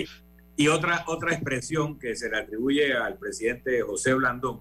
Y 0.57 0.67
otra, 0.67 1.05
otra 1.07 1.33
expresión 1.33 1.99
que 1.99 2.17
se 2.17 2.29
le 2.29 2.37
atribuye 2.37 2.95
al 2.95 3.17
presidente 3.17 3.81
José 3.83 4.13
Blandón 4.13 4.61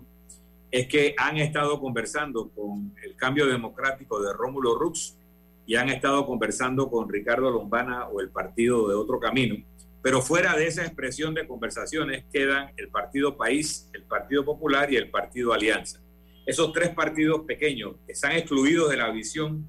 es 0.69 0.87
que 0.87 1.15
han 1.17 1.37
estado 1.37 1.79
conversando 1.79 2.49
con 2.49 2.93
el 3.03 3.15
cambio 3.15 3.47
democrático 3.47 4.21
de 4.21 4.31
Rómulo 4.31 4.77
Rux 4.77 5.17
y 5.65 5.75
han 5.75 5.89
estado 5.89 6.25
conversando 6.27 6.89
con 6.89 7.09
Ricardo 7.09 7.49
Lombana 7.49 8.07
o 8.07 8.21
el 8.21 8.29
partido 8.29 8.87
de 8.87 8.95
Otro 8.95 9.19
Camino 9.19 9.55
pero 10.01 10.21
fuera 10.21 10.55
de 10.55 10.67
esa 10.67 10.83
expresión 10.83 11.33
de 11.33 11.47
conversaciones 11.47 12.25
quedan 12.31 12.73
el 12.77 12.89
Partido 12.89 13.37
País, 13.37 13.89
el 13.93 14.03
Partido 14.03 14.43
Popular 14.43 14.91
y 14.91 14.95
el 14.95 15.09
Partido 15.11 15.53
Alianza. 15.53 15.99
Esos 16.45 16.73
tres 16.73 16.89
partidos 16.89 17.41
pequeños 17.41 17.95
están 18.07 18.31
excluidos 18.31 18.89
de 18.89 18.97
la 18.97 19.11
visión 19.11 19.67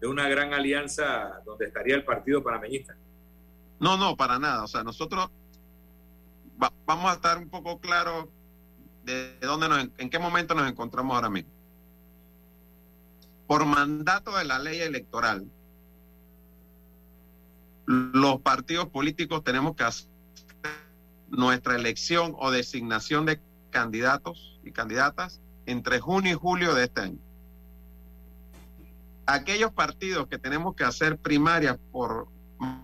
de 0.00 0.06
una 0.08 0.28
gran 0.28 0.52
alianza 0.52 1.40
donde 1.44 1.66
estaría 1.66 1.94
el 1.94 2.04
Partido 2.04 2.42
Panameñista. 2.42 2.96
No, 3.78 3.96
no, 3.96 4.16
para 4.16 4.38
nada. 4.38 4.64
O 4.64 4.66
sea, 4.66 4.82
nosotros 4.82 5.30
vamos 6.84 7.10
a 7.10 7.14
estar 7.14 7.38
un 7.38 7.48
poco 7.48 7.78
claros 7.78 8.26
de 9.04 9.38
dónde 9.40 9.68
nos, 9.68 9.88
en 9.96 10.10
qué 10.10 10.18
momento 10.18 10.54
nos 10.54 10.68
encontramos 10.68 11.14
ahora 11.14 11.30
mismo. 11.30 11.50
Por 13.46 13.64
mandato 13.64 14.36
de 14.36 14.44
la 14.44 14.58
ley 14.58 14.80
electoral, 14.80 15.48
los 17.88 18.42
partidos 18.42 18.90
políticos 18.90 19.42
tenemos 19.42 19.74
que 19.74 19.84
hacer 19.84 20.10
nuestra 21.30 21.74
elección 21.74 22.34
o 22.38 22.50
designación 22.50 23.24
de 23.24 23.40
candidatos 23.70 24.60
y 24.62 24.72
candidatas 24.72 25.40
entre 25.64 25.98
junio 25.98 26.32
y 26.32 26.34
julio 26.34 26.74
de 26.74 26.84
este 26.84 27.00
año. 27.00 27.18
Aquellos 29.24 29.72
partidos 29.72 30.26
que 30.28 30.36
tenemos 30.36 30.76
que 30.76 30.84
hacer 30.84 31.16
primarias 31.16 31.78
por 31.90 32.28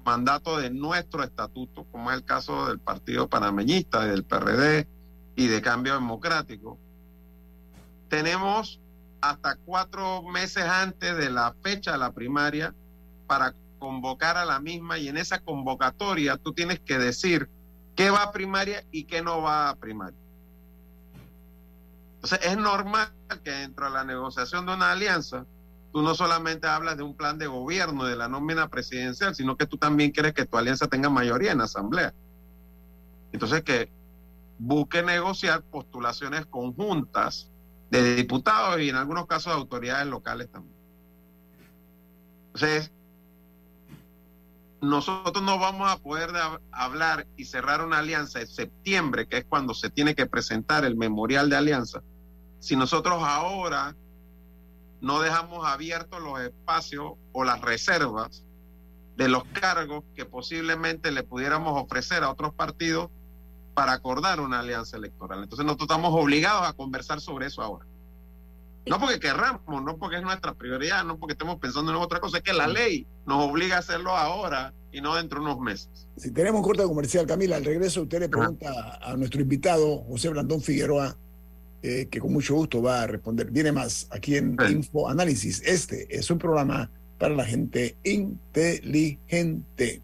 mandato 0.06 0.56
de 0.56 0.70
nuestro 0.70 1.22
estatuto, 1.22 1.84
como 1.92 2.10
es 2.10 2.16
el 2.16 2.24
caso 2.24 2.66
del 2.66 2.78
Partido 2.78 3.28
Panameñista, 3.28 4.06
del 4.06 4.24
PRD 4.24 4.88
y 5.36 5.48
de 5.48 5.60
Cambio 5.60 5.92
Democrático, 5.92 6.78
tenemos 8.08 8.80
hasta 9.20 9.56
cuatro 9.56 10.22
meses 10.22 10.64
antes 10.64 11.14
de 11.14 11.28
la 11.28 11.54
fecha 11.62 11.92
de 11.92 11.98
la 11.98 12.12
primaria 12.12 12.74
para 13.26 13.54
convocar 13.84 14.38
a 14.38 14.46
la 14.46 14.60
misma 14.60 14.96
y 14.96 15.08
en 15.08 15.18
esa 15.18 15.40
convocatoria 15.40 16.38
tú 16.38 16.54
tienes 16.54 16.80
que 16.80 16.96
decir 16.96 17.50
qué 17.94 18.08
va 18.08 18.22
a 18.22 18.32
primaria 18.32 18.82
y 18.90 19.04
qué 19.04 19.20
no 19.20 19.42
va 19.42 19.68
a 19.68 19.76
primaria. 19.76 20.18
Entonces 22.14 22.40
es 22.42 22.56
normal 22.56 23.12
que 23.44 23.50
dentro 23.50 23.84
de 23.84 23.90
la 23.90 24.02
negociación 24.02 24.64
de 24.64 24.72
una 24.72 24.92
alianza 24.92 25.44
tú 25.92 26.00
no 26.00 26.14
solamente 26.14 26.66
hablas 26.66 26.96
de 26.96 27.02
un 27.02 27.14
plan 27.14 27.36
de 27.36 27.46
gobierno, 27.46 28.06
de 28.06 28.16
la 28.16 28.26
nómina 28.26 28.68
presidencial, 28.68 29.34
sino 29.34 29.58
que 29.58 29.66
tú 29.66 29.76
también 29.76 30.12
quieres 30.12 30.32
que 30.32 30.46
tu 30.46 30.56
alianza 30.56 30.88
tenga 30.88 31.10
mayoría 31.10 31.52
en 31.52 31.58
la 31.58 31.64
asamblea. 31.64 32.14
Entonces 33.32 33.62
que 33.64 33.92
busque 34.58 35.02
negociar 35.02 35.62
postulaciones 35.62 36.46
conjuntas 36.46 37.50
de 37.90 38.14
diputados 38.14 38.80
y 38.80 38.88
en 38.88 38.96
algunos 38.96 39.26
casos 39.26 39.52
de 39.52 39.60
autoridades 39.60 40.06
locales 40.06 40.48
también. 40.50 40.74
Entonces, 42.54 42.93
nosotros 44.84 45.42
no 45.42 45.58
vamos 45.58 45.90
a 45.90 45.98
poder 45.98 46.30
hablar 46.70 47.26
y 47.36 47.44
cerrar 47.44 47.84
una 47.84 47.98
alianza 47.98 48.40
en 48.40 48.46
septiembre, 48.46 49.26
que 49.26 49.38
es 49.38 49.44
cuando 49.44 49.74
se 49.74 49.90
tiene 49.90 50.14
que 50.14 50.26
presentar 50.26 50.84
el 50.84 50.96
memorial 50.96 51.50
de 51.50 51.56
alianza, 51.56 52.02
si 52.58 52.76
nosotros 52.76 53.22
ahora 53.22 53.94
no 55.00 55.20
dejamos 55.20 55.66
abiertos 55.66 56.22
los 56.22 56.40
espacios 56.40 57.12
o 57.32 57.44
las 57.44 57.60
reservas 57.60 58.44
de 59.16 59.28
los 59.28 59.44
cargos 59.44 60.04
que 60.14 60.24
posiblemente 60.24 61.12
le 61.12 61.22
pudiéramos 61.22 61.80
ofrecer 61.80 62.24
a 62.24 62.30
otros 62.30 62.54
partidos 62.54 63.10
para 63.74 63.92
acordar 63.92 64.40
una 64.40 64.60
alianza 64.60 64.96
electoral. 64.96 65.42
Entonces 65.42 65.66
nosotros 65.66 65.88
estamos 65.90 66.14
obligados 66.14 66.66
a 66.66 66.72
conversar 66.72 67.20
sobre 67.20 67.46
eso 67.46 67.62
ahora. 67.62 67.86
No 68.86 69.00
porque 69.00 69.18
querramos, 69.18 69.82
no 69.82 69.96
porque 69.96 70.16
es 70.16 70.22
nuestra 70.22 70.54
prioridad, 70.54 71.04
no 71.04 71.18
porque 71.18 71.32
estemos 71.32 71.58
pensando 71.58 71.90
en 71.90 71.96
otra 71.96 72.20
cosa, 72.20 72.38
es 72.38 72.42
que 72.42 72.52
la 72.52 72.68
ley 72.68 73.06
nos 73.26 73.50
obliga 73.50 73.76
a 73.76 73.78
hacerlo 73.78 74.14
ahora 74.14 74.74
y 74.92 75.00
no 75.00 75.14
dentro 75.14 75.40
de 75.40 75.46
unos 75.46 75.58
meses. 75.60 76.06
Si 76.16 76.30
tenemos 76.30 76.60
un 76.60 76.64
corte 76.64 76.82
comercial, 76.84 77.26
Camila, 77.26 77.56
al 77.56 77.64
regreso 77.64 78.02
usted 78.02 78.20
le 78.20 78.28
pregunta 78.28 78.98
a 79.02 79.16
nuestro 79.16 79.40
invitado, 79.40 80.04
José 80.04 80.28
Blandón 80.28 80.60
Figueroa, 80.60 81.16
eh, 81.82 82.08
que 82.10 82.20
con 82.20 82.32
mucho 82.32 82.54
gusto 82.54 82.80
va 82.80 83.02
a 83.02 83.06
responder. 83.06 83.50
Viene 83.50 83.72
más 83.72 84.06
aquí 84.10 84.36
en 84.36 84.56
Info 84.70 85.08
Análisis. 85.08 85.62
Este 85.64 86.06
es 86.16 86.30
un 86.30 86.38
programa 86.38 86.90
para 87.18 87.34
la 87.34 87.44
gente 87.44 87.96
inteligente. 88.04 90.02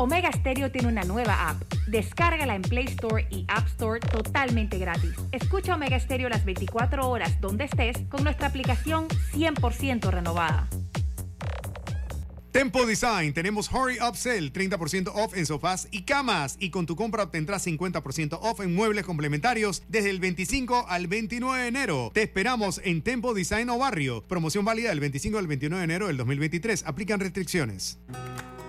Omega 0.00 0.30
Stereo 0.30 0.70
tiene 0.70 0.86
una 0.86 1.02
nueva 1.02 1.50
app. 1.50 1.60
Descárgala 1.88 2.54
en 2.54 2.62
Play 2.62 2.84
Store 2.84 3.26
y 3.30 3.44
App 3.48 3.66
Store 3.66 3.98
totalmente 3.98 4.78
gratis. 4.78 5.12
Escucha 5.32 5.74
Omega 5.74 5.98
Stereo 5.98 6.28
las 6.28 6.44
24 6.44 7.08
horas 7.08 7.40
donde 7.40 7.64
estés 7.64 7.96
con 8.08 8.22
nuestra 8.22 8.46
aplicación 8.46 9.08
100% 9.34 10.08
renovada. 10.08 10.68
Tempo 12.52 12.86
Design, 12.86 13.34
tenemos 13.34 13.70
Hurry 13.72 13.98
Up 14.00 14.16
Sale, 14.16 14.52
30% 14.52 15.10
off 15.14 15.36
en 15.36 15.46
sofás 15.46 15.88
y 15.90 16.02
camas. 16.02 16.56
Y 16.60 16.70
con 16.70 16.86
tu 16.86 16.94
compra 16.94 17.24
obtendrás 17.24 17.66
50% 17.66 18.38
off 18.40 18.60
en 18.60 18.76
muebles 18.76 19.04
complementarios 19.04 19.82
desde 19.88 20.10
el 20.10 20.20
25 20.20 20.86
al 20.88 21.08
29 21.08 21.60
de 21.60 21.68
enero. 21.68 22.10
Te 22.14 22.22
esperamos 22.22 22.80
en 22.84 23.02
Tempo 23.02 23.34
Design 23.34 23.68
o 23.70 23.78
Barrio. 23.78 24.22
Promoción 24.28 24.64
válida 24.64 24.90
del 24.90 25.00
25 25.00 25.38
al 25.38 25.48
29 25.48 25.80
de 25.80 25.84
enero 25.84 26.06
del 26.06 26.16
2023. 26.18 26.84
Aplican 26.86 27.18
restricciones. 27.18 27.98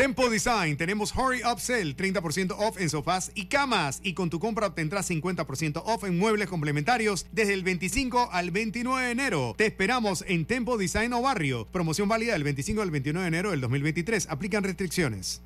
Tempo 0.00 0.30
Design, 0.30 0.78
tenemos 0.78 1.14
Hurry 1.14 1.42
Up 1.44 1.60
Sale, 1.60 1.94
30% 1.94 2.54
off 2.56 2.80
en 2.80 2.88
sofás 2.88 3.32
y 3.34 3.48
camas. 3.48 4.00
Y 4.02 4.14
con 4.14 4.30
tu 4.30 4.40
compra 4.40 4.68
obtendrás 4.68 5.10
50% 5.10 5.82
off 5.84 6.04
en 6.04 6.18
muebles 6.18 6.48
complementarios 6.48 7.26
desde 7.32 7.52
el 7.52 7.62
25 7.62 8.30
al 8.32 8.50
29 8.50 9.04
de 9.04 9.12
enero. 9.12 9.54
Te 9.58 9.66
esperamos 9.66 10.24
en 10.26 10.46
Tempo 10.46 10.78
Design 10.78 11.12
o 11.12 11.20
Barrio. 11.20 11.66
Promoción 11.66 12.08
válida 12.08 12.32
del 12.32 12.44
25 12.44 12.80
al 12.80 12.90
29 12.90 13.24
de 13.24 13.28
enero 13.28 13.50
del 13.50 13.60
2023. 13.60 14.28
Aplican 14.30 14.64
restricciones. 14.64 15.42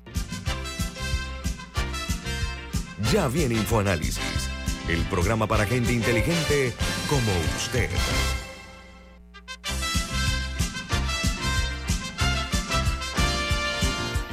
Ya 3.11 3.27
viene 3.27 3.55
InfoAnálisis, 3.55 4.49
el 4.87 5.01
programa 5.09 5.47
para 5.47 5.65
gente 5.65 5.91
inteligente 5.91 6.71
como 7.09 7.29
usted. 7.57 7.89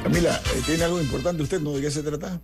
Camila, 0.03 0.35
eh, 0.35 0.61
¿tiene 0.65 0.83
algo 0.83 1.01
importante 1.01 1.43
usted? 1.43 1.61
¿No? 1.61 1.71
¿De 1.71 1.81
qué 1.81 1.89
se 1.89 2.03
trata? 2.03 2.41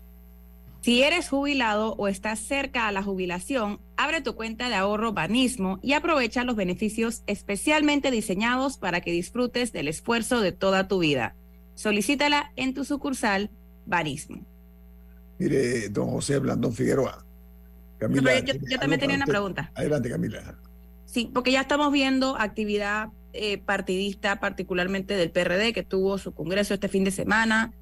Si 0.81 1.03
eres 1.03 1.27
jubilado 1.27 1.93
o 1.95 2.07
estás 2.07 2.39
cerca 2.39 2.87
a 2.87 2.93
la 2.93 3.03
jubilación, 3.03 3.81
abre 3.97 4.21
tu 4.21 4.35
cuenta 4.35 4.69
de 4.69 4.75
ahorro 4.75 5.11
Banismo 5.11 5.77
y 5.81 5.91
aprovecha 5.91 6.45
los 6.45 6.55
beneficios 6.55 7.21
especialmente 7.27 8.11
diseñados 8.11 8.77
para 8.77 9.01
que 9.01 9.11
disfrutes 9.11 9.73
del 9.73 9.89
esfuerzo 9.89 10.39
de 10.39 10.53
toda 10.53 10.87
tu 10.87 10.99
vida. 10.99 11.35
Solicítala 11.75 12.53
en 12.55 12.73
tu 12.73 12.85
sucursal 12.85 13.49
Banismo. 13.85 14.45
Mire, 15.37 15.89
don 15.89 16.11
José 16.11 16.39
Blandón 16.39 16.73
Figueroa. 16.73 17.25
Camila, 17.97 18.39
yo, 18.39 18.53
yo 18.53 18.79
también 18.79 19.01
tenía 19.01 19.17
una 19.17 19.25
pregunta. 19.25 19.69
Adelante, 19.75 20.09
Camila. 20.09 20.57
Sí, 21.05 21.29
porque 21.33 21.51
ya 21.51 21.61
estamos 21.61 21.91
viendo 21.91 22.37
actividad 22.37 23.09
eh, 23.33 23.59
partidista, 23.59 24.39
particularmente 24.39 25.15
del 25.15 25.31
PRD, 25.31 25.71
que 25.73 25.83
tuvo 25.83 26.17
su 26.17 26.33
congreso 26.33 26.73
este 26.73 26.87
fin 26.87 27.03
de 27.03 27.11
semana. 27.11 27.73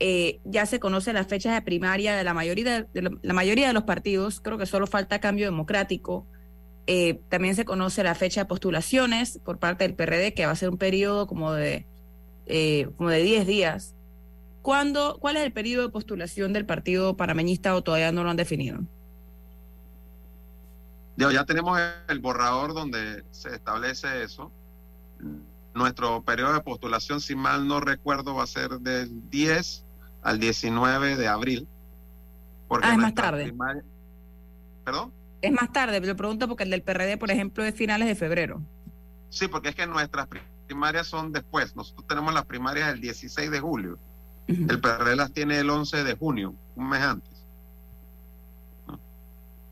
Eh, 0.00 0.40
ya 0.44 0.66
se 0.66 0.80
conoce 0.80 1.12
las 1.12 1.26
fechas 1.26 1.54
de 1.54 1.62
primaria 1.62 2.16
de 2.16 2.24
la 2.24 2.34
mayoría 2.34 2.82
de, 2.82 3.32
mayoría 3.32 3.66
de 3.66 3.74
los 3.74 3.84
partidos. 3.84 4.40
Creo 4.40 4.58
que 4.58 4.66
solo 4.66 4.86
falta 4.86 5.20
cambio 5.20 5.46
democrático. 5.46 6.26
Eh, 6.86 7.20
también 7.28 7.54
se 7.54 7.64
conoce 7.64 8.02
la 8.02 8.14
fecha 8.14 8.42
de 8.42 8.46
postulaciones 8.46 9.38
por 9.44 9.58
parte 9.58 9.84
del 9.84 9.94
PRD, 9.94 10.34
que 10.34 10.46
va 10.46 10.52
a 10.52 10.56
ser 10.56 10.70
un 10.70 10.78
periodo 10.78 11.26
como 11.26 11.52
de, 11.52 11.86
como 12.96 13.10
de 13.10 13.22
10 13.22 13.46
días. 13.46 13.94
¿Cuándo, 14.62 15.18
¿Cuál 15.20 15.36
es 15.36 15.42
el 15.42 15.52
periodo 15.52 15.86
de 15.86 15.92
postulación 15.92 16.54
del 16.54 16.64
partido 16.64 17.16
panameñista 17.16 17.74
o 17.74 17.82
todavía 17.82 18.12
no 18.12 18.24
lo 18.24 18.30
han 18.30 18.36
definido? 18.36 18.80
Ya 21.16 21.44
tenemos 21.44 21.78
el 22.08 22.18
borrador 22.18 22.74
donde 22.74 23.22
se 23.30 23.54
establece 23.54 24.24
eso. 24.24 24.50
Nuestro 25.74 26.22
periodo 26.22 26.52
de 26.52 26.60
postulación, 26.60 27.20
si 27.20 27.34
mal 27.34 27.66
no 27.66 27.80
recuerdo, 27.80 28.34
va 28.34 28.44
a 28.44 28.46
ser 28.46 28.78
del 28.80 29.28
10 29.28 29.84
al 30.22 30.38
19 30.38 31.16
de 31.16 31.28
abril. 31.28 31.68
Porque 32.68 32.86
ah, 32.86 32.92
es 32.92 32.98
más 32.98 33.14
tarde. 33.14 33.44
Primaria... 33.44 33.84
¿Perdón? 34.84 35.12
Es 35.42 35.52
más 35.52 35.72
tarde, 35.72 36.00
lo 36.00 36.16
pregunto 36.16 36.48
porque 36.48 36.62
el 36.62 36.70
del 36.70 36.82
PRD, 36.82 37.18
por 37.18 37.30
ejemplo, 37.30 37.64
es 37.64 37.74
finales 37.74 38.08
de 38.08 38.14
febrero. 38.14 38.62
Sí, 39.28 39.48
porque 39.48 39.70
es 39.70 39.74
que 39.74 39.86
nuestras 39.86 40.28
primarias 40.66 41.06
son 41.06 41.32
después. 41.32 41.74
Nosotros 41.74 42.06
tenemos 42.06 42.32
las 42.32 42.46
primarias 42.46 42.92
el 42.92 43.00
16 43.00 43.50
de 43.50 43.60
julio. 43.60 43.98
Uh 44.48 44.52
-huh. 44.52 44.70
El 44.70 44.80
PRD 44.80 45.16
las 45.16 45.32
tiene 45.32 45.58
el 45.58 45.68
11 45.68 46.04
de 46.04 46.14
junio, 46.14 46.54
un 46.76 46.88
mes 46.88 47.02
antes. 47.02 47.33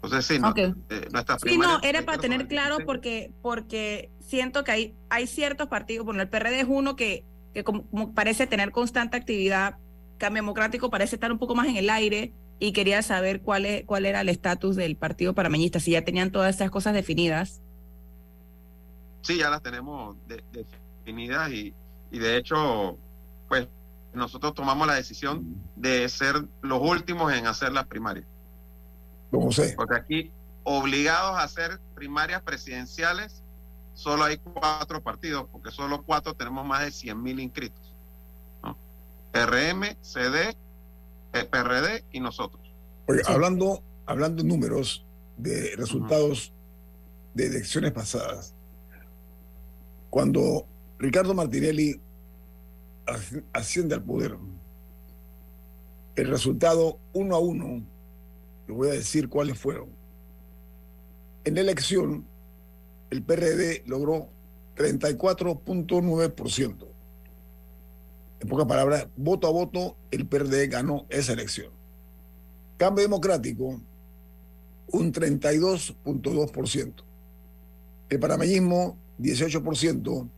Entonces, 0.02 0.26
sí, 0.26 0.38
no, 0.40 0.50
okay. 0.50 0.74
eh, 0.90 1.08
sí, 1.42 1.56
no, 1.58 1.80
era 1.82 2.02
para 2.02 2.18
tener 2.18 2.48
claro 2.48 2.78
porque, 2.84 3.30
porque 3.40 4.10
siento 4.18 4.64
que 4.64 4.72
hay, 4.72 4.96
hay 5.08 5.28
ciertos 5.28 5.68
partidos, 5.68 6.04
bueno, 6.04 6.22
el 6.22 6.28
PRD 6.28 6.60
es 6.60 6.66
uno 6.68 6.96
que, 6.96 7.24
que 7.54 7.62
como, 7.62 7.86
como 7.86 8.12
parece 8.12 8.48
tener 8.48 8.72
constante 8.72 9.16
actividad, 9.16 9.76
Cambio 10.18 10.42
Democrático 10.42 10.90
parece 10.90 11.14
estar 11.14 11.30
un 11.30 11.38
poco 11.38 11.54
más 11.54 11.68
en 11.68 11.76
el 11.76 11.88
aire 11.88 12.32
y 12.58 12.72
quería 12.72 13.02
saber 13.02 13.42
cuál, 13.42 13.64
es, 13.64 13.84
cuál 13.84 14.04
era 14.04 14.20
el 14.22 14.28
estatus 14.28 14.74
del 14.74 14.96
partido 14.96 15.34
parameñista, 15.34 15.78
si 15.78 15.92
ya 15.92 16.02
tenían 16.02 16.32
todas 16.32 16.56
esas 16.56 16.70
cosas 16.70 16.94
definidas. 16.94 17.60
Sí, 19.20 19.38
ya 19.38 19.50
las 19.50 19.62
tenemos 19.62 20.16
de, 20.26 20.42
definidas 21.04 21.52
y, 21.52 21.72
y 22.10 22.18
de 22.18 22.36
hecho, 22.36 22.98
pues 23.48 23.68
nosotros 24.14 24.54
tomamos 24.54 24.86
la 24.86 24.94
decisión 24.94 25.44
de 25.76 26.08
ser 26.08 26.44
los 26.60 26.80
últimos 26.82 27.32
en 27.32 27.46
hacer 27.46 27.72
las 27.72 27.86
primarias. 27.86 28.26
No 29.32 29.50
sé. 29.50 29.74
Porque 29.76 29.96
aquí, 29.96 30.30
obligados 30.64 31.38
a 31.38 31.42
hacer 31.42 31.80
primarias 31.94 32.42
presidenciales, 32.42 33.42
solo 33.94 34.24
hay 34.24 34.38
cuatro 34.38 35.02
partidos, 35.02 35.46
porque 35.50 35.70
solo 35.70 36.02
cuatro 36.04 36.34
tenemos 36.34 36.64
más 36.66 36.82
de 36.84 36.90
100 36.92 37.22
mil 37.22 37.40
inscritos. 37.40 37.94
¿no? 38.62 38.76
RM, 39.32 39.96
CD, 40.02 40.56
eh, 41.32 41.44
PRD 41.44 42.04
y 42.12 42.20
nosotros. 42.20 42.60
Oye, 43.06 43.20
hablando, 43.26 43.82
hablando 44.06 44.42
de 44.42 44.48
números 44.48 45.04
de 45.36 45.74
resultados 45.76 46.52
de 47.34 47.46
elecciones 47.46 47.92
pasadas, 47.92 48.54
cuando 50.10 50.66
Ricardo 50.98 51.32
Martinelli 51.34 52.00
asc- 53.06 53.42
asciende 53.52 53.94
al 53.94 54.02
poder, 54.02 54.36
el 56.14 56.28
resultado 56.28 56.98
uno 57.14 57.34
a 57.36 57.38
uno, 57.40 57.82
le 58.66 58.74
voy 58.74 58.88
a 58.88 58.92
decir 58.92 59.28
cuáles 59.28 59.58
fueron. 59.58 59.90
En 61.44 61.54
la 61.54 61.60
elección, 61.62 62.26
el 63.10 63.22
PRD 63.22 63.82
logró 63.86 64.28
34.9%. 64.76 66.88
En 68.40 68.48
pocas 68.48 68.66
palabras, 68.66 69.06
voto 69.16 69.46
a 69.46 69.50
voto, 69.50 69.96
el 70.10 70.26
PRD 70.26 70.66
ganó 70.68 71.06
esa 71.10 71.32
elección. 71.32 71.72
Cambio 72.76 73.04
Democrático, 73.04 73.80
un 74.88 75.12
32.2%. 75.12 76.92
El 78.08 78.18
panameñismo, 78.18 78.98
18%. 79.18 80.28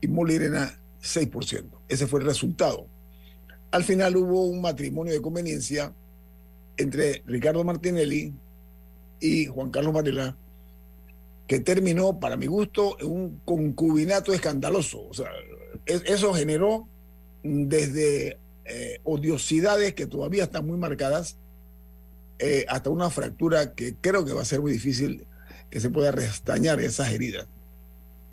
Y 0.00 0.08
Molirena, 0.08 0.78
6%. 1.00 1.64
Ese 1.88 2.06
fue 2.06 2.20
el 2.20 2.26
resultado. 2.26 2.86
Al 3.70 3.84
final 3.84 4.16
hubo 4.16 4.46
un 4.46 4.60
matrimonio 4.60 5.12
de 5.12 5.22
conveniencia 5.22 5.94
entre 6.76 7.22
Ricardo 7.26 7.64
Martinelli 7.64 8.34
y 9.20 9.46
Juan 9.46 9.70
Carlos 9.70 9.94
Varela, 9.94 10.36
que 11.46 11.60
terminó, 11.60 12.18
para 12.18 12.36
mi 12.36 12.46
gusto, 12.46 12.96
en 13.00 13.10
un 13.10 13.40
concubinato 13.44 14.32
escandaloso. 14.32 15.08
Eso 15.86 16.34
generó 16.34 16.88
desde 17.42 18.38
eh, 18.64 19.00
odiosidades 19.04 19.94
que 19.94 20.06
todavía 20.06 20.44
están 20.44 20.66
muy 20.66 20.76
marcadas 20.76 21.38
eh, 22.38 22.66
hasta 22.68 22.90
una 22.90 23.10
fractura 23.10 23.74
que 23.74 23.94
creo 23.94 24.24
que 24.24 24.32
va 24.32 24.42
a 24.42 24.46
ser 24.46 24.60
muy 24.60 24.72
difícil 24.72 25.26
que 25.70 25.80
se 25.80 25.90
pueda 25.90 26.10
restañar 26.10 26.80
esas 26.80 27.12
heridas. 27.12 27.46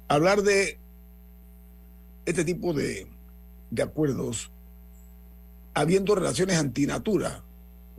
Hablar 0.08 0.42
de 0.42 0.80
este 2.26 2.44
tipo 2.44 2.74
de, 2.74 3.08
de 3.70 3.84
acuerdos 3.84 4.52
habiendo 5.74 6.16
relaciones 6.16 6.58
antinatura, 6.58 7.44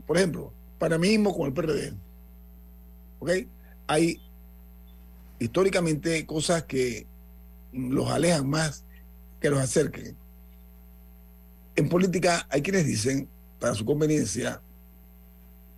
por 0.05 0.17
ejemplo, 0.17 0.53
para 0.77 0.97
mí 0.97 1.09
mismo 1.09 1.35
con 1.35 1.47
el 1.47 1.53
PRD, 1.53 1.93
¿ok? 3.19 3.31
Hay 3.87 4.21
históricamente 5.39 6.25
cosas 6.25 6.63
que 6.63 7.07
los 7.71 8.09
alejan 8.09 8.49
más 8.49 8.85
que 9.39 9.49
los 9.49 9.59
acerquen. 9.59 10.15
En 11.75 11.89
política 11.89 12.47
hay 12.49 12.61
quienes 12.61 12.85
dicen, 12.85 13.27
para 13.59 13.75
su 13.75 13.85
conveniencia, 13.85 14.61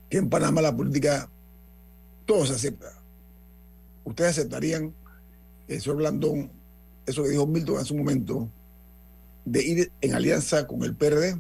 que 0.10 0.18
en 0.18 0.30
Panamá 0.30 0.62
la 0.62 0.76
política 0.76 1.30
todo 2.26 2.46
se 2.46 2.54
acepta. 2.54 3.02
¿Ustedes 4.04 4.32
aceptarían, 4.32 4.94
eh, 5.68 5.80
señor 5.80 5.98
Blandón, 5.98 6.52
eso 7.06 7.24
que 7.24 7.30
dijo 7.30 7.48
Milton 7.48 7.80
en 7.80 7.86
su 7.86 7.96
momento, 7.96 8.50
de 9.44 9.64
ir 9.64 9.92
en 10.02 10.14
alianza 10.14 10.68
con 10.68 10.84
el 10.84 10.96
PRD? 10.96 11.40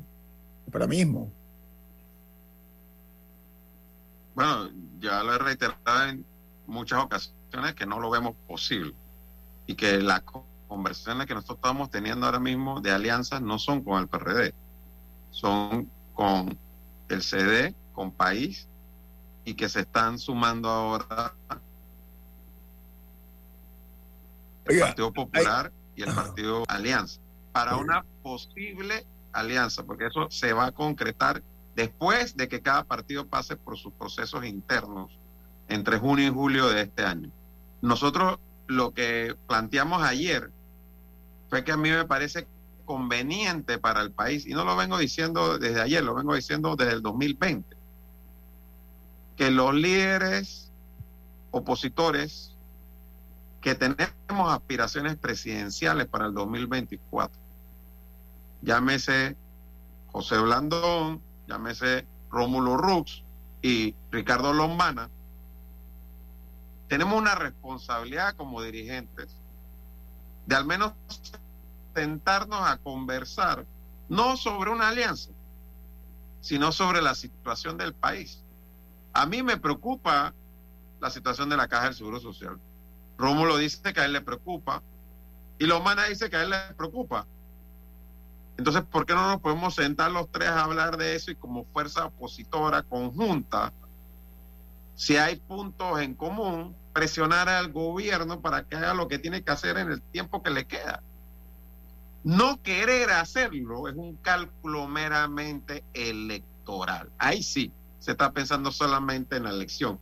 Para 0.71 0.87
mí 0.87 0.97
mismo. 0.97 1.31
Bueno, 4.37 4.69
ya 4.99 5.23
lo 5.23 5.33
he 5.33 5.37
reiterado 5.39 6.09
en 6.09 6.23
muchas 6.67 7.03
ocasiones 7.03 7.73
que 7.75 7.87
no 7.87 7.99
lo 7.99 8.11
vemos 8.11 8.35
posible 8.47 8.93
y 9.65 9.73
que 9.73 9.99
las 9.99 10.21
co- 10.21 10.45
conversaciones 10.67 11.25
que 11.25 11.33
nosotros 11.33 11.57
estamos 11.57 11.89
teniendo 11.89 12.27
ahora 12.27 12.39
mismo 12.39 12.79
de 12.79 12.91
alianzas 12.91 13.41
no 13.41 13.57
son 13.57 13.83
con 13.83 13.99
el 13.99 14.07
PRD, 14.07 14.53
son 15.31 15.89
con 16.13 16.55
el 17.09 17.23
CD, 17.23 17.73
con 17.93 18.11
País 18.11 18.67
y 19.43 19.55
que 19.55 19.69
se 19.69 19.79
están 19.79 20.19
sumando 20.19 20.69
ahora 20.69 21.33
el 24.65 24.75
Oiga, 24.75 24.85
Partido 24.85 25.13
Popular 25.13 25.71
y 25.95 26.03
el 26.03 26.13
Partido 26.13 26.63
Alianza 26.67 27.19
para 27.53 27.75
una 27.77 28.05
posible 28.21 29.03
alianza, 29.33 29.83
porque 29.83 30.05
eso 30.05 30.29
se 30.29 30.53
va 30.53 30.67
a 30.67 30.71
concretar 30.71 31.41
después 31.77 32.35
de 32.35 32.47
que 32.47 32.63
cada 32.63 32.85
partido 32.85 33.27
pase 33.27 33.55
por 33.55 33.77
sus 33.77 33.93
procesos 33.93 34.43
internos 34.43 35.11
entre 35.69 35.99
junio 35.99 36.25
y 36.25 36.33
julio 36.33 36.69
de 36.69 36.81
este 36.81 37.05
año. 37.05 37.29
Nosotros 37.83 38.39
lo 38.65 38.95
que 38.95 39.35
planteamos 39.45 40.01
ayer 40.01 40.49
fue 41.51 41.63
que 41.63 41.71
a 41.71 41.77
mí 41.77 41.91
me 41.91 42.05
parece 42.05 42.47
conveniente 42.83 43.77
para 43.77 44.01
el 44.01 44.11
país, 44.11 44.47
y 44.47 44.55
no 44.55 44.65
lo 44.65 44.75
vengo 44.75 44.97
diciendo 44.97 45.59
desde 45.59 45.79
ayer, 45.79 46.03
lo 46.03 46.15
vengo 46.15 46.33
diciendo 46.33 46.75
desde 46.75 46.93
el 46.93 47.03
2020, 47.03 47.77
que 49.35 49.51
los 49.51 49.75
líderes 49.75 50.71
opositores 51.51 52.55
que 53.61 53.75
tenemos 53.75 54.51
aspiraciones 54.51 55.15
presidenciales 55.15 56.07
para 56.07 56.25
el 56.25 56.33
2024, 56.33 57.39
llámese 58.63 59.35
José 60.07 60.39
Blandón, 60.39 61.26
llámese 61.47 62.05
Rómulo 62.29 62.77
Rux 62.77 63.23
y 63.61 63.95
Ricardo 64.11 64.53
Lombana, 64.53 65.09
tenemos 66.87 67.19
una 67.19 67.35
responsabilidad 67.35 68.35
como 68.35 68.61
dirigentes 68.61 69.35
de 70.45 70.55
al 70.55 70.65
menos 70.65 70.93
sentarnos 71.93 72.61
a 72.61 72.77
conversar, 72.77 73.65
no 74.07 74.37
sobre 74.37 74.71
una 74.71 74.89
alianza, 74.89 75.31
sino 76.39 76.71
sobre 76.71 77.01
la 77.01 77.15
situación 77.15 77.77
del 77.77 77.93
país. 77.93 78.43
A 79.13 79.25
mí 79.25 79.43
me 79.43 79.57
preocupa 79.57 80.33
la 81.01 81.09
situación 81.09 81.49
de 81.49 81.57
la 81.57 81.67
Caja 81.67 81.85
del 81.85 81.95
Seguro 81.95 82.19
Social. 82.19 82.57
Rómulo 83.17 83.57
dice 83.57 83.93
que 83.93 83.99
a 83.99 84.05
él 84.05 84.13
le 84.13 84.21
preocupa 84.21 84.81
y 85.59 85.65
Lomana 85.65 86.05
dice 86.05 86.29
que 86.29 86.37
a 86.37 86.43
él 86.43 86.51
le 86.51 86.73
preocupa. 86.75 87.25
Entonces, 88.57 88.83
¿por 88.83 89.05
qué 89.05 89.13
no 89.13 89.27
nos 89.27 89.39
podemos 89.39 89.75
sentar 89.75 90.11
los 90.11 90.31
tres 90.31 90.49
a 90.49 90.63
hablar 90.63 90.97
de 90.97 91.15
eso 91.15 91.31
y 91.31 91.35
como 91.35 91.65
fuerza 91.65 92.05
opositora 92.05 92.81
conjunta, 92.81 93.71
si 94.95 95.15
hay 95.15 95.35
puntos 95.35 96.01
en 96.01 96.15
común, 96.15 96.75
presionar 96.91 97.47
al 97.49 97.71
gobierno 97.71 98.41
para 98.41 98.63
que 98.63 98.75
haga 98.75 98.95
lo 98.95 99.07
que 99.07 99.19
tiene 99.19 99.43
que 99.43 99.51
hacer 99.51 99.77
en 99.77 99.91
el 99.91 100.01
tiempo 100.01 100.41
que 100.41 100.49
le 100.49 100.65
queda? 100.65 101.03
No 102.23 102.61
querer 102.63 103.11
hacerlo 103.11 103.87
es 103.87 103.95
un 103.95 104.15
cálculo 104.17 104.87
meramente 104.87 105.83
electoral. 105.93 107.11
Ahí 107.19 107.43
sí, 107.43 107.71
se 107.99 108.11
está 108.11 108.31
pensando 108.31 108.71
solamente 108.71 109.37
en 109.37 109.43
la 109.43 109.51
elección. 109.51 109.99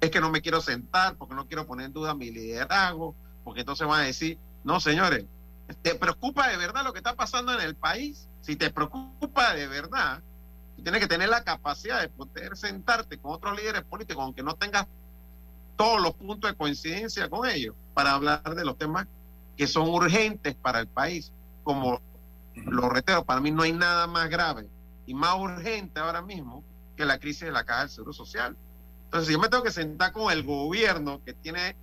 Es 0.00 0.10
que 0.10 0.20
no 0.20 0.30
me 0.30 0.40
quiero 0.40 0.60
sentar 0.60 1.16
porque 1.16 1.34
no 1.34 1.46
quiero 1.48 1.66
poner 1.66 1.86
en 1.86 1.92
duda 1.92 2.14
mi 2.14 2.30
liderazgo, 2.30 3.16
porque 3.42 3.60
entonces 3.60 3.86
van 3.88 4.02
a 4.02 4.04
decir, 4.04 4.38
no, 4.62 4.78
señores, 4.78 5.24
¿te 5.82 5.94
preocupa 5.94 6.48
de 6.48 6.56
verdad 6.56 6.84
lo 6.84 6.92
que 6.92 6.98
está 6.98 7.14
pasando 7.14 7.52
en 7.52 7.60
el 7.60 7.74
país? 7.74 8.28
Si 8.42 8.56
te 8.56 8.70
preocupa 8.70 9.54
de 9.54 9.66
verdad, 9.66 10.22
tú 10.76 10.82
tienes 10.82 11.00
que 11.00 11.08
tener 11.08 11.28
la 11.28 11.44
capacidad 11.44 12.00
de 12.00 12.08
poder 12.08 12.56
sentarte 12.56 13.18
con 13.18 13.32
otros 13.32 13.56
líderes 13.56 13.82
políticos, 13.82 14.22
aunque 14.22 14.42
no 14.42 14.54
tengas 14.54 14.86
todos 15.76 16.00
los 16.00 16.14
puntos 16.14 16.50
de 16.50 16.56
coincidencia 16.56 17.28
con 17.28 17.48
ellos, 17.48 17.74
para 17.94 18.12
hablar 18.12 18.42
de 18.42 18.64
los 18.64 18.76
temas 18.78 19.06
que 19.56 19.66
son 19.66 19.88
urgentes 19.88 20.54
para 20.54 20.80
el 20.80 20.86
país, 20.86 21.32
como 21.62 22.00
los 22.54 22.92
reteros. 22.92 23.24
Para 23.24 23.40
mí 23.40 23.50
no 23.50 23.62
hay 23.62 23.72
nada 23.72 24.06
más 24.06 24.28
grave 24.28 24.68
y 25.06 25.14
más 25.14 25.34
urgente 25.36 26.00
ahora 26.00 26.22
mismo 26.22 26.62
que 26.96 27.04
la 27.04 27.18
crisis 27.18 27.46
de 27.46 27.52
la 27.52 27.64
caja 27.64 27.80
del 27.80 27.90
Seguro 27.90 28.12
Social. 28.12 28.56
Entonces, 29.04 29.28
si 29.28 29.32
yo 29.34 29.38
me 29.38 29.48
tengo 29.48 29.62
que 29.62 29.70
sentar 29.70 30.12
con 30.12 30.32
el 30.32 30.42
gobierno 30.42 31.20
que 31.24 31.32
tiene 31.34 31.76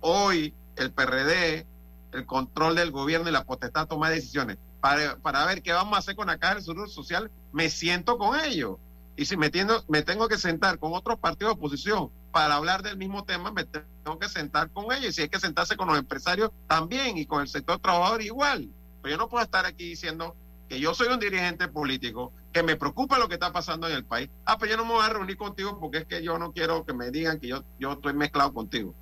hoy 0.00 0.54
el 0.76 0.90
PRD, 0.92 1.66
el 2.12 2.26
control 2.26 2.74
del 2.76 2.90
gobierno 2.90 3.28
y 3.28 3.32
la 3.32 3.44
potestad 3.44 3.82
de 3.82 3.86
tomar 3.88 4.12
decisiones, 4.12 4.58
para, 4.80 5.16
para 5.16 5.44
ver 5.46 5.62
qué 5.62 5.72
vamos 5.72 5.94
a 5.94 5.98
hacer 5.98 6.14
con 6.16 6.26
la 6.26 6.38
caja 6.38 6.54
del 6.56 6.64
Seguro 6.64 6.86
Social, 6.88 7.30
me 7.52 7.70
siento 7.70 8.18
con 8.18 8.38
ellos. 8.38 8.76
Y 9.16 9.26
si 9.26 9.36
me, 9.36 9.50
tiendo- 9.50 9.84
me 9.88 10.02
tengo 10.02 10.28
que 10.28 10.38
sentar 10.38 10.78
con 10.78 10.92
otros 10.94 11.18
partidos 11.18 11.54
de 11.54 11.58
oposición 11.58 12.10
para 12.32 12.54
hablar 12.54 12.82
del 12.82 12.96
mismo 12.96 13.24
tema, 13.24 13.52
me 13.52 13.64
tengo 13.64 14.18
que 14.18 14.28
sentar 14.28 14.70
con 14.70 14.86
ellos. 14.92 15.10
Y 15.10 15.12
si 15.12 15.22
hay 15.22 15.28
que 15.28 15.38
sentarse 15.38 15.76
con 15.76 15.88
los 15.88 15.98
empresarios 15.98 16.50
también 16.66 17.18
y 17.18 17.26
con 17.26 17.42
el 17.42 17.48
sector 17.48 17.78
trabajador 17.78 18.22
igual. 18.22 18.68
Pero 19.02 19.12
yo 19.16 19.18
no 19.18 19.28
puedo 19.28 19.44
estar 19.44 19.66
aquí 19.66 19.90
diciendo 19.90 20.34
que 20.68 20.80
yo 20.80 20.94
soy 20.94 21.08
un 21.08 21.20
dirigente 21.20 21.68
político, 21.68 22.32
que 22.52 22.62
me 22.62 22.76
preocupa 22.76 23.18
lo 23.18 23.28
que 23.28 23.34
está 23.34 23.52
pasando 23.52 23.86
en 23.88 23.94
el 23.94 24.04
país. 24.04 24.30
Ah, 24.46 24.56
pues 24.58 24.70
yo 24.70 24.76
no 24.78 24.84
me 24.86 24.92
voy 24.92 25.04
a 25.04 25.08
reunir 25.10 25.36
contigo 25.36 25.78
porque 25.78 25.98
es 25.98 26.04
que 26.06 26.22
yo 26.22 26.38
no 26.38 26.52
quiero 26.52 26.84
que 26.86 26.94
me 26.94 27.10
digan 27.10 27.38
que 27.38 27.48
yo, 27.48 27.62
yo 27.78 27.92
estoy 27.92 28.14
mezclado 28.14 28.52
contigo. 28.54 28.94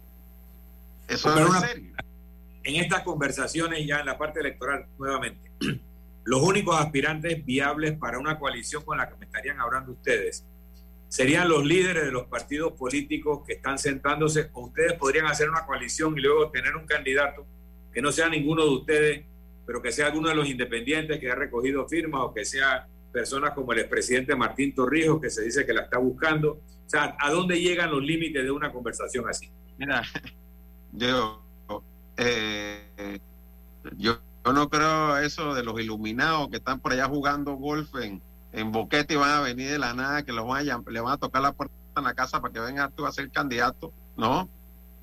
Eso 1.07 1.33
Pero 1.33 1.47
es 1.47 1.51
una- 1.51 1.61
serio. 1.61 1.93
En 2.63 2.77
estas 2.77 3.03
conversaciones 3.03 3.87
ya 3.87 4.01
en 4.01 4.07
la 4.07 4.19
parte 4.19 4.41
electoral 4.41 4.87
nuevamente, 4.99 5.51
los 6.25 6.43
únicos 6.43 6.79
aspirantes 6.79 7.45
viables 7.45 7.99
para 7.99 8.19
una 8.19 8.39
coalición 8.39 8.85
con 8.85 8.99
la 8.99 9.09
que 9.09 9.17
me 9.17 9.25
estarían 9.25 9.61
hablando 9.61 9.93
ustedes 9.93 10.45
serían 11.11 11.49
los 11.49 11.67
líderes 11.67 12.05
de 12.05 12.13
los 12.13 12.29
partidos 12.29 12.73
políticos 12.75 13.41
que 13.45 13.55
están 13.55 13.79
sentándose, 13.79 14.49
o 14.53 14.67
ustedes 14.67 14.93
podrían 14.93 15.27
hacer 15.27 15.51
una 15.51 15.67
coalición 15.67 16.17
y 16.17 16.21
luego 16.21 16.51
tener 16.51 16.77
un 16.77 16.87
candidato 16.87 17.45
que 17.93 18.01
no 18.01 18.13
sea 18.13 18.29
ninguno 18.29 18.63
de 18.63 18.71
ustedes, 18.71 19.25
pero 19.67 19.83
que 19.83 19.91
sea 19.91 20.07
alguno 20.07 20.29
de 20.29 20.37
los 20.37 20.49
independientes 20.49 21.19
que 21.19 21.29
ha 21.29 21.35
recogido 21.35 21.89
firmas 21.89 22.23
o 22.23 22.33
que 22.33 22.45
sea 22.45 22.87
personas 23.13 23.55
como 23.55 23.73
el 23.73 23.81
expresidente 23.81 24.37
Martín 24.37 24.73
Torrijos, 24.73 25.21
que 25.21 25.31
se 25.31 25.43
dice 25.43 25.67
que 25.67 25.73
la 25.73 25.83
está 25.83 25.99
buscando. 25.99 26.53
O 26.53 26.89
sea, 26.89 27.17
¿a 27.19 27.31
dónde 27.33 27.61
llegan 27.61 27.91
los 27.91 28.05
límites 28.05 28.45
de 28.45 28.51
una 28.53 28.73
conversación 28.73 29.29
así? 29.29 29.51
Mira, 29.79 30.03
yo, 30.93 31.43
eh, 32.23 33.19
yo, 33.97 34.19
no 34.45 34.69
creo 34.69 35.17
eso 35.19 35.55
de 35.55 35.63
los 35.63 35.81
iluminados 35.81 36.49
que 36.49 36.59
están 36.59 36.79
por 36.79 36.93
allá 36.93 37.09
jugando 37.09 37.55
golf 37.55 37.95
en, 37.97 38.21
en 38.53 38.73
Boquete 38.73 39.15
y 39.15 39.17
van 39.17 39.31
a 39.31 39.41
venir 39.41 39.71
de 39.71 39.79
la 39.79 39.95
nada, 39.95 40.23
que 40.23 40.33
los 40.33 40.47
van 40.47 40.69
a, 40.69 40.83
le 40.87 41.01
van 41.01 41.15
a 41.15 41.17
tocar 41.17 41.41
la 41.41 41.53
puerta 41.53 41.75
en 41.97 42.05
la 42.05 42.15
casa 42.15 42.43
para 42.43 42.53
que 42.53 42.61
venga 42.61 42.91
tú 42.91 43.07
a 43.07 43.13
ser 43.13 43.31
candidato, 43.31 43.93
¿no? 44.19 44.51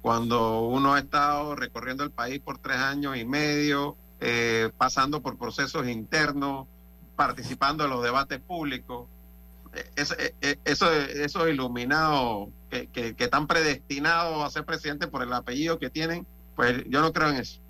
Cuando 0.03 0.61
uno 0.61 0.93
ha 0.93 0.99
estado 0.99 1.55
recorriendo 1.55 2.03
el 2.03 2.11
país 2.11 2.39
por 2.39 2.59
tres 2.59 2.77
años 2.77 3.17
y 3.17 3.25
medio, 3.25 3.95
eh, 4.19 4.69
pasando 4.77 5.21
por 5.21 5.37
procesos 5.37 5.87
internos, 5.87 6.67
participando 7.15 7.83
en 7.83 7.89
los 7.89 8.03
debates 8.03 8.39
públicos, 8.39 9.07
eh, 9.73 9.89
es, 9.95 10.15
eh, 10.19 10.59
eso, 10.65 10.91
esos 10.93 11.49
iluminados 11.49 12.49
que, 12.69 12.87
que, 12.87 13.15
que 13.15 13.23
están 13.23 13.47
predestinados 13.47 14.43
a 14.43 14.49
ser 14.51 14.65
presidente 14.65 15.07
por 15.07 15.23
el 15.23 15.33
apellido 15.33 15.79
que 15.79 15.89
tienen, 15.89 16.27
pues 16.57 16.83
yo 16.87 17.01
no 17.01 17.13
creo 17.13 17.29
en 17.29 17.35
eso. 17.35 17.61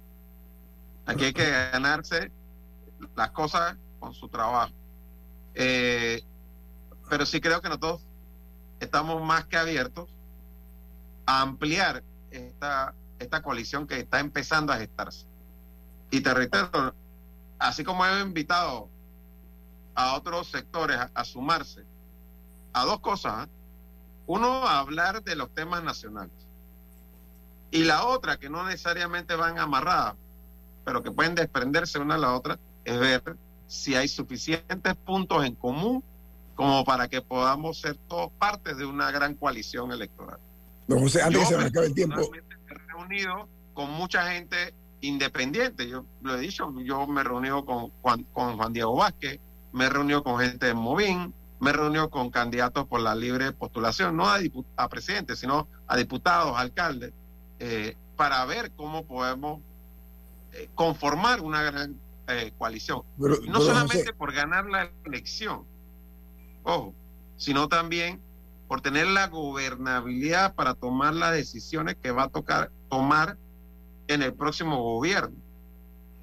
Aquí 1.05 1.25
hay 1.25 1.33
que 1.33 1.49
ganarse 1.49 2.31
las 3.17 3.31
cosas 3.31 3.75
con 3.99 4.13
su 4.13 4.29
trabajo. 4.29 4.73
Eh, 5.55 6.23
pero 7.09 7.25
sí 7.25 7.41
creo 7.41 7.61
que 7.61 7.67
nosotros 7.67 8.01
estamos 8.79 9.21
más 9.21 9.45
que 9.45 9.57
abiertos 9.57 10.09
a 11.25 11.41
ampliar 11.41 12.01
esta, 12.31 12.95
esta 13.19 13.41
coalición 13.41 13.87
que 13.87 13.99
está 13.99 14.21
empezando 14.21 14.71
a 14.71 14.77
gestarse. 14.77 15.25
Y 16.09 16.21
te 16.21 16.33
reitero, 16.33 16.95
así 17.59 17.83
como 17.83 18.05
he 18.05 18.21
invitado 18.21 18.89
a 19.95 20.15
otros 20.15 20.47
sectores 20.47 20.97
a, 21.13 21.25
sumarse 21.25 21.83
a 22.71 22.85
dos 22.85 23.01
cosas. 23.01 23.47
¿eh? 23.47 23.51
Uno, 24.27 24.65
a 24.65 24.79
hablar 24.79 25.21
de 25.23 25.35
los 25.35 25.53
temas 25.53 25.83
nacionales. 25.83 26.46
Y 27.71 27.83
la 27.83 28.05
otra, 28.05 28.37
que 28.37 28.49
no 28.49 28.65
necesariamente 28.65 29.35
van 29.35 29.59
amarradas, 29.59 30.15
pero 30.85 31.03
que 31.03 31.11
pueden 31.11 31.35
desprenderse 31.35 31.99
una 31.99 32.15
a 32.15 32.17
la 32.17 32.33
otra, 32.33 32.59
es 32.85 32.97
ver 32.97 33.21
si 33.67 33.95
hay 33.95 34.07
suficientes 34.07 34.95
puntos 34.95 35.45
en 35.45 35.55
común 35.55 36.03
como 36.55 36.83
para 36.85 37.07
que 37.07 37.21
podamos 37.21 37.79
ser 37.79 37.95
todos 38.07 38.31
parte 38.39 38.73
de 38.73 38.85
una 38.85 39.11
gran 39.11 39.35
coalición 39.35 39.91
electoral. 39.91 40.39
Don 40.87 40.99
José, 40.99 41.21
antes 41.21 41.41
que 41.41 41.45
se 41.45 41.57
me 41.57 41.65
acabe 41.65 41.87
el 41.87 41.93
tiempo. 41.93 42.15
Me 42.31 42.39
he 42.39 42.77
reunido 42.87 43.47
con 43.73 43.91
mucha 43.91 44.31
gente 44.31 44.73
independiente. 45.01 45.87
Yo 45.87 46.05
lo 46.21 46.35
he 46.35 46.39
dicho, 46.39 46.73
yo 46.79 47.05
me 47.05 47.21
he 47.21 47.23
reunido 47.23 47.65
con 47.65 47.89
Juan, 48.01 48.23
con 48.33 48.57
Juan 48.57 48.73
Diego 48.73 48.95
Vázquez, 48.95 49.39
me 49.73 49.85
he 49.85 49.89
reunido 49.89 50.23
con 50.23 50.39
gente 50.39 50.65
de 50.65 50.73
Movín, 50.73 51.33
me 51.59 51.69
he 51.69 51.73
reunido 51.73 52.09
con 52.09 52.29
candidatos 52.29 52.87
por 52.87 53.01
la 53.01 53.13
libre 53.13 53.51
postulación, 53.51 54.15
no 54.15 54.27
a, 54.27 54.39
a 54.77 54.89
presidente, 54.89 55.35
sino 55.35 55.67
a 55.87 55.97
diputados, 55.97 56.57
alcaldes, 56.57 57.13
eh, 57.59 57.95
para 58.15 58.43
ver 58.45 58.71
cómo 58.71 59.05
podemos 59.05 59.61
eh, 60.53 60.69
conformar 60.75 61.41
una 61.41 61.63
gran 61.63 61.99
eh, 62.27 62.51
coalición. 62.57 63.03
Pero, 63.19 63.35
no 63.35 63.53
pero, 63.53 63.61
solamente 63.61 63.99
José, 63.99 64.13
por 64.13 64.33
ganar 64.33 64.65
la 64.65 64.91
elección, 65.05 65.65
ojo, 66.63 66.93
sino 67.37 67.67
también 67.67 68.21
por 68.67 68.81
tener 68.81 69.07
la 69.07 69.27
gobernabilidad 69.27 70.55
para 70.55 70.73
tomar 70.73 71.13
las 71.13 71.31
decisiones 71.33 71.95
que 72.01 72.11
va 72.11 72.23
a 72.23 72.29
tocar 72.29 72.71
tomar 72.89 73.37
en 74.07 74.21
el 74.21 74.33
próximo 74.33 74.81
gobierno, 74.81 75.35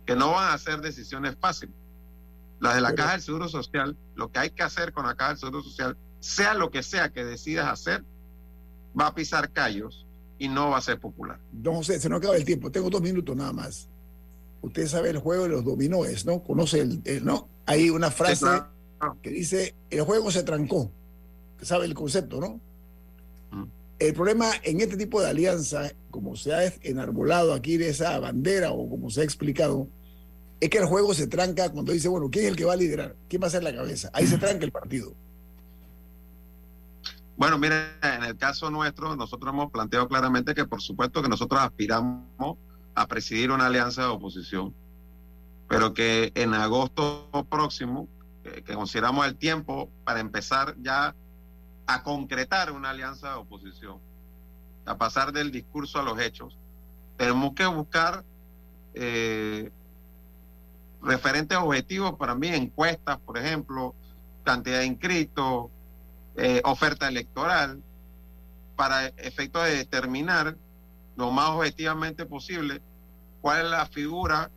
que 0.07 0.15
no 0.15 0.33
van 0.33 0.53
a 0.53 0.59
ser 0.59 0.81
decisiones 0.81 1.37
fáciles. 1.41 1.75
Las 2.61 2.75
de 2.75 2.81
la 2.81 2.89
Pero- 2.91 2.97
Caja 3.03 3.13
del 3.13 3.23
Seguro 3.23 3.49
Social, 3.49 3.97
lo 4.15 4.31
que 4.31 4.39
hay 4.39 4.51
que 4.51 4.63
hacer 4.63 4.93
con 4.93 5.07
la 5.07 5.15
Caja 5.15 5.31
del 5.31 5.39
Seguro 5.39 5.63
Social, 5.63 5.97
sea 6.21 6.55
lo 6.55 6.71
que 6.71 6.83
sea 6.83 7.11
que 7.11 7.25
decidas 7.25 7.69
hacer, 7.69 8.05
va 8.99 9.09
a 9.09 9.15
pisar 9.15 9.51
callos 9.51 10.04
y 10.39 10.49
no 10.49 10.71
va 10.71 10.79
a 10.79 10.81
ser 10.81 10.99
popular. 10.99 11.39
don 11.53 11.77
José, 11.77 11.99
se 12.01 12.09
nos 12.09 12.19
acaba 12.19 12.37
el 12.37 12.45
tiempo. 12.45 12.71
Tengo 12.71 12.91
dos 12.91 13.01
minutos 13.03 13.35
nada 13.37 13.53
más. 13.53 13.89
Usted 14.63 14.87
sabe 14.87 15.11
el 15.11 15.19
juego 15.19 15.45
de 15.45 15.49
los 15.51 15.65
dominóes, 15.65 16.25
¿no? 16.27 16.43
Conoce 16.43 16.81
el, 16.81 17.01
el- 17.05 17.25
¿no? 17.25 17.49
Hay 17.67 17.91
una 17.91 18.11
frase 18.11 18.45
que 19.23 19.31
dice, 19.31 19.75
el 19.91 20.03
juego 20.03 20.31
se 20.31 20.43
trancó. 20.43 20.91
¿Sabe 21.63 21.85
el 21.87 21.95
concepto, 21.95 22.41
no? 22.41 22.61
Mm. 23.51 23.65
El 23.99 24.15
problema 24.15 24.51
en 24.63 24.81
este 24.81 24.97
tipo 24.97 25.21
de 25.21 25.29
alianza, 25.29 25.93
como 26.11 26.37
se 26.37 26.53
ha 26.55 26.65
enarbolado 26.83 27.53
aquí 27.55 27.77
de 27.77 27.91
esa 27.91 28.19
bandera 28.19 28.73
o 28.73 28.89
como 28.89 29.11
se 29.11 29.21
ha 29.21 29.25
explicado, 29.25 29.89
es 30.61 30.71
que 30.71 30.79
el 30.79 30.87
juego 30.87 31.13
se 31.15 31.27
tranca 31.27 31.71
cuando 31.71 31.93
dice, 31.93 32.09
bueno, 32.09 32.29
¿quién 32.31 32.47
es 32.47 32.51
el 32.53 32.57
que 32.57 32.65
va 32.65 32.73
a 32.73 32.77
liderar? 32.77 33.17
¿Quién 33.29 33.43
va 33.43 33.47
a 33.47 33.51
ser 33.51 33.63
la 33.63 33.75
cabeza? 33.75 34.11
Ahí 34.15 34.27
se 34.27 34.39
tranca 34.39 34.65
el 34.65 34.73
partido. 34.73 35.13
Bueno, 37.37 37.59
mira, 37.59 37.97
en 38.03 38.23
el 38.23 38.37
caso 38.37 38.71
nuestro, 38.71 39.17
nosotros 39.17 39.53
hemos 39.53 39.73
planteado 39.73 40.09
claramente 40.09 40.55
que 40.55 40.67
por 40.67 40.81
supuesto 40.81 41.21
que 41.21 41.29
nosotros 41.29 41.61
aspiramos 41.61 42.59
a 42.95 43.07
presidir 43.09 43.51
una 43.51 43.67
alianza 43.67 44.03
de 44.03 44.09
oposición, 44.09 44.73
pero 45.69 45.93
que 45.95 46.31
en 46.37 46.55
agosto 46.55 47.29
próximo, 47.51 48.09
eh, 48.45 48.63
que 48.65 48.75
consideramos 48.75 49.27
el 49.27 49.37
tiempo 49.37 49.91
para 50.05 50.21
empezar 50.21 50.77
ya 50.81 51.17
a 51.87 52.03
concretar 52.05 52.71
una 52.71 52.91
alianza 52.91 53.31
de 53.31 53.35
oposición, 53.35 53.99
a 54.87 54.97
pasar 54.97 55.33
del 55.33 55.51
discurso 55.51 55.99
a 55.99 56.05
los 56.05 56.21
hechos, 56.21 56.57
tenemos 57.17 57.53
que 57.55 57.67
buscar 57.67 58.25
eh, 58.95 59.73
referentes 61.03 61.59
objetivos 61.59 62.15
para 62.15 62.37
mí, 62.37 62.49
encuestas, 62.49 63.19
por 63.19 63.39
ejemplo, 63.39 63.95
cantidad 64.45 64.79
de 64.79 64.87
inscritos, 64.87 65.71
eh, 66.37 66.61
oferta 66.65 67.09
electoral, 67.09 67.83
para 68.77 69.07
efecto 69.07 69.63
de 69.63 69.77
determinar 69.77 70.57
lo 71.17 71.31
más 71.31 71.51
objetivamente 71.51 72.27
posible 72.27 72.83
cuál 73.41 73.67
es 73.67 73.71
la 73.71 73.87
figura 73.87 74.51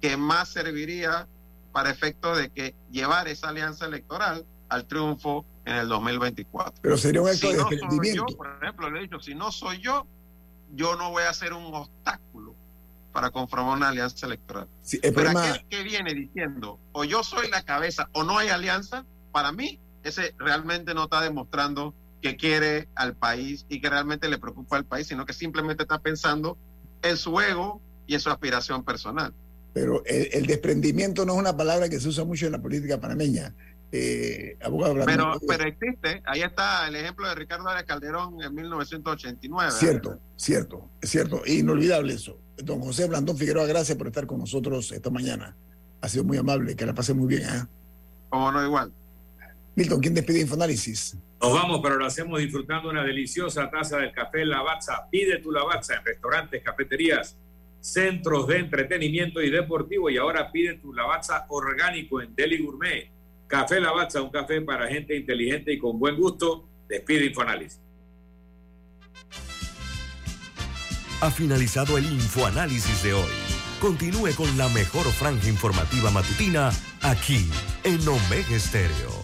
que 0.00 0.16
más 0.16 0.48
serviría 0.48 1.26
para 1.72 1.90
efecto 1.90 2.36
de 2.36 2.50
que 2.50 2.74
llevar 2.90 3.26
esa 3.26 3.48
alianza 3.48 3.86
electoral 3.86 4.46
al 4.68 4.86
triunfo 4.86 5.44
en 5.64 5.76
el 5.76 5.88
2024. 5.88 6.80
Pero 6.82 6.96
sería 6.96 7.22
un 7.22 7.28
acto 7.28 7.48
Si 7.48 7.52
de 7.52 7.56
no 7.56 7.68
soy 7.90 8.14
yo, 8.14 8.26
por 8.36 8.58
ejemplo, 8.60 8.90
le 8.90 8.98
he 8.98 9.02
dicho, 9.02 9.18
si 9.20 9.34
no 9.34 9.50
soy 9.50 9.80
yo, 9.80 10.06
yo 10.74 10.96
no 10.96 11.10
voy 11.10 11.24
a 11.24 11.32
ser 11.32 11.52
un 11.52 11.74
obstáculo 11.74 12.54
para 13.12 13.30
conformar 13.30 13.76
una 13.76 13.88
alianza 13.88 14.26
electoral. 14.26 14.68
Sí, 14.82 14.96
el 14.96 15.14
Pero 15.14 15.30
problema, 15.30 15.54
aquel 15.54 15.66
que 15.68 15.82
viene 15.82 16.14
diciendo, 16.14 16.78
o 16.92 17.04
yo 17.04 17.22
soy 17.22 17.48
la 17.48 17.62
cabeza 17.62 18.08
o 18.12 18.24
no 18.24 18.38
hay 18.38 18.48
alianza, 18.48 19.04
para 19.32 19.52
mí, 19.52 19.80
ese 20.04 20.34
realmente 20.38 20.94
no 20.94 21.04
está 21.04 21.20
demostrando 21.20 21.94
que 22.22 22.36
quiere 22.36 22.88
al 22.94 23.14
país 23.14 23.66
y 23.68 23.80
que 23.80 23.90
realmente 23.90 24.28
le 24.28 24.38
preocupa 24.38 24.76
al 24.76 24.84
país, 24.84 25.06
sino 25.06 25.26
que 25.26 25.32
simplemente 25.32 25.82
está 25.82 25.98
pensando 25.98 26.56
en 27.02 27.16
su 27.16 27.38
ego 27.40 27.80
y 28.06 28.14
en 28.14 28.20
su 28.20 28.30
aspiración 28.30 28.84
personal. 28.84 29.34
pero 29.72 30.04
el, 30.06 30.28
el 30.32 30.46
desprendimiento 30.46 31.26
no 31.26 31.34
es 31.34 31.38
una 31.38 31.56
palabra 31.56 31.88
que 31.88 32.00
se 32.00 32.08
usa 32.08 32.24
mucho 32.24 32.46
en 32.46 32.52
la 32.52 32.62
política 32.62 33.00
panameña. 33.00 33.52
Eh, 33.96 34.56
abogado 34.60 34.96
Pero, 35.06 35.40
pero 35.46 35.68
existe, 35.68 36.20
ahí 36.26 36.42
está 36.42 36.88
el 36.88 36.96
ejemplo 36.96 37.28
de 37.28 37.36
Ricardo 37.36 37.68
Arias 37.68 37.84
Calderón 37.84 38.42
en 38.42 38.52
1989. 38.52 39.70
Cierto, 39.70 40.18
cierto, 40.34 40.90
es 41.00 41.10
cierto. 41.10 41.42
Inolvidable 41.46 42.14
eso. 42.14 42.36
Don 42.56 42.80
José 42.80 43.06
Blandón 43.06 43.36
Figueroa, 43.36 43.66
gracias 43.66 43.96
por 43.96 44.08
estar 44.08 44.26
con 44.26 44.40
nosotros 44.40 44.90
esta 44.90 45.10
mañana. 45.10 45.54
Ha 46.00 46.08
sido 46.08 46.24
muy 46.24 46.38
amable, 46.38 46.74
que 46.74 46.84
la 46.84 46.92
pase 46.92 47.14
muy 47.14 47.28
bien. 47.28 47.42
¿eh? 47.42 47.66
Como 48.30 48.50
no 48.50 48.64
igual. 48.64 48.92
Milton, 49.76 50.00
¿quién 50.00 50.14
despide 50.14 50.40
Infoanálisis? 50.40 51.16
Nos 51.40 51.52
vamos, 51.52 51.80
pero 51.82 51.96
lo 51.96 52.06
hacemos 52.06 52.38
disfrutando 52.38 52.88
una 52.90 53.02
deliciosa 53.02 53.68
taza 53.70 53.98
del 53.98 54.12
café 54.12 54.44
Lavazza. 54.44 55.08
Pide 55.10 55.38
tu 55.38 55.50
Lavazza 55.50 55.96
en 55.96 56.04
restaurantes, 56.04 56.62
cafeterías, 56.62 57.36
centros 57.80 58.46
de 58.46 58.58
entretenimiento 58.58 59.42
y 59.42 59.50
deportivo. 59.50 60.08
Y 60.10 60.16
ahora 60.16 60.52
pide 60.52 60.74
tu 60.74 60.92
Lavazza 60.92 61.44
orgánico 61.48 62.22
en 62.22 62.34
Deli 62.34 62.58
Gourmet. 62.62 63.10
Café 63.48 63.80
Lavazza, 63.80 64.22
un 64.22 64.30
café 64.30 64.60
para 64.60 64.86
gente 64.86 65.16
inteligente 65.16 65.72
y 65.72 65.78
con 65.78 65.98
buen 65.98 66.16
gusto. 66.16 66.68
Despide 66.88 67.26
Infoanálisis. 67.26 67.80
Ha 71.20 71.30
finalizado 71.30 71.98
el 71.98 72.04
infoanálisis 72.04 73.02
de 73.02 73.14
hoy. 73.14 73.32
Continúe 73.80 74.34
con 74.36 74.56
la 74.56 74.68
mejor 74.68 75.06
franja 75.06 75.48
informativa 75.48 76.10
matutina 76.10 76.70
aquí 77.02 77.48
en 77.82 78.06
Omega 78.06 78.54
Estéreo 78.54 79.23